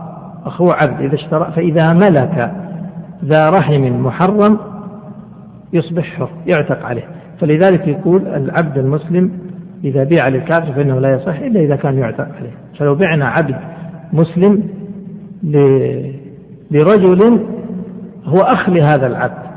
أخوه 0.47 0.75
عبد 0.75 1.01
إذا 1.01 1.15
اشترى 1.15 1.53
فإذا 1.57 1.93
ملك 1.93 2.53
ذا 3.25 3.51
رحم 3.51 4.03
محرم 4.07 4.59
يصبح 5.73 6.05
حر 6.05 6.31
يعتق 6.47 6.87
عليه. 6.87 7.05
فلذلك 7.41 7.89
يقول 7.89 8.27
العبد 8.27 8.79
المسلم 8.79 9.31
إذا 9.85 10.05
بيع 10.05 10.29
للكافر 10.29 10.73
فإنه 10.73 11.01
لا 11.01 11.11
يصح 11.15 11.39
إلا 11.39 11.61
إذا 11.61 11.77
كان 11.77 11.99
يعتق 11.99 12.29
عليه. 12.39 12.53
فلو 12.79 12.95
بعنا 12.95 13.29
عبد 13.29 13.57
مسلم 14.13 14.63
لرجل 16.71 17.47
هو 18.25 18.41
أخ 18.41 18.69
لهذا 18.69 19.07
العبد. 19.07 19.51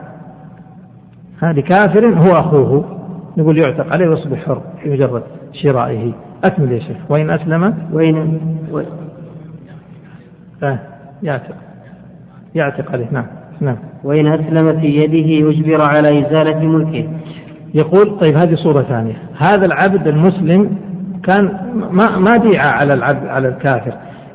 هذا 1.39 1.61
كافر 1.61 2.07
هو 2.07 2.39
أخوه. 2.39 2.99
نقول 3.37 3.57
يعتق 3.57 3.93
عليه 3.93 4.07
ويصبح 4.07 4.45
حر 4.45 4.61
في 4.83 4.89
مجرد 4.89 5.23
شرائه. 5.53 6.11
أكمل 6.43 6.71
يا 6.71 6.79
شيخ. 6.79 6.97
وإن 7.09 7.29
أسلم؟ 7.29 7.73
وإن 7.91 8.39
و... 8.71 8.81
آه 10.63 10.79
يعتق. 11.23 11.55
يعتق 12.55 12.91
عليه. 12.91 13.07
نعم. 13.11 13.25
نعم. 13.61 13.77
وإن 14.03 14.27
أسلم 14.27 14.79
في 14.79 14.87
يده 14.87 15.49
أجبر 15.49 15.81
على 15.81 16.27
إزالة 16.27 16.59
ملكه. 16.59 17.07
يقول 17.73 18.19
طيب 18.19 18.37
هذه 18.37 18.55
صورة 18.55 18.81
ثانية. 18.81 19.15
هذا 19.37 19.65
العبد 19.65 20.07
المسلم 20.07 20.77
كان 21.23 21.45
ما 21.91 22.17
ما 22.17 22.59
على 22.59 22.93
العبد 22.93 23.25
على 23.27 23.47
الكافر. 23.47 23.93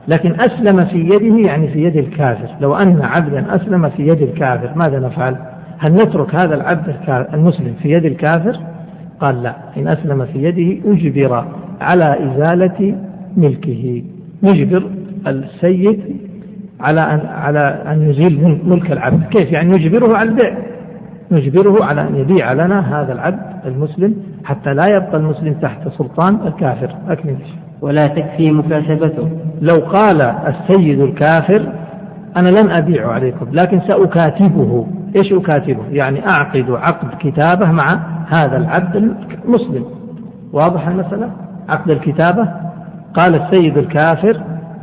لكن 0.08 0.34
أسلم 0.40 0.84
في 0.84 0.98
يده 0.98 1.48
يعني 1.48 1.68
في 1.68 1.82
يد 1.84 1.96
الكافر. 1.96 2.48
لو 2.60 2.74
أن 2.74 3.00
عبدا 3.02 3.54
أسلم 3.54 3.88
في 3.88 4.02
يد 4.02 4.22
الكافر 4.22 4.70
ماذا 4.76 4.98
نفعل؟ 4.98 5.36
هل 5.78 5.92
نترك 5.92 6.34
هذا 6.34 6.54
العبد 6.54 6.94
المسلم 7.34 7.74
في 7.82 7.90
يد 7.90 8.04
الكافر؟ 8.04 8.58
قال 9.20 9.42
لا 9.42 9.54
إن 9.76 9.88
أسلم 9.88 10.24
في 10.24 10.42
يده 10.42 10.92
أجبر 10.92 11.44
على 11.80 12.16
إزالة 12.24 12.94
ملكه. 13.36 14.02
نجبر 14.42 14.82
السيد 15.26 16.00
على 16.80 17.00
أن 17.00 17.20
على 17.26 17.82
أن 17.86 18.10
يزيل 18.10 18.60
ملك 18.64 18.92
العبد. 18.92 19.22
كيف؟ 19.30 19.52
يعني 19.52 19.72
نجبره 19.72 20.16
على 20.16 20.28
البيع. 20.28 20.58
نجبره 21.32 21.84
على 21.84 22.00
أن 22.00 22.16
يبيع 22.16 22.52
لنا 22.52 23.00
هذا 23.00 23.12
العبد 23.12 23.40
المسلم 23.66 24.16
حتى 24.44 24.74
لا 24.74 24.96
يبقى 24.96 25.16
المسلم 25.16 25.54
تحت 25.54 25.88
سلطان 25.88 26.38
الكافر. 26.46 26.94
أكمل. 27.08 27.36
ولا 27.80 28.06
تكفي 28.06 28.50
مكاتبته 28.50 29.28
لو 29.60 29.80
قال 29.80 30.22
السيد 30.22 31.00
الكافر 31.00 31.72
أنا 32.36 32.48
لن 32.48 32.70
أبيع 32.70 33.12
عليكم 33.12 33.46
لكن 33.52 33.80
سأكاتبه. 33.80 34.86
إيش 35.16 35.32
أكاتبه؟ 35.32 35.82
يعني 35.90 36.26
أعقد 36.26 36.70
عقد 36.70 37.08
كتابة 37.18 37.72
مع 37.72 38.00
هذا 38.28 38.56
العبد 38.56 38.96
المسلم. 38.96 39.84
واضح 40.52 40.88
المسألة؟ 40.88 41.30
عقد 41.68 41.90
الكتابة؟ 41.90 42.48
قال 43.14 43.34
السيد 43.34 43.78
الكافر 43.78 44.40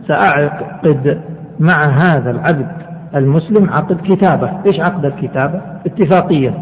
سأعقد 0.07 1.21
مع 1.59 1.83
هذا 1.83 2.31
العبد 2.31 2.67
المسلم 3.15 3.69
عقد 3.69 3.97
كتابة. 4.03 4.51
إيش 4.65 4.79
عقد 4.79 5.05
الكتابة؟ 5.05 5.61
اتفاقية. 5.85 6.53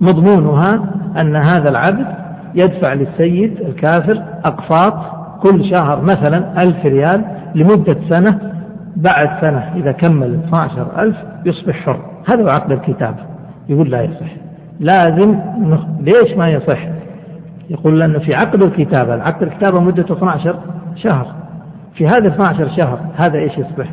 مضمونها 0.00 0.84
أن 1.20 1.36
هذا 1.36 1.68
العبد 1.68 2.23
يدفع 2.54 2.92
للسيد 2.92 3.60
الكافر 3.60 4.22
أقساط 4.44 4.94
كل 5.42 5.70
شهر 5.70 6.02
مثلا 6.02 6.62
ألف 6.62 6.86
ريال 6.86 7.24
لمدة 7.54 7.96
سنة 8.10 8.52
بعد 8.96 9.40
سنة 9.40 9.72
إذا 9.76 9.92
كمل 9.92 10.34
12 10.34 10.86
ألف 10.98 11.16
يصبح 11.46 11.74
حر. 11.74 12.00
هذا 12.28 12.42
هو 12.42 12.48
عقد 12.48 12.72
الكتابة 12.72 13.16
يقول 13.68 13.90
لا 13.90 14.02
يصح. 14.02 14.32
لازم 14.80 15.38
ليش 16.00 16.36
ما 16.36 16.48
يصح؟ 16.48 16.88
يقول 17.70 18.00
لأنه 18.00 18.18
في 18.18 18.34
عقد 18.34 18.62
الكتابة 18.62 19.14
العقد 19.14 19.42
الكتابة 19.42 19.80
مدته 19.80 20.12
12 20.12 20.58
شهر. 20.96 21.26
في 21.94 22.06
هذا 22.06 22.28
12 22.28 22.68
شهر 22.76 22.98
هذا 23.16 23.38
إيش 23.38 23.52
يصبح؟ 23.58 23.90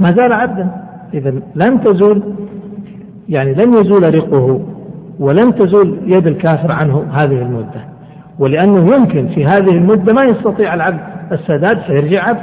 ما 0.00 0.06
زال 0.06 0.32
عبدا. 0.32 0.70
إذا 1.14 1.30
لن 1.54 1.80
تزول 1.84 2.22
يعني 3.28 3.54
لن 3.54 3.72
يزول 3.72 4.14
رقه. 4.14 4.60
ولن 5.18 5.54
تزول 5.54 5.98
يد 6.06 6.26
الكافر 6.26 6.72
عنه 6.72 7.06
هذه 7.12 7.42
المدة. 7.42 7.84
ولأنه 8.38 8.94
يمكن 8.96 9.28
في 9.28 9.44
هذه 9.44 9.70
المدة 9.70 10.12
ما 10.12 10.24
يستطيع 10.24 10.74
العبد 10.74 11.00
السداد 11.32 11.80
فيرجع 11.80 12.22
عبد. 12.22 12.42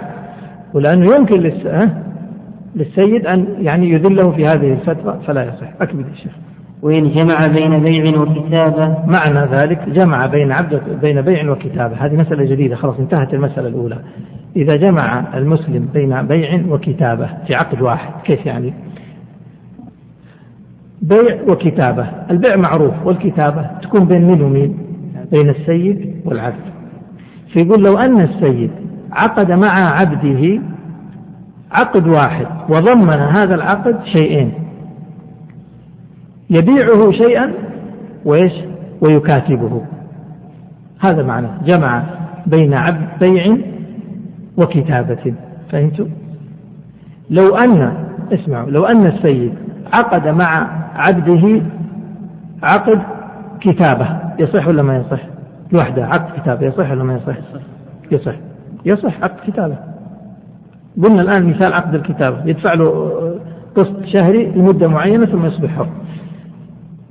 ولأنه 0.73 1.15
يمكن 1.15 1.51
للسيد 2.75 3.27
أن 3.27 3.47
يعني 3.59 3.91
يذله 3.91 4.31
في 4.31 4.45
هذه 4.45 4.73
الفترة 4.73 5.19
فلا 5.27 5.43
يصح. 5.43 5.81
أكمل 5.81 6.05
الشيخ 6.13 6.31
وإن 6.81 7.11
جمع 7.11 7.41
بين 7.53 7.79
بيع 7.79 8.21
وكتابة. 8.21 8.97
معنى 9.07 9.45
ذلك 9.51 9.89
جمع 9.89 10.25
بين 10.25 10.51
عبد 10.51 10.81
بين 11.01 11.21
بيع 11.21 11.51
وكتابة. 11.51 11.95
هذه 11.95 12.15
مسألة 12.15 12.45
جديدة 12.45 12.75
خلاص 12.75 12.99
انتهت 12.99 13.33
المسألة 13.33 13.67
الأولى. 13.67 13.97
إذا 14.55 14.75
جمع 14.75 15.23
المسلم 15.37 15.89
بين 15.93 16.21
بيع 16.21 16.61
وكتابة 16.69 17.29
في 17.47 17.55
عقد 17.55 17.81
واحد 17.81 18.11
كيف 18.23 18.45
يعني؟ 18.45 18.73
بيع 21.01 21.41
وكتابة. 21.49 22.07
البيع 22.31 22.55
معروف 22.55 22.93
والكتابة 23.05 23.69
تكون 23.81 24.05
بين 24.05 24.25
مين 24.25 24.41
ومين؟ 24.41 24.77
بين 25.31 25.49
السيد 25.49 26.15
والعبد. 26.25 26.75
فيقول 27.53 27.83
لو 27.83 27.97
أن 27.97 28.21
السيد 28.21 28.71
عقد 29.11 29.51
مع 29.51 29.73
عبده 29.77 30.61
عقد 31.71 32.07
واحد 32.07 32.47
وضمن 32.69 33.19
هذا 33.19 33.55
العقد 33.55 33.99
شيئين. 34.05 34.53
يبيعه 36.49 37.11
شيئا 37.11 37.53
وإيش؟ 38.25 38.53
ويكاتبه. 39.01 39.81
هذا 41.05 41.23
معنى. 41.23 41.47
جمع 41.65 42.03
بين 42.45 42.73
عبد 42.73 43.23
بيع 43.23 43.57
وكتابة. 44.57 45.33
فهمتوا؟ 45.71 46.05
لو 47.29 47.55
أن 47.55 47.93
اسمعوا 48.31 48.69
لو 48.69 48.85
أن 48.85 49.05
السيد 49.05 49.53
عقد 49.93 50.27
مع 50.27 50.84
عبده 50.95 51.61
عقد 52.63 53.01
كتابة. 53.61 54.07
يصح 54.39 54.67
ولا 54.67 54.83
ما 54.83 54.97
يصح؟ 54.97 55.21
لوحده 55.71 56.05
عقد 56.07 56.39
كتابة. 56.41 56.67
يصح 56.67 56.91
ولا 56.91 57.03
ما 57.03 57.13
يصح؟ 57.15 57.35
يصح. 58.11 58.35
يصح. 58.85 59.23
عقد 59.23 59.51
كتابة. 59.51 59.75
قلنا 61.03 61.21
الآن 61.21 61.49
مثال 61.49 61.73
عقد 61.73 61.95
الكتابة. 61.95 62.37
يدفع 62.45 62.73
له 62.73 63.11
قسط 63.75 64.05
شهري 64.05 64.45
لمدة 64.45 64.87
معينة 64.87 65.25
ثم 65.25 65.45
يصبح 65.45 65.69
حر 65.69 65.87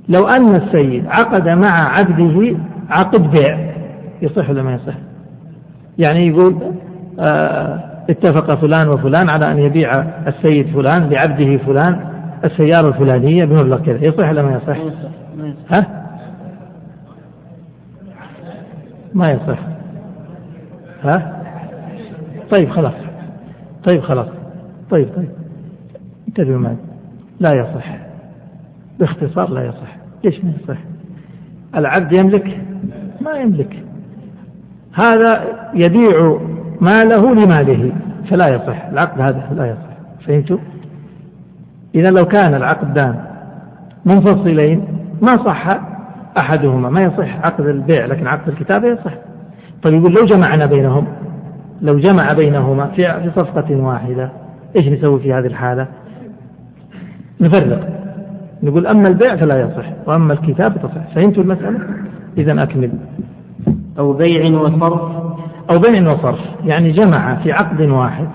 لو 0.09 0.27
أن 0.37 0.55
السيد 0.55 1.05
عقد 1.07 1.49
مع 1.49 1.71
عبده 1.99 2.57
عقد 2.89 3.21
بيع 3.39 3.57
يصح 4.21 4.49
ولا 4.49 4.63
ما 4.63 4.73
يصح؟ 4.73 4.93
يعني 5.97 6.27
يقول 6.27 6.55
آه 7.19 7.79
اتفق 8.09 8.55
فلان 8.55 8.89
وفلان 8.89 9.29
على 9.29 9.51
أن 9.51 9.57
يبيع 9.57 9.91
السيد 10.27 10.67
فلان 10.67 11.09
لعبده 11.09 11.57
فلان 11.57 11.99
السيارة 12.45 12.87
الفلانية 12.87 13.45
بمبلغ 13.45 13.79
كذا 13.79 14.05
يصح 14.05 14.29
ولا 14.29 14.41
ما 14.41 14.55
يصح؟ 14.55 14.77
ها؟ 15.69 16.05
ما 19.13 19.25
يصح. 19.31 19.59
ها؟ 21.03 21.43
طيب 22.55 22.69
خلاص. 22.69 22.93
طيب 23.87 24.01
خلاص. 24.01 24.27
طيب 24.89 25.07
طيب. 25.15 25.29
انتبهوا 26.27 26.59
معي. 26.59 26.75
لا 27.39 27.53
يصح. 27.53 27.97
باختصار 28.99 29.49
لا 29.49 29.65
يصح. 29.65 29.95
ليش 30.23 30.43
ما 30.43 30.51
يصح؟ 30.63 30.77
العبد 31.75 32.11
يملك؟ 32.11 32.57
ما 33.21 33.31
يملك. 33.31 33.83
هذا 34.93 35.43
يبيع 35.73 36.39
ماله 36.81 37.33
لماله 37.33 37.91
فلا 38.29 38.55
يصح. 38.55 38.85
العقد 38.85 39.21
هذا 39.21 39.53
لا 39.55 39.65
يصح. 39.65 40.25
فهمتوا؟ 40.27 40.57
إذا 41.95 42.09
لو 42.09 42.25
كان 42.25 42.55
العقدان 42.55 43.15
منفصلين 44.05 44.87
ما 45.21 45.45
صح 45.45 45.69
أحدهما 46.37 46.89
ما 46.89 47.03
يصح 47.03 47.45
عقد 47.45 47.65
البيع 47.65 48.05
لكن 48.05 48.27
عقد 48.27 48.49
الكتابة 48.49 48.87
يصح. 48.87 49.13
طيب 49.83 49.93
يقول 49.93 50.13
لو 50.13 50.25
جمعنا 50.25 50.65
بينهم 50.65 51.07
لو 51.81 51.99
جمع 51.99 52.33
بينهما 52.33 52.87
في 52.87 53.31
صفقة 53.35 53.75
واحدة 53.75 54.29
إيش 54.75 54.87
نسوي 54.87 55.19
في 55.19 55.33
هذه 55.33 55.45
الحالة؟ 55.45 55.87
نفرق. 57.41 57.89
نقول 58.63 58.87
أما 58.87 59.07
البيع 59.07 59.35
فلا 59.35 59.61
يصح 59.61 59.85
وأما 60.07 60.33
الكتابة 60.33 60.75
تصح. 60.75 61.13
فهمتوا 61.15 61.43
المسألة؟ 61.43 61.79
إذا 62.37 62.63
أكمل. 62.63 62.91
أو 63.99 64.13
بيع 64.13 64.59
وصرف. 64.59 65.01
أو 65.69 65.79
بيع 65.79 66.11
وصرف 66.11 66.39
يعني 66.65 66.91
جمع 66.91 67.35
في 67.35 67.51
عقد 67.51 67.81
واحد 67.81 68.27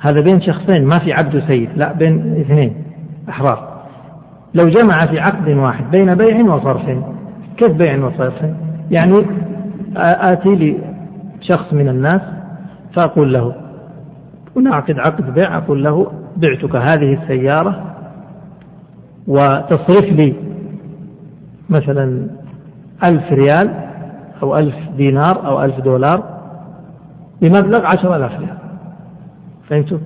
هذا 0.00 0.20
بين 0.20 0.40
شخصين 0.40 0.84
ما 0.84 0.98
في 0.98 1.12
عبد 1.12 1.34
وسيد 1.34 1.68
لا 1.76 1.92
بين 1.92 2.40
اثنين 2.40 2.74
أحرار. 3.28 3.78
لو 4.54 4.68
جمع 4.68 5.06
في 5.06 5.20
عقد 5.20 5.48
واحد 5.48 5.90
بين 5.90 6.14
بيع 6.14 6.54
وصرف 6.54 6.82
كيف 7.56 7.72
بيع 7.72 8.04
وصرف؟ 8.04 8.34
يعني 8.90 9.26
آتي 9.96 10.54
لي 10.54 10.78
شخص 11.40 11.72
من 11.72 11.88
الناس 11.88 12.20
فأقول 12.96 13.32
له 13.32 13.54
ونعقد 14.56 14.98
عقد 14.98 15.34
بيع 15.34 15.58
أقول 15.58 15.84
له 15.84 16.12
بعتك 16.36 16.76
هذه 16.76 17.18
السيارة 17.22 17.84
وتصرف 19.26 20.04
لي 20.04 20.34
مثلا 21.70 22.26
ألف 23.04 23.32
ريال 23.32 23.70
أو 24.42 24.56
ألف 24.56 24.74
دينار 24.96 25.46
أو 25.46 25.64
ألف 25.64 25.80
دولار 25.80 26.22
بمبلغ 27.40 27.86
عشر 27.86 28.16
ألاف 28.16 28.40
ريال. 28.40 28.67
فهمتوا؟ 29.68 29.98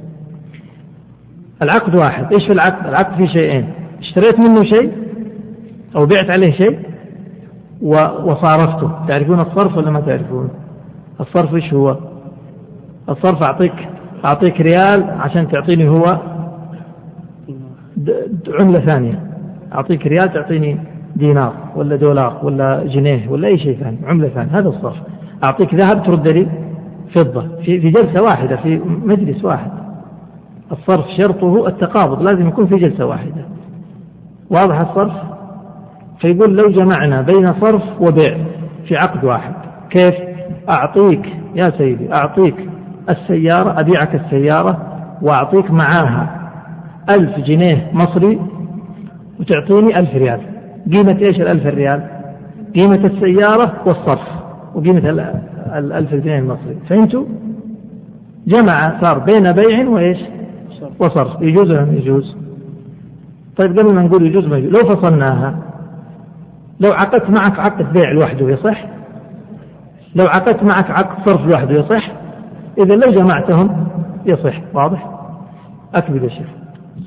العقد 1.63 1.95
واحد 1.95 2.33
إيش 2.33 2.47
في 2.47 2.53
العقد؟ 2.53 2.87
العقد 2.87 3.17
فيه 3.17 3.27
شيئين 3.27 3.69
اشتريت 4.01 4.39
منه 4.39 4.65
شيء 4.65 4.93
أو 5.97 6.07
بعت 6.07 6.31
عليه 6.31 6.53
شيء 6.53 6.79
وصارفته 7.83 9.07
تعرفون 9.09 9.41
الصرف 9.41 9.77
ولا 9.77 9.91
ما 9.91 10.01
تعرفون؟ 10.01 10.51
الصرف 11.21 11.55
إيش 11.55 11.75
هو؟ 11.75 11.97
الصرف 13.09 13.43
اعطيك 13.43 13.75
أعطيك 14.25 14.61
ريال 14.61 15.11
عشان 15.11 15.49
تعطيني 15.49 15.89
هو 15.89 16.05
عملة 18.59 18.81
ثانية 18.81 19.21
أعطيك 19.75 20.07
ريال 20.07 20.33
تعطيني 20.33 20.79
دينار 21.17 21.55
ولا 21.77 21.97
دولار 21.97 22.41
ولا 22.43 22.85
جنيه 22.85 23.29
ولا 23.29 23.49
أي 23.49 23.59
شيء 23.59 23.77
ثاني 23.77 23.99
عملة 24.07 24.29
ثانية 24.29 24.59
هذا 24.59 24.69
الصرف 24.69 24.97
أعطيك 25.45 25.75
ذهب 25.75 26.07
ترد 26.07 26.29
لي 26.29 26.47
فضة 27.15 27.49
في 27.65 27.79
جلسة 27.79 28.23
واحدة 28.23 28.57
في 28.57 28.81
مجلس 29.05 29.45
واحد. 29.45 29.71
الصرف 30.73 31.05
شرطه 31.17 31.67
التقابض 31.67 32.23
لازم 32.23 32.49
يكون 32.49 32.67
في 32.67 32.77
جلسة 32.77 33.07
واحدة. 33.07 33.45
واضح 34.51 34.81
الصرف؟ 34.81 35.13
فيقول 36.21 36.57
لو 36.57 36.71
جمعنا 36.71 37.23
بين 37.23 37.53
صرف 37.61 37.83
وبيع 38.01 38.37
في 38.89 38.97
عقد 38.97 39.25
واحد. 39.25 39.53
كيف؟ 39.91 40.15
أعطيك 40.69 41.27
يا 41.55 41.79
سيدي 41.79 42.13
أعطيك 42.13 42.55
السيارة 43.11 43.81
أبيعك 43.81 44.15
السيارة 44.15 44.79
وأعطيك 45.23 45.71
معاها 45.71 46.51
ألف 47.11 47.39
جنيه 47.39 47.91
مصري 47.93 48.41
وتعطيني 49.41 49.99
ألف 49.99 50.15
ريال. 50.15 50.41
قيمة 50.93 51.19
إيش 51.23 51.37
الألف 51.41 51.67
ريال 51.67 52.03
قيمة 52.79 53.07
السيارة 53.07 53.73
والصرف. 53.87 54.29
وقيمة 54.75 55.09
الألف 55.79 56.15
جنيه 56.15 56.39
المصري 56.39 56.77
فهمتوا؟ 56.89 57.25
جمع 58.47 59.01
صار 59.01 59.19
بين 59.19 59.53
بيع 59.53 59.89
وإيش؟ 59.89 60.19
وصرف 60.99 61.43
يجوز 61.43 61.71
ولا 61.71 61.85
ما 61.85 61.93
يجوز؟ 61.93 62.37
طيب 63.57 63.79
قبل 63.79 63.93
ما 63.93 64.03
نقول 64.03 64.27
يجوز 64.27 64.47
ما 64.47 64.59
يجوز 64.59 64.73
لو 64.73 64.97
فصلناها 64.97 65.59
لو 66.81 66.91
عقدت 66.93 67.31
معك 67.31 67.59
عقد 67.59 67.93
بيع 67.93 68.13
لوحده 68.13 68.51
يصح؟ 68.51 68.85
لو 70.15 70.25
عقدت 70.27 70.63
معك 70.63 70.91
عقد 70.91 71.29
صرف 71.31 71.47
لوحده 71.47 71.75
يصح؟ 71.75 72.13
إذا 72.79 72.95
لو 72.95 73.09
جمعتهم 73.09 73.87
يصح 74.27 74.61
واضح؟ 74.75 75.13
أكمل 75.95 76.25
يا 76.25 76.29
شيخ 76.29 76.47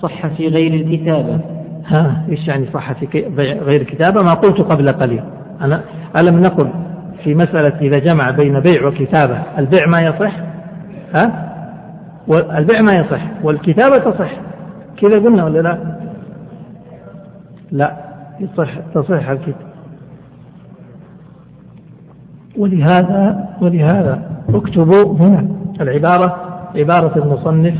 صح 0.01 0.27
في 0.27 0.47
غير 0.47 0.73
الكتابة 0.73 1.39
ها 1.87 2.25
إيش 2.29 2.47
يعني 2.47 2.65
صح 2.73 2.91
في 2.91 3.05
غير 3.37 3.81
الكتابة 3.81 4.21
ما 4.21 4.33
قلت 4.33 4.61
قبل 4.61 4.89
قليل 4.89 5.23
أنا 5.61 5.81
ألم 6.15 6.39
نقل 6.39 6.69
في 7.25 7.35
مسألة 7.35 7.79
إذا 7.81 7.99
جمع 7.99 8.31
بين 8.31 8.59
بيع 8.59 8.87
وكتابة 8.87 9.43
البيع 9.57 9.87
ما 9.87 9.97
يصح؟ 10.01 10.35
ها؟ 11.15 11.51
والبيع 12.27 12.81
ما 12.81 12.93
يصح 12.93 13.21
والكتابة 13.43 13.97
تصح. 13.97 14.31
كذا 14.97 15.15
قلنا 15.15 15.45
ولا 15.45 15.59
لا؟ 15.59 15.97
لا 17.71 17.95
يصح 18.39 18.69
تصح 18.93 19.29
الكتاب. 19.29 19.55
ولهذا 22.57 23.49
ولهذا 23.61 24.21
اكتبوا 24.49 25.17
هنا 25.19 25.47
العبارة 25.81 26.35
عبارة 26.75 27.17
المصنف 27.17 27.75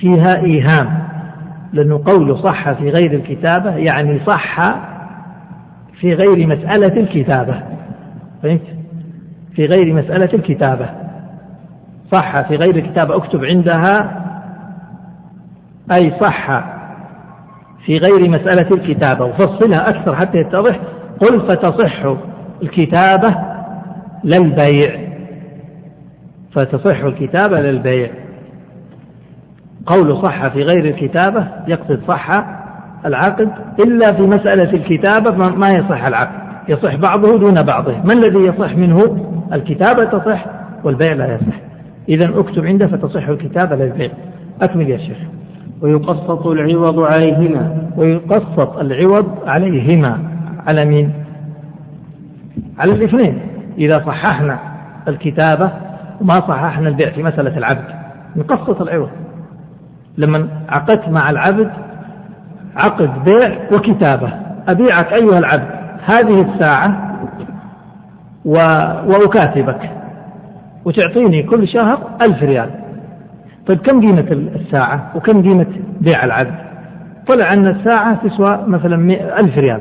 فيها 0.00 0.36
إيهام 0.44 1.04
لأنه 1.72 2.00
قول 2.06 2.38
صح 2.38 2.72
في 2.72 2.90
غير 2.90 3.12
الكتابة 3.12 3.70
يعني 3.76 4.20
صح 4.26 4.74
في 6.00 6.14
غير 6.14 6.46
مسألة 6.46 7.00
الكتابة. 7.00 7.62
فهمت؟ 8.44 8.60
في 9.54 9.66
غير 9.66 9.94
مسألة 9.94 10.34
الكتابة. 10.34 10.88
صح 12.12 12.40
في 12.48 12.56
غير 12.56 12.76
الكتابة. 12.76 13.16
اكتب 13.16 13.44
عندها 13.44 13.94
أي 15.92 16.20
صح. 16.20 16.64
في 17.86 17.98
غير 17.98 18.28
مسألة 18.28 18.70
الكتابة. 18.70 19.24
وفصلها 19.24 19.80
أكثر 19.80 20.16
حتى 20.16 20.38
يتضح. 20.38 20.80
قل 21.20 21.40
فتصح 21.40 22.16
الكتابة 22.62 23.36
للبيع. 24.24 25.00
فتصح 26.52 27.00
الكتابة 27.00 27.60
للبيع. 27.60 28.10
قول 29.86 30.22
صح 30.22 30.42
في 30.42 30.62
غير 30.62 30.84
الكتابة 30.84 31.48
يقصد 31.68 32.00
صح 32.08 32.28
العقد. 33.06 33.52
إلا 33.86 34.06
في 34.06 34.22
مسألة 34.22 34.72
الكتابة 34.72 35.30
ما 35.30 35.66
يصح 35.66 36.04
العقد. 36.04 36.43
يصح 36.68 36.94
بعضه 36.94 37.38
دون 37.38 37.54
بعضه. 37.62 37.94
ما 38.04 38.12
الذي 38.12 38.38
يصح 38.38 38.76
منه؟ 38.76 39.26
الكتابة 39.52 40.04
تصح 40.04 40.44
والبيع 40.84 41.12
لا 41.12 41.34
يصح. 41.34 41.56
إذا 42.08 42.40
اكتب 42.40 42.66
عنده 42.66 42.86
فتصح 42.86 43.28
الكتابة 43.28 43.76
للبيع 43.76 44.10
أكمل 44.62 44.90
يا 44.90 44.98
شيخ. 44.98 45.18
ويقسط 45.82 46.46
العوض 46.46 47.00
عليهما. 47.00 47.90
ويقسط 47.96 48.76
العوض 48.78 49.38
عليهما. 49.46 50.18
على 50.66 50.88
مين؟ 50.88 51.12
على 52.78 52.92
الاثنين. 52.92 53.40
إذا 53.78 53.98
صححنا 54.06 54.58
الكتابة 55.08 55.70
وما 56.20 56.34
صححنا 56.34 56.88
البيع 56.88 57.10
في 57.10 57.22
مسألة 57.22 57.58
العبد 57.58 57.84
نقسط 58.36 58.82
العوض. 58.82 59.10
لما 60.18 60.48
عقدت 60.68 61.08
مع 61.08 61.30
العبد 61.30 61.70
عقد 62.76 63.10
بيع 63.24 63.58
وكتابة. 63.74 64.32
أبيعك 64.68 65.12
أيها 65.12 65.38
العبد. 65.38 65.83
هذه 66.06 66.40
الساعة 66.40 67.18
و... 68.44 68.54
وأكاتبك 69.06 69.90
وتعطيني 70.84 71.42
كل 71.42 71.68
شهر 71.68 72.10
ألف 72.22 72.42
ريال. 72.42 72.70
طيب 73.66 73.78
كم 73.78 74.00
قيمة 74.00 74.26
الساعة 74.30 75.12
وكم 75.16 75.42
قيمة 75.42 75.66
بيع 76.00 76.24
العبد 76.24 76.54
طلع 77.28 77.48
أن 77.56 77.66
الساعة 77.66 78.28
تسوى 78.28 78.64
مثلا 78.66 78.96
ألف 79.40 79.58
ريال 79.58 79.80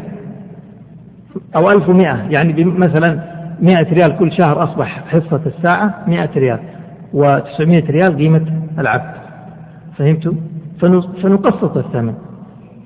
أو 1.55 1.71
ألف 1.71 1.89
ومئة 1.89 2.29
يعني 2.29 2.63
مثلا 2.63 3.19
مئة 3.59 3.93
ريال 3.93 4.17
كل 4.17 4.31
شهر 4.31 4.63
أصبح 4.63 5.03
حصة 5.07 5.41
الساعة 5.45 5.93
مئة 6.07 6.29
ريال 6.35 6.59
وتسعمائة 7.13 7.91
ريال 7.91 8.17
قيمة 8.17 8.45
العبد. 8.79 9.13
فهمتوا؟ 9.97 10.33
فنقسط 11.21 11.77
الثمن. 11.77 12.13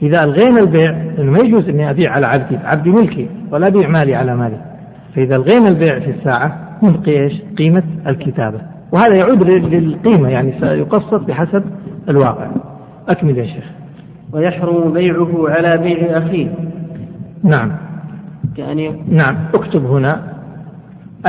إذا 0.02 0.24
ألغينا 0.24 0.60
البيع 0.60 0.92
لأنه 0.92 1.32
ما 1.32 1.40
يجوز 1.40 1.70
إني 1.70 1.90
أبيع 1.90 2.12
على 2.12 2.26
عبدي 2.26 2.58
عبدي 2.58 2.90
ملكي 2.90 3.28
ولا 3.52 3.68
أبيع 3.68 3.88
مالي 3.88 4.16
على 4.16 4.36
مالي. 4.36 4.58
فإذا 5.16 5.36
ألغينا 5.36 5.70
البيع 5.70 6.00
في 6.00 6.12
الساعة 6.12 6.78
نبقي 6.84 7.12
إيش؟ 7.12 7.42
قيمة 7.58 7.84
الكتابة. 8.08 8.62
وهذا 8.92 9.16
يعود 9.16 9.44
للقيمة 9.44 10.30
يعني 10.30 10.54
سيقسط 10.60 11.28
بحسب 11.28 11.64
الواقع. 12.10 12.48
أكمل 13.10 13.38
يا 13.38 13.46
شيخ. 13.46 13.64
ويحرم 14.34 14.94
بيعه 14.94 15.50
على 15.50 15.78
بيع 15.78 16.18
أخيه. 16.18 16.48
نعم. 17.44 17.72
يعني 18.58 18.90
نعم. 19.10 19.38
اكتب 19.56 19.86
هنا. 19.86 20.34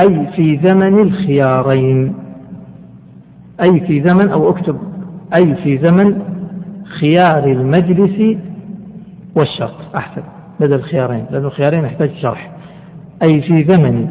أي 0.03 0.27
في 0.35 0.59
زمن 0.63 0.99
الخيارين. 0.99 2.13
أي 3.61 3.79
في 3.79 4.01
زمن 4.01 4.29
أو 4.29 4.49
اكتب. 4.49 4.77
أي 5.39 5.55
في 5.55 5.77
زمن 5.77 6.21
خيار 6.99 7.43
المجلس 7.45 8.37
والشرط 9.39 9.95
أحسن 9.95 10.21
بدل 10.59 10.73
الخيارين 10.73 11.25
لأن 11.31 11.45
الخيارين 11.45 11.85
يحتاج 11.85 12.11
شرح. 12.21 12.51
أي 13.23 13.41
في 13.41 13.63
زمن 13.73 14.09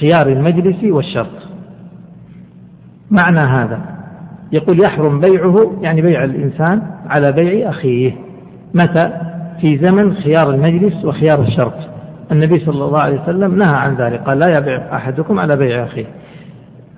خيار 0.00 0.28
المجلس 0.28 0.84
والشرط. 0.84 1.40
معنى 3.10 3.40
هذا 3.40 3.80
يقول 4.52 4.80
يحرم 4.86 5.20
بيعه 5.20 5.72
يعني 5.80 6.02
بيع 6.02 6.24
الإنسان 6.24 6.82
على 7.06 7.32
بيع 7.32 7.70
أخيه. 7.70 8.12
متى؟ 8.74 9.12
في 9.60 9.78
زمن 9.78 10.14
خيار 10.14 10.50
المجلس 10.50 11.04
وخيار 11.04 11.42
الشرط. 11.42 11.74
النبي 12.32 12.58
صلى 12.58 12.84
الله 12.84 13.00
عليه 13.00 13.22
وسلم 13.22 13.58
نهى 13.58 13.76
عن 13.76 13.94
ذلك 13.94 14.20
قال 14.20 14.38
لا 14.38 14.58
يبيع 14.58 14.96
أحدكم 14.96 15.38
على 15.38 15.56
بيع 15.56 15.84
أخيه. 15.84 16.06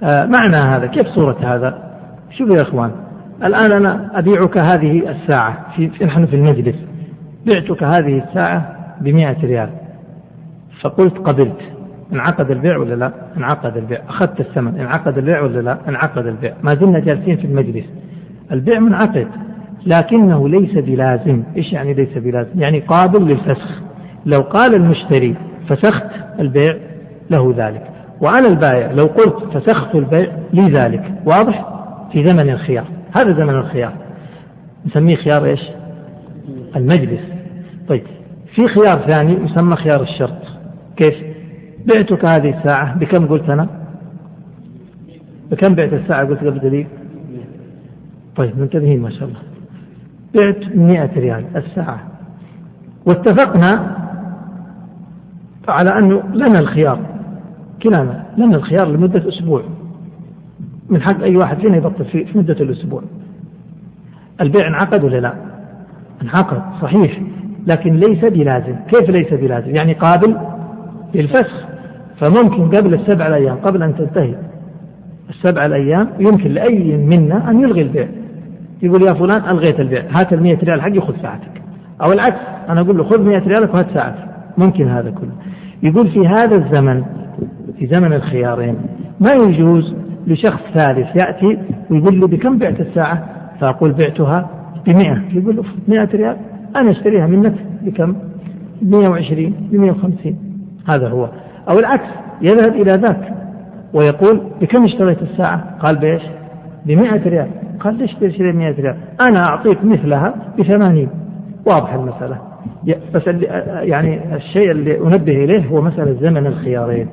آه 0.03 0.27
معنى 0.27 0.77
هذا 0.77 0.87
كيف 0.87 1.07
صورة 1.07 1.37
هذا؟ 1.43 1.79
شوفوا 2.39 2.57
يا 2.57 2.63
إخوان 2.63 2.91
الآن 3.45 3.73
أنا 3.73 4.19
أبيعك 4.19 4.59
هذه 4.59 5.11
الساعة 5.11 5.57
في 5.77 5.91
نحن 6.05 6.27
في 6.27 6.37
المجلس. 6.37 6.77
بعتك 7.47 7.83
هذه 7.83 8.23
الساعة 8.29 8.77
بمئة 9.01 9.47
ريال 9.47 9.69
فقلت 10.81 11.19
قبلت 11.19 11.61
انعقد 12.13 12.51
البيع 12.51 12.77
ولا 12.77 12.95
لا؟ 12.95 13.13
انعقد 13.37 13.77
البيع، 13.77 14.01
أخذت 14.09 14.41
الثمن، 14.41 14.81
انعقد 14.81 15.19
البيع 15.19 15.43
ولا 15.43 15.61
لا؟ 15.61 15.79
انعقد 15.89 16.27
البيع، 16.27 16.55
ما 16.63 16.75
زلنا 16.75 16.99
جالسين 16.99 17.37
في 17.37 17.45
المجلس. 17.45 17.85
البيع 18.53 18.79
منعقد 18.79 19.29
لكنه 19.87 20.49
ليس 20.49 20.79
بلازم، 20.79 21.43
إيش 21.57 21.73
يعني 21.73 21.95
ليس 21.95 22.19
بلازم؟ 22.19 22.61
يعني 22.67 22.81
قابل 22.81 23.29
للفسخ. 23.29 23.81
لو 24.27 24.41
قال 24.41 24.75
المشتري 24.75 25.35
فسخت 25.69 26.07
البيع 26.39 26.77
له 27.31 27.55
ذلك، 27.57 27.83
وأنا 28.21 28.49
البائع 28.49 28.93
لو 28.93 29.05
قلت 29.05 29.57
فسخت 29.57 29.95
البيع 29.95 30.33
لي 30.53 30.69
ذلك، 30.69 31.13
واضح؟ 31.27 31.69
في 32.13 32.27
زمن 32.27 32.51
الخيار، 32.51 32.85
هذا 33.17 33.33
زمن 33.33 33.55
الخيار. 33.55 33.93
نسميه 34.87 35.17
خيار 35.17 35.45
إيش؟ 35.45 35.61
المجلس. 36.77 37.32
طيب 37.89 38.03
في 38.55 38.69
خيار 38.69 39.09
ثاني 39.09 39.33
يسمى 39.45 39.77
خيار 39.77 40.03
الشرط. 40.03 40.43
كيف؟ 40.97 41.15
بعتك 41.87 42.25
هذه 42.25 42.59
الساعة 42.59 42.99
بكم 42.99 43.27
قلت 43.27 43.51
أنا؟ 43.51 43.69
بكم 45.51 45.75
بعت 45.75 45.93
الساعة؟ 45.93 46.25
قلت 46.25 46.39
قبل 46.39 46.59
دليل 46.59 46.87
طيب 48.37 48.59
منتبهين 48.59 49.03
ما 49.03 49.11
شاء 49.11 49.29
الله. 49.29 49.41
بعت 50.35 50.77
مئة 50.77 51.21
ريال 51.21 51.45
الساعة. 51.57 52.01
واتفقنا 53.07 53.97
على 55.69 55.99
أنه 55.99 56.23
لنا 56.35 56.59
الخيار. 56.59 56.99
كلانا 57.83 58.27
لنا 58.37 58.57
الخيار 58.57 58.89
لمدة 58.89 59.29
أسبوع. 59.29 59.63
من 60.89 61.03
حق 61.03 61.23
أي 61.23 61.37
واحد 61.37 61.59
فينا 61.59 61.77
يبطل 61.77 62.05
في 62.05 62.27
مدة 62.35 62.57
الأسبوع. 62.61 63.03
البيع 64.41 64.69
انعقد 64.69 65.05
ولا 65.05 65.21
لا؟ 65.21 65.35
انعقد 66.23 66.63
صحيح. 66.83 67.21
لكن 67.67 67.95
ليس 67.95 68.25
بلازم. 68.25 68.75
كيف 68.89 69.11
ليس 69.11 69.35
بلازم؟ 69.35 69.77
يعني 69.77 69.93
قابل 69.93 70.37
للفسخ. 71.15 71.65
فممكن 72.21 72.69
قبل 72.69 72.95
السبع 72.95 73.27
الأيام 73.27 73.57
قبل 73.57 73.83
أن 73.83 73.97
تنتهي 73.97 74.35
السبع 75.31 75.63
الأيام 75.67 76.09
يمكن 76.19 76.51
لأي 76.51 76.97
منا 76.97 77.51
أن 77.51 77.61
يلغي 77.61 77.83
البيع. 77.83 78.09
يقول 78.83 79.03
يا 79.03 79.13
فلان 79.13 79.51
ألغيت 79.51 79.81
البيع. 79.81 80.03
هات 80.11 80.33
المية 80.33 80.59
ريال 80.65 80.83
حقي 80.83 81.01
خذ 81.01 81.15
ساعتك. 81.23 81.63
أو 82.03 82.13
العكس 82.13 82.41
أنا 82.69 82.81
أقول 82.81 82.99
له 82.99 83.05
خذ 83.05 83.23
مية 83.23 83.39
ريالك 83.39 83.75
وهات 83.75 83.87
ساعتك. 83.95 84.25
ممكن 84.59 84.89
هذا 84.89 85.11
كله. 85.11 85.33
يقول 85.83 86.09
في 86.09 86.29
هذا 86.29 86.55
الزمن 86.55 87.05
في 87.79 87.87
زمن 87.87 88.13
الخيارين 88.13 88.77
ما 89.21 89.33
يجوز 89.33 89.95
لشخص 90.27 90.61
ثالث 90.75 91.09
يأتي 91.23 91.59
ويقول 91.91 92.21
لي 92.21 92.27
بكم 92.27 92.59
بعت 92.59 92.81
الساعة؟ 92.81 93.25
فأقول 93.61 93.93
بعتها 93.93 94.51
بمئة. 94.87 95.23
يقول 95.33 95.57
له 95.57 95.63
مئة 95.89 96.09
ريال. 96.15 96.37
أنا 96.77 96.91
أشتريها 96.91 97.27
منك 97.27 97.55
بكم؟ 97.83 98.15
120 98.83 99.55
ب 99.73 99.75
150 99.75 100.37
هذا 100.95 101.09
هو. 101.09 101.29
أو 101.69 101.79
العكس 101.79 102.09
يذهب 102.43 102.75
إلى 102.75 102.91
ذاك 102.91 103.35
ويقول 103.95 104.41
بكم 104.61 104.85
اشتريت 104.85 105.23
الساعة؟ 105.23 105.79
قال 105.79 105.97
بإيش؟ 105.97 106.23
بمئة 106.87 107.29
ريال. 107.29 107.49
قال 107.81 107.99
ليش 107.99 108.15
تشتري 108.15 108.53
100 108.53 108.75
ريال؟ 108.81 108.97
أنا 109.29 109.45
أعطيك 109.49 109.85
مثلها 109.85 110.35
بثمانين. 110.59 111.09
واضح 111.67 111.95
المسألة. 111.95 112.39
بس 113.15 113.23
يعني 113.83 114.37
الشيء 114.37 114.71
اللي 114.71 114.99
أنبه 114.99 115.45
إليه 115.45 115.67
هو 115.67 115.83
مسألة 115.83 116.13
زمن 116.21 116.47
الخيارين. 116.47 117.07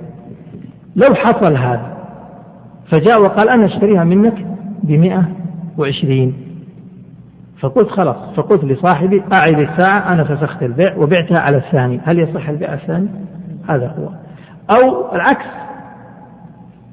لو 0.95 1.15
حصل 1.15 1.57
هذا 1.57 1.97
فجاء 2.91 3.21
وقال 3.21 3.49
أنا 3.49 3.65
أشتريها 3.65 4.03
منك 4.03 4.45
بمئة 4.83 5.23
وعشرين. 5.77 6.33
فقلت 7.61 7.89
خلاص 7.89 8.15
فقلت 8.35 8.63
لصاحبي 8.63 9.23
أعد 9.33 9.59
الساعة 9.59 10.13
أنا 10.13 10.23
فسخت 10.23 10.63
البيع 10.63 10.95
وبعتها 10.97 11.41
على 11.41 11.57
الثاني. 11.57 11.99
هل 12.05 12.19
يصح 12.19 12.49
البيع 12.49 12.73
الثاني؟ 12.73 13.07
هذا 13.69 13.87
هو. 13.87 14.09
أو 14.77 15.15
العكس 15.15 15.45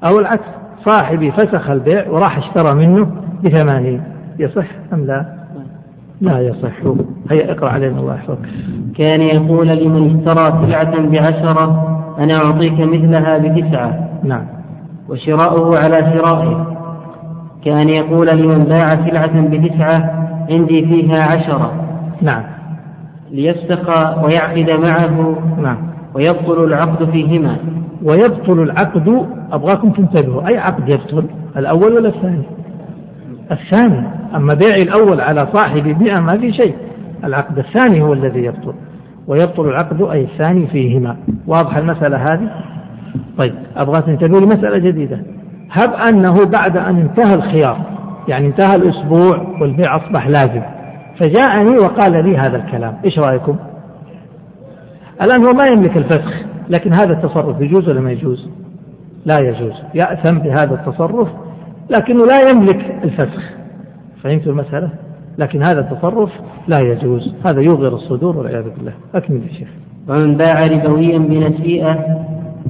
أو 0.05 0.19
العكس. 0.19 0.49
صاحبي 0.85 1.33
فسخ 1.33 1.71
البيع 1.71 2.09
وراح 2.09 2.39
اشترى 2.39 2.75
منه 2.75 3.07
بثمانين. 3.45 4.03
يصح 4.39 4.67
أم 4.93 5.07
لا؟ 5.07 5.27
لا 6.21 6.41
يصح. 6.41 6.73
هيا 7.31 7.53
اقرأ 7.53 7.71
علينا 7.71 8.01
الله 8.01 8.15
يحفظك. 8.15 8.49
كان 8.99 9.21
يقول 9.21 9.69
لمن 9.69 10.17
اشترى 10.17 10.67
سلعة 10.67 11.09
بعشرة 11.09 11.93
أنا 12.19 12.35
أعطيك 12.35 12.81
مثلها 12.81 13.39
بتسعة. 13.39 14.09
نعم. 14.25 14.47
وشراؤه 15.09 15.79
على 15.79 16.13
شرائه. 16.13 16.77
كأن 17.65 17.89
يقول 17.89 18.27
لمن 18.27 18.65
باع 18.65 18.91
سلعة 18.91 19.41
بتسعة 19.41 20.27
عندي 20.51 20.87
فيها 20.87 21.23
عشرة. 21.23 21.73
نعم. 22.23 22.43
ليفسخ 23.31 23.89
ويعقد 24.25 24.71
معه 24.71 25.39
نعم. 25.63 25.79
ويبطل 26.15 26.65
العقد 26.65 27.11
فيهما. 27.11 27.57
ويبطل 28.03 28.63
العقد 28.63 29.27
أبغاكم 29.53 29.91
تنتبهوا 29.91 30.49
أي 30.49 30.59
عقد 30.59 30.89
يبطل؟ 30.89 31.25
الأول 31.57 31.93
ولا 31.93 32.09
الثاني؟ 32.09 32.43
الثاني. 33.53 34.07
أما 34.35 34.55
بيع 34.55 34.77
الأول 34.77 35.21
على 35.21 35.49
صاحب 35.55 35.83
بيع 35.99 36.21
ما 36.21 36.39
في 36.39 36.53
شيء. 36.53 36.75
العقد 37.25 37.59
الثاني 37.59 38.03
هو 38.03 38.13
الذي 38.13 38.45
يبطل. 38.45 38.75
ويبطل 39.27 39.69
العقد 39.69 40.03
أي 40.03 40.23
الثاني 40.23 40.67
فيهما. 40.67 41.17
واضح 41.47 41.77
المسألة 41.77 42.17
هذه؟ 42.17 42.51
طيب 43.39 43.55
أبغى 43.77 44.03
تنتبهوا 44.03 44.41
لمسألة 44.41 44.79
جديدة. 44.79 45.23
هب 45.71 45.93
أنه 46.09 46.35
بعد 46.59 46.77
أن 46.77 46.97
انتهى 46.97 47.35
الخيار 47.35 47.97
يعني 48.29 48.47
انتهى 48.47 48.77
الأسبوع 48.77 49.47
والبيع 49.61 49.97
أصبح 49.97 50.27
لازم. 50.27 50.63
فجاءني 51.21 51.79
وقال 51.79 52.25
لي 52.25 52.37
هذا 52.37 52.57
الكلام. 52.57 52.95
إيش 53.05 53.19
رأيكم؟ 53.19 53.57
الآن 55.25 55.47
هو 55.47 55.53
ما 55.53 55.67
يملك 55.67 55.97
الفسخ 55.97 56.35
لكن 56.69 56.93
هذا 56.93 57.13
التصرف 57.13 57.61
يجوز 57.61 57.89
ولا 57.89 58.01
ما 58.01 58.13
يجوز؟ 58.13 58.49
لا 59.27 59.37
يجوز. 59.41 59.73
يأثم 59.95 60.39
بهذا 60.39 60.75
التصرف 60.75 61.29
لكنه 61.91 62.27
لا 62.27 62.51
يملك 62.53 63.05
الفسخ. 63.05 63.43
فهمت 64.23 64.47
المسألة؟ 64.47 64.91
لكن 65.39 65.63
هذا 65.63 65.81
التصرف 65.81 66.31
لا 66.69 66.81
يجوز. 66.81 67.35
هذا 67.45 67.61
يوغر 67.61 67.95
الصدور 67.95 68.37
والعياذ 68.37 68.65
بالله. 68.77 68.93
أكمل 69.15 69.41
يا 69.43 69.59
شيخ. 69.59 69.69
ومن 70.09 70.37
باع 70.37 70.63
ربويا 70.63 71.19
بنسيئة 71.19 71.99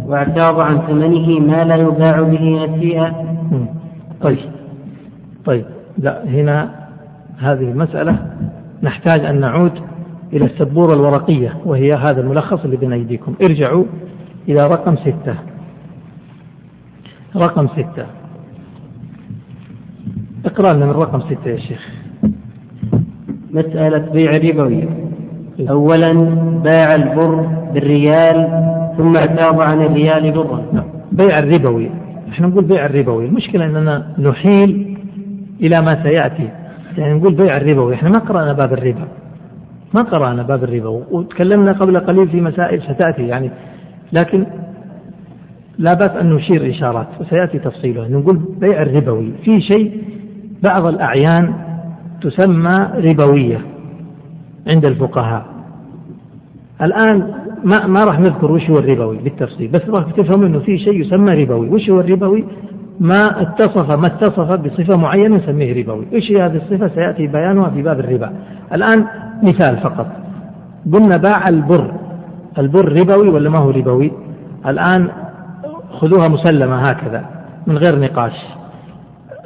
واعتاض 0.07 0.61
عن 0.61 0.79
ثمنه 0.79 1.41
ما 1.41 1.65
لا 1.65 1.77
يباع 1.77 2.21
به 2.21 2.67
نسيئة. 2.67 3.13
طيب. 4.23 4.39
طيب 5.47 5.65
لا 5.99 6.25
هنا 6.25 6.71
هذه 7.39 7.71
المسألة 7.71 8.19
نحتاج 8.83 9.25
أن 9.25 9.41
نعود 9.41 9.73
إلى 10.33 10.45
السبورة 10.45 10.95
الورقية 10.95 11.57
وهي 11.65 11.93
هذا 11.93 12.21
الملخص 12.21 12.65
اللي 12.65 12.77
بين 12.77 12.93
أيديكم. 12.93 13.35
ارجعوا 13.45 13.85
إلى 14.49 14.61
رقم 14.61 14.97
ستة. 14.97 15.35
رقم 17.37 17.69
ستة. 17.69 18.07
اقرأ 20.45 20.73
لنا 20.73 20.87
من 20.87 20.93
رقم 20.93 21.21
ستة 21.21 21.51
يا 21.51 21.59
شيخ. 21.59 21.89
مسألة 23.51 23.99
بيع 23.99 24.37
ربوي 24.37 24.89
أولا 25.71 26.13
باع 26.65 26.95
البر 26.95 27.47
بالريال 27.75 28.49
ثم 28.99 29.13
اعتاض 29.17 29.61
عن 29.61 29.83
الريال 29.83 30.33
برا. 30.33 30.63
نعم. 30.73 30.85
بيع 31.13 31.39
الربوي. 31.39 31.91
إحنا 32.29 32.47
نقول 32.47 32.65
بيع 32.65 32.87
الربوي. 32.87 33.27
المشكلة 33.27 33.67
أننا 33.67 34.07
نحيل 34.19 34.96
إلى 35.61 35.81
ما 35.81 36.03
سيأتي. 36.03 36.49
يعني 36.99 37.15
نقول 37.15 37.35
بيع 37.35 37.57
الربوي 37.57 37.95
إحنا 37.95 38.09
ما 38.09 38.19
قرأنا 38.19 38.53
باب 38.53 38.73
الربا. 38.73 39.09
ما 39.95 40.03
قرأنا 40.03 40.43
باب 40.43 40.65
الربا. 40.65 40.89
وتكلمنا 40.89 41.73
قبل 41.73 42.01
قليل 42.01 42.29
في 42.29 42.41
مسائل 42.41 42.83
ستأتي 42.83 43.27
يعني. 43.27 43.51
لكن 44.13 44.47
لا 45.79 45.95
بأس 45.95 46.11
أن 46.11 46.33
نشير 46.33 46.71
إشارات 46.71 47.07
وسيأتي 47.21 47.59
تفصيلها. 47.59 48.09
نقول 48.09 48.41
بيع 48.61 48.83
الربوي. 48.83 49.33
في 49.45 49.61
شيء 49.61 50.03
بعض 50.63 50.87
الأعيان 50.87 51.55
تسمى 52.23 52.89
ربوية 52.95 53.61
عند 54.67 54.85
الفقهاء. 54.87 55.47
الآن 56.83 57.35
ما 57.65 57.87
ما 57.87 58.05
راح 58.05 58.21
نذكر 58.21 58.53
وش 58.53 58.71
هو 58.71 58.79
الربوي 58.79 59.17
بالتفصيل 59.17 59.69
بس 59.69 59.83
راح 59.89 60.11
تفهم 60.11 60.45
إنه 60.45 60.59
في 60.59 60.79
شيء 60.79 61.01
يسمى 61.01 61.45
ربوي. 61.45 61.69
وش 61.69 61.91
هو 61.91 62.01
الربوي؟ 62.01 62.45
ما 63.01 63.43
اتصف 63.43 63.99
ما 63.99 64.07
اتصف 64.07 64.53
بصفة 64.53 64.97
معينة 64.97 65.37
نسميه 65.37 65.83
ربوي 65.83 66.07
إيش 66.13 66.31
هي 66.31 66.43
هذه 66.43 66.57
الصفة؟ 66.57 66.89
سيأتي 66.95 67.27
بيانها 67.27 67.71
في 67.71 67.83
باب 67.83 68.01
الربا. 68.01 68.33
الآن 68.73 69.07
مثال 69.43 69.77
فقط. 69.77 70.07
قلنا 70.93 71.17
باع 71.17 71.45
البر. 71.49 71.93
البر 72.59 72.93
ربوي 72.93 73.29
ولا 73.29 73.51
ما 73.51 73.59
هو 73.59 73.71
ربوي؟ 73.71 74.13
الآن 74.67 75.09
خذوها 75.91 76.29
مسلمة 76.29 76.77
هكذا 76.77 77.25
من 77.67 77.79
غير 77.79 77.99
نقاش. 77.99 78.45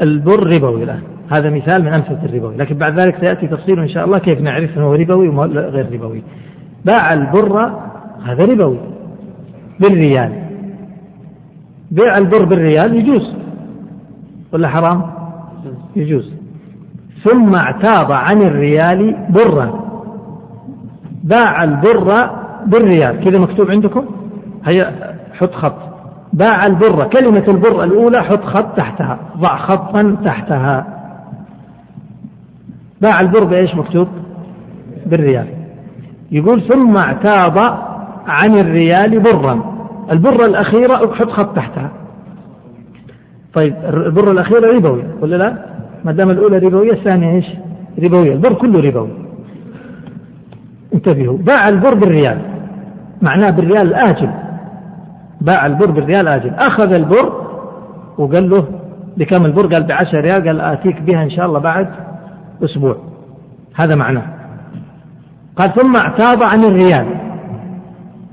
البر 0.03 0.47
ربوي 0.57 0.85
الآن. 0.85 1.03
هذا 1.33 1.51
مثال 1.51 1.85
من 1.85 1.93
أمثلة 1.93 2.25
الربوي. 2.25 2.57
لكن 2.57 2.75
بعد 2.79 3.01
ذلك 3.01 3.17
سيأتي 3.21 3.47
تفصيل 3.47 3.81
إن 3.81 3.89
شاء 3.89 4.05
الله 4.05 4.19
كيف 4.19 4.41
نعرف 4.41 4.79
أنه 4.79 4.93
ربوي 4.95 5.29
وغير 5.29 5.87
ربوي. 5.93 6.23
باع 6.85 7.13
البر 7.13 7.73
هذا 8.25 8.45
ربوي. 8.45 8.79
بالريال. 9.81 10.33
بيع 11.91 12.15
البر 12.19 12.45
بالريال 12.45 12.97
يجوز. 12.97 13.40
ولا 14.53 14.69
حرام؟ 14.69 15.03
يجوز. 15.97 16.33
ثم 17.25 17.55
اعتاض 17.55 18.13
عن 18.13 18.43
الريال 18.43 19.17
برا. 19.31 19.81
باع 21.25 21.65
البر 21.65 22.31
بالريال. 22.67 23.25
كذا 23.25 23.39
مكتوب 23.39 23.71
عندكم؟ 23.71 24.05
هيا 24.73 25.17
حط 25.41 25.53
خط. 25.53 25.77
باع 26.33 26.59
البر. 26.67 27.05
كلمة 27.05 27.45
البر 27.49 27.85
الأولى 27.85 28.23
حط 28.23 28.45
خط 28.45 28.77
تحتها. 28.77 29.19
ضع 29.39 29.57
خطا 29.57 30.17
تحتها. 30.25 30.87
باع 33.01 33.21
البر 33.21 33.45
بإيش 33.45 33.75
مكتوب؟ 33.75 34.09
بالريال. 35.07 35.47
يقول 36.31 36.63
ثم 36.69 36.97
اعتاض 36.97 37.59
عن 38.27 38.55
الريال 38.61 39.21
برا. 39.21 39.61
البرة 40.11 40.47
الأخيرة 40.47 41.15
حط 41.15 41.31
خط 41.31 41.57
تحتها. 41.57 41.91
طيب 43.55 43.75
البر 43.85 44.31
الأخيرة 44.31 44.77
ربوي. 44.77 45.03
ولا 45.21 45.37
لا؟ 45.37 45.57
ما 46.05 46.13
دام 46.13 46.31
الأولى 46.31 46.59
ربوية 46.59 46.93
الثانية 46.93 47.35
إيش؟ 47.35 47.47
ربوية. 48.03 48.33
البر 48.33 48.55
كله 48.55 48.81
ربوي. 48.81 49.11
انتبهوا. 50.95 51.39
باع 51.39 51.69
البر 51.69 51.95
بالريال. 51.95 52.39
معناه 53.23 53.51
بالريال 53.51 53.87
الآجل. 53.87 54.31
باع 55.41 55.67
البر 55.67 55.91
بالريال 55.91 56.29
آجل 56.29 56.51
أخذ 56.51 56.93
البر 56.93 57.33
وقال 58.19 58.51
له 58.51 58.65
بكم 59.17 59.45
البر؟ 59.45 59.67
قال 59.67 59.87
بعشر 59.87 60.21
ريال. 60.21 60.47
قال 60.49 60.61
آتيك 60.61 61.03
بها 61.03 61.23
إن 61.23 61.31
شاء 61.31 61.47
الله 61.47 61.59
بعد 61.59 61.89
أسبوع. 62.65 62.97
هذا 63.75 63.97
معناه. 63.97 64.27
قال 65.57 65.75
ثم 65.75 65.97
اعتاض 65.97 66.43
عن 66.43 66.65
الريال. 66.65 67.07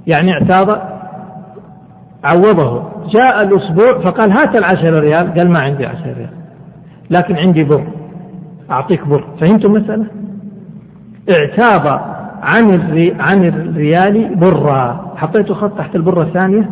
يعني 0.08 0.34
اعتاض 0.34 0.97
عوضه. 2.24 2.84
جاء 3.16 3.44
الأسبوع 3.44 4.00
فقال 4.06 4.30
هات 4.40 4.60
العشر 4.60 5.00
ريال. 5.00 5.34
قال 5.34 5.50
ما 5.50 5.60
عندي 5.60 5.86
عشر 5.86 6.14
ريال. 6.18 6.30
لكن 7.10 7.36
عندي 7.36 7.64
بر. 7.64 7.84
أعطيك 8.72 9.08
بر. 9.08 9.24
فهمتم 9.42 9.76
المسألة 9.76 10.06
اعتاض 11.40 11.88
عن 12.42 12.72
عن 13.20 13.48
الريال 13.48 14.36
برا. 14.36 15.14
حطيته 15.16 15.54
خط 15.54 15.78
تحت 15.78 15.96
البرة 15.96 16.22
الثانية؟ 16.22 16.70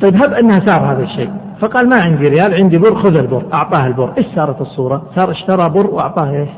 طيب 0.00 0.14
هب 0.14 0.32
أنها 0.32 0.66
صار 0.66 0.92
هذا 0.92 1.02
الشيء. 1.02 1.30
فقال 1.60 1.88
ما 1.88 1.96
عندي 2.04 2.28
ريال 2.28 2.54
عندي 2.54 2.78
بر 2.78 2.94
خذ 3.02 3.16
البر. 3.16 3.42
أعطاه 3.52 3.86
البر. 3.86 4.12
إيش 4.18 4.26
صارت 4.34 4.60
الصورة؟ 4.60 5.02
صار 5.16 5.30
اشترى 5.30 5.68
بر 5.68 5.86
وأعطاه 5.86 6.30
إيش؟ 6.30 6.48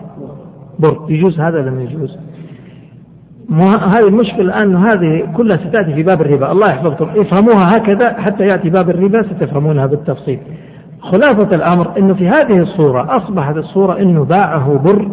بر. 0.79 1.07
يجوز 1.09 1.41
هذا 1.41 1.59
لم 1.59 1.81
يجوز؟ 1.81 2.19
هذه 3.59 4.09
المشكلة 4.09 4.41
الآن 4.41 4.77
هذه 4.77 5.33
كلها 5.37 5.57
ستأتي 5.57 5.95
في 5.95 6.03
باب 6.03 6.21
الربا. 6.21 6.53
الله 6.53 6.71
يحفظكم. 6.71 7.09
افهموها 7.17 7.69
هكذا 7.77 8.21
حتى 8.21 8.43
يأتي 8.43 8.71
باب 8.71 8.91
الربا 8.91 9.23
ستفهمونها 9.23 9.87
بالتفصيل. 9.87 10.39
خلاصة 11.01 11.49
الأمر 11.53 11.99
أنه 11.99 12.15
في 12.15 12.29
هذه 12.29 12.59
الصورة 12.59 13.17
أصبحت 13.17 13.57
الصورة 13.57 13.99
أنه 13.99 14.25
باعه 14.25 14.79
بر 14.79 15.09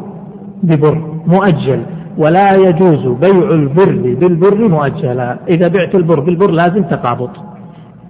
ببر 0.63 0.97
مؤجل 1.27 1.81
ولا 2.17 2.49
يجوز 2.53 3.07
بيع 3.21 3.51
البر 3.51 4.15
بالبر 4.19 4.67
مؤجلا. 4.67 5.37
إذا 5.49 5.67
بعت 5.67 5.95
البر 5.95 6.19
بالبر 6.19 6.51
لازم 6.51 6.83
تقابض. 6.83 7.29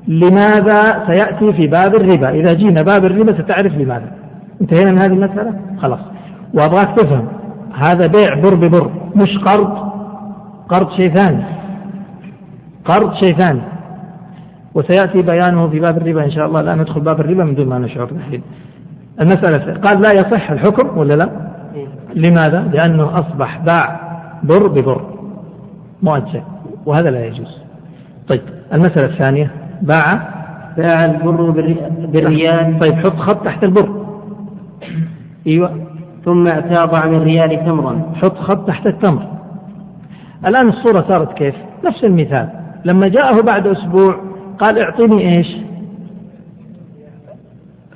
لماذا 0.08 0.82
سيأتي 1.08 1.54
في 1.54 1.68
باب 1.68 1.96
الربا؟ 1.96 2.30
إذا 2.30 2.54
جينا 2.54 2.82
باب 2.82 3.06
الربا 3.06 3.34
ستعرف 3.34 3.74
لماذا. 3.78 4.12
انتهينا 4.62 4.92
من 4.92 4.98
هذه 4.98 5.14
المسألة؟ 5.14 5.54
خلاص. 5.82 6.00
وأبغاك 6.54 7.00
تفهم. 7.00 7.28
هذا 7.74 8.08
بيع 8.08 8.42
بر 8.44 8.56
ببر 8.56 8.92
مش 9.16 9.38
قرض. 9.38 9.87
قرض 10.70 10.92
شيء 10.92 11.14
ثاني 11.14 11.44
قرض 12.86 13.14
شيء 13.14 13.38
ثاني 13.38 13.62
وسيأتي 14.76 15.22
بيانه 15.22 15.68
في 15.68 15.80
باب 15.80 15.98
الربا 15.98 16.26
إن 16.26 16.32
شاء 16.32 16.46
الله. 16.48 16.62
لا 16.62 16.76
ندخل 16.76 17.02
باب 17.02 17.20
الربا 17.20 17.44
من 17.44 17.56
دون 17.56 17.68
ما 17.68 17.80
نشعر 17.80 18.10
الحين 18.12 18.42
المسألة 19.22 19.80
قال 19.80 20.02
لا 20.02 20.12
يصح 20.14 20.52
الحكم 20.52 20.98
ولا 20.98 21.14
لا؟ 21.14 21.30
لماذا؟ 22.16 22.70
لأنه 22.74 23.20
أصبح 23.20 23.58
باع 23.58 24.00
بر 24.44 24.68
ببر. 24.68 25.02
مؤجل 26.04 26.42
وهذا 26.86 27.10
لا 27.10 27.26
يجوز. 27.26 27.62
طيب 28.28 28.42
المسألة 28.74 29.06
الثانية. 29.06 29.52
باع 29.82 30.04
باع 30.78 31.06
البر 31.06 31.50
بالريال. 32.06 32.80
طيب 32.80 32.94
حط 32.94 33.16
خط 33.16 33.46
تحت 33.46 33.64
البر. 33.64 34.06
أيوه. 35.48 35.72
ثم 36.26 36.48
اعتاض 36.48 36.96
عن 36.96 37.14
الريال 37.14 37.66
تمرا. 37.66 38.02
حط 38.22 38.38
خط 38.38 38.68
تحت 38.68 38.88
التمر. 38.88 39.22
الآن 40.46 40.68
الصورة 40.70 41.06
صارت 41.08 41.34
كيف؟ 41.34 41.56
نفس 41.86 42.04
المثال. 42.04 42.50
لما 42.86 43.08
جاءه 43.08 43.42
بعد 43.42 43.68
أسبوع 43.68 44.16
قال 44.60 44.80
اعطيني 44.80 45.38
إيش؟ 45.38 45.58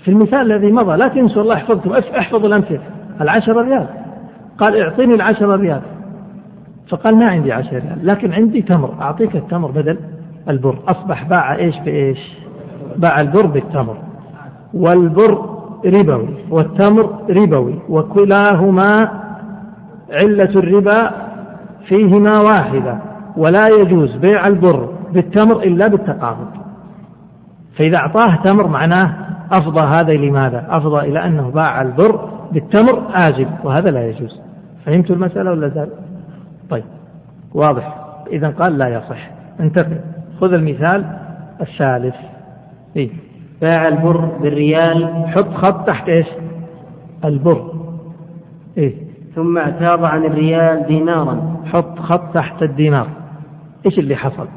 في 0.04 0.12
المثال 0.12 0.52
الذي 0.52 0.72
مضى 0.72 0.98
لا 0.98 1.08
تنسوا 1.08 1.42
الله 1.42 1.56
يحفظكم 1.56 1.92
أحفظوا 1.94 2.48
الأمثلة 2.48 2.82
العشرة 3.22 3.62
ريال. 3.62 3.88
قال 4.58 4.82
اعطيني 4.82 5.14
العشرة 5.14 5.56
ريال. 5.56 5.82
فقال 6.90 7.16
ما 7.16 7.30
عندي 7.30 7.52
عشرة 7.52 7.80
ريال 7.80 8.08
لكن 8.08 8.34
عندي 8.34 8.62
تمر. 8.62 8.94
أعطيك 9.02 9.36
التمر 9.36 9.72
بدل 9.72 9.98
البر. 10.50 10.76
أصبح 10.88 11.24
باع 11.24 11.56
إيش 11.56 11.76
بإيش؟ 11.86 12.20
باع 12.98 13.16
البر 13.22 13.46
بالتمر. 13.46 13.98
والبر 14.74 15.62
ربوي 15.86 16.30
والتمر 16.50 17.10
ربوي 17.30 17.76
وكلاهما 17.90 19.12
علة 20.12 20.50
الربا 20.56 21.12
فيهما 21.88 22.40
واحدة 22.40 22.98
ولا 23.38 23.64
يجوز 23.80 24.16
بيع 24.16 24.48
البر 24.48 24.90
بالتمر 25.14 25.64
إلا 25.64 25.88
بالتقابض. 25.88 26.48
فإذا 27.78 27.98
أعطاه 27.98 28.36
تمر 28.44 28.68
معناه 28.68 29.16
أفضى 29.52 29.88
هذا 29.88 30.14
لماذا؟ 30.14 30.68
أفضى 30.70 31.00
إلى 31.00 31.26
أنه 31.26 31.50
باع 31.50 31.82
البر 31.82 32.30
بالتمر 32.52 33.04
آجل 33.14 33.48
وهذا 33.64 33.92
لا 33.92 34.10
يجوز. 34.10 34.40
فهمت 34.86 35.12
المسألة 35.12 35.52
ولا 35.52 35.68
زال؟ 35.68 35.90
طيب 36.70 36.84
واضح. 37.54 37.96
إذا 38.32 38.50
قال 38.50 38.78
لا 38.78 38.88
يصح. 38.88 39.30
انتقل. 39.60 39.98
خذ 40.42 40.54
المثال 40.54 41.06
الثالث. 41.62 42.16
إيه؟ 42.96 43.10
باع 43.62 43.88
البر 43.88 44.18
بالريال. 44.18 45.26
حط 45.28 45.54
خط 45.54 45.88
تحت 45.88 46.10
إيش؟ 46.10 46.28
البر. 47.26 47.72
إيه؟ 48.78 48.94
ثم 49.36 49.58
اعتاض 49.58 50.06
عن 50.06 50.26
الريال 50.26 50.86
دينارا. 50.88 51.51
حط 51.72 52.00
خط 52.00 52.34
تحت 52.34 52.64
الدينار. 52.64 53.08
إيش 53.86 54.00
اللي 54.00 54.16
حصل؟ 54.16 54.48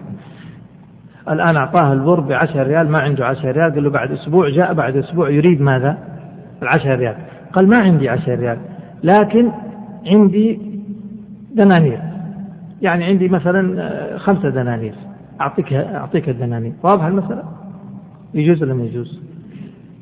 الآن 1.29 1.57
أعطاه 1.57 1.93
البر 1.93 2.21
بعشر 2.21 2.67
ريال 2.67 2.91
ما 2.91 2.99
عنده 2.99 3.27
عشر 3.27 3.53
ريال 3.53 3.75
قال 3.75 3.85
له 3.85 3.91
بعد 3.91 4.13
أسبوع 4.13 4.49
جاء 4.49 4.75
بعد 4.75 4.97
أسبوع 4.97 5.31
يريد 5.31 5.61
ماذا؟ 5.61 5.99
العشر 6.63 6.99
ريال. 6.99 7.15
قال 7.53 7.69
ما 7.69 7.77
عندي 7.77 8.09
عشر 8.09 8.39
ريال 8.39 8.59
لكن 9.05 9.51
عندي 10.07 10.59
دنانير. 11.55 12.01
يعني 12.83 13.05
عندي 13.05 13.29
مثلا 13.29 13.83
آه، 13.83 14.17
خمسة 14.17 14.49
دنانير. 14.49 14.95
أعطيك 15.41 15.73
أعطيك 15.73 16.29
الدنانير. 16.29 16.73
واضح 16.83 17.05
المسألة؟ 17.05 17.43
يجوز 18.35 18.63
ولا 18.63 18.75
ما 18.75 18.85
يجوز؟ 18.85 19.21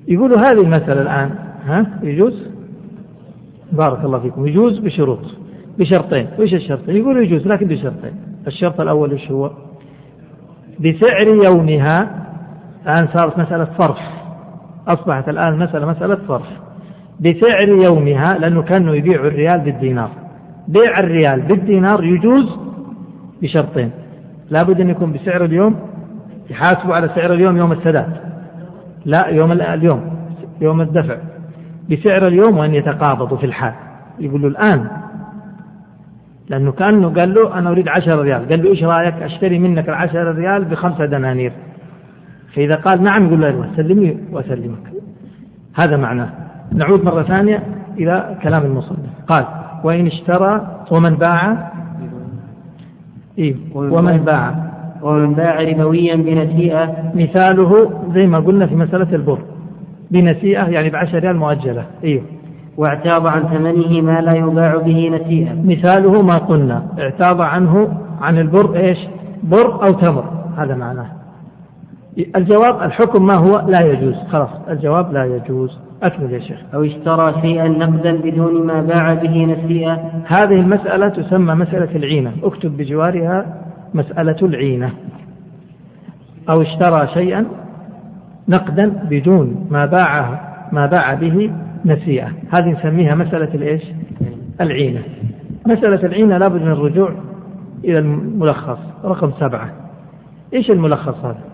يقولوا 0.08 0.38
هذه 0.38 0.60
المسألة 0.60 1.02
الآن 1.02 1.30
ها؟ 1.66 1.86
يجوز؟ 2.02 2.48
بارك 3.72 4.04
الله 4.04 4.18
فيكم. 4.18 4.46
يجوز 4.46 4.78
بشروط. 4.78 5.42
بشرطين. 5.78 6.26
وش 6.38 6.54
الشرطين؟ 6.54 6.96
يقولوا 6.96 7.22
يجوز 7.22 7.46
لكن 7.46 7.66
بشرطين. 7.66 8.12
الشرط 8.46 8.80
الأول 8.80 9.12
وش 9.14 9.30
هو؟ 9.30 9.50
بسعر 10.80 11.26
يومها 11.26 12.10
الآن 12.82 13.08
صارت 13.14 13.38
مسألة 13.38 13.68
صرف. 13.78 13.98
أصبحت 14.88 15.28
الآن 15.28 15.58
مسألة 15.58 15.86
مسألة 15.86 16.18
صرف. 16.28 16.46
بسعر 17.20 17.68
يومها 17.68 18.38
لأنه 18.38 18.62
كانوا 18.62 18.94
يبيعوا 18.94 19.26
الريال 19.26 19.60
بالدينار. 19.60 20.10
بيع 20.68 20.98
الريال 20.98 21.40
بالدينار 21.42 22.04
يجوز 22.04 22.58
بشرطين. 23.42 23.90
لابد 24.50 24.80
أن 24.80 24.90
يكون 24.90 25.12
بسعر 25.12 25.44
اليوم 25.44 25.76
يحاسبوا 26.50 26.94
على 26.94 27.10
سعر 27.14 27.32
اليوم 27.32 27.56
يوم 27.56 27.72
السداد. 27.72 28.16
لا 29.04 29.26
يوم 29.26 29.52
اليوم 29.52 30.12
يوم 30.60 30.80
الدفع. 30.80 31.16
بسعر 31.90 32.26
اليوم 32.26 32.58
وأن 32.58 32.74
يتقابضوا 32.74 33.38
في 33.38 33.46
الحال. 33.46 33.72
يقول 34.20 34.42
له 34.42 34.48
الآن 34.48 35.01
لأنه 36.48 36.72
كأنه 36.72 37.08
قال 37.08 37.34
له 37.34 37.58
أنا 37.58 37.70
أريد 37.70 37.88
عشر 37.88 38.22
ريال. 38.22 38.48
قال 38.48 38.62
له 38.62 38.70
إيش 38.70 38.84
رأيك 38.84 39.14
أشتري 39.14 39.58
منك 39.58 39.88
العشر 39.88 40.34
ريال 40.34 40.64
بخمسة 40.64 41.06
دنانير؟ 41.06 41.52
فإذا 42.54 42.74
قال 42.74 43.02
نعم 43.02 43.26
يقول 43.26 43.40
له 43.40 43.66
سلمني 43.76 44.16
وأسلمك. 44.32 44.92
هذا 45.74 45.96
معناه. 45.96 46.28
نعود 46.74 47.04
مرة 47.04 47.22
ثانية 47.22 47.62
إلى 47.98 48.36
كلام 48.42 48.62
المصنف. 48.62 48.98
قال 49.28 49.44
وإن 49.84 50.06
اشترى 50.06 50.66
ومن 50.90 51.14
باع؟ 51.14 51.72
إيه 53.38 53.54
ومن 53.74 54.16
باع؟ 54.16 54.54
ومن 55.02 55.34
باع 55.34 55.60
ربويا 55.60 56.16
بنسيئة. 56.16 57.12
مثاله 57.14 57.90
زي 58.14 58.26
ما 58.26 58.38
قلنا 58.38 58.66
في 58.66 58.74
مسألة 58.76 59.14
البر. 59.14 59.38
بنسيئة 60.10 60.64
يعني 60.64 60.90
بعشر 60.90 61.18
ريال 61.18 61.36
مؤجلة. 61.36 61.84
إيه. 62.04 62.22
واعتاض 62.76 63.26
عن 63.26 63.42
ثمنه 63.42 64.00
ما 64.00 64.20
لا 64.20 64.32
يباع 64.32 64.76
به 64.76 65.08
نسيئة 65.08 65.54
مثاله 65.64 66.22
ما 66.22 66.38
قلنا 66.38 66.82
اعتاض 66.98 67.40
عنه 67.40 67.88
عن 68.20 68.38
البر 68.38 68.76
إيش؟ 68.76 68.98
بر 69.42 69.86
أو 69.86 69.92
تمر 69.92 70.24
هذا 70.58 70.74
معناه. 70.74 71.06
الجواب 72.36 72.82
الحكم 72.82 73.26
ما 73.26 73.34
هو؟ 73.34 73.62
لا 73.68 73.86
يجوز. 73.86 74.14
خلاص 74.30 74.48
الجواب 74.68 75.12
لا 75.12 75.24
يجوز. 75.24 75.78
أكمل 76.02 76.32
يا 76.32 76.40
شيخ. 76.40 76.58
أو 76.74 76.84
اشترى 76.84 77.34
شيئا 77.40 77.68
نقدا 77.68 78.16
بدون 78.16 78.66
ما 78.66 78.80
باع 78.80 79.14
به 79.14 79.44
نسيئة 79.44 79.92
هذه 80.36 80.60
المسألة 80.60 81.08
تسمى 81.08 81.54
مسألة 81.54 81.96
العينة. 81.96 82.32
اكتب 82.42 82.76
بجوارها 82.76 83.46
مسألة 83.94 84.36
العينة. 84.42 84.90
أو 86.50 86.62
اشترى 86.62 87.08
شيئا 87.14 87.46
نقدا 88.48 88.88
بدون 89.10 89.66
ما 89.70 89.86
باعه 89.86 90.40
ما 90.72 90.86
باع 90.86 91.14
به 91.14 91.50
نسيئة. 91.84 92.28
هذه 92.28 92.70
نسميها 92.78 93.14
مسألة 93.14 93.54
الإيش؟ 93.54 93.82
العينة. 94.60 95.02
مسألة 95.66 96.06
العينة 96.06 96.38
لابد 96.38 96.62
من 96.62 96.72
الرجوع 96.72 97.14
إلى 97.84 97.98
الملخص. 97.98 98.78
رقم 99.04 99.32
سبعة. 99.40 99.72
إيش 100.54 100.70
الملخص 100.70 101.24
هذا؟ 101.24 101.44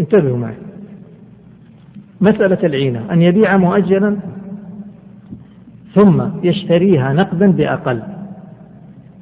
انتبهوا 0.00 0.38
معي. 0.38 0.54
مسألة 2.20 2.58
العينة. 2.66 3.12
أن 3.12 3.22
يبيع 3.22 3.56
مؤجلا 3.56 4.16
ثم 5.94 6.22
يشتريها 6.42 7.12
نقدا 7.12 7.52
بأقل. 7.52 8.02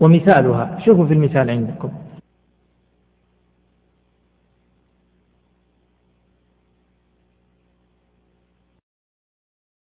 ومثالها. 0.01 0.79
شوفوا 0.85 1.07
في 1.07 1.15
المثال 1.15 1.51
عندكم. 1.51 1.89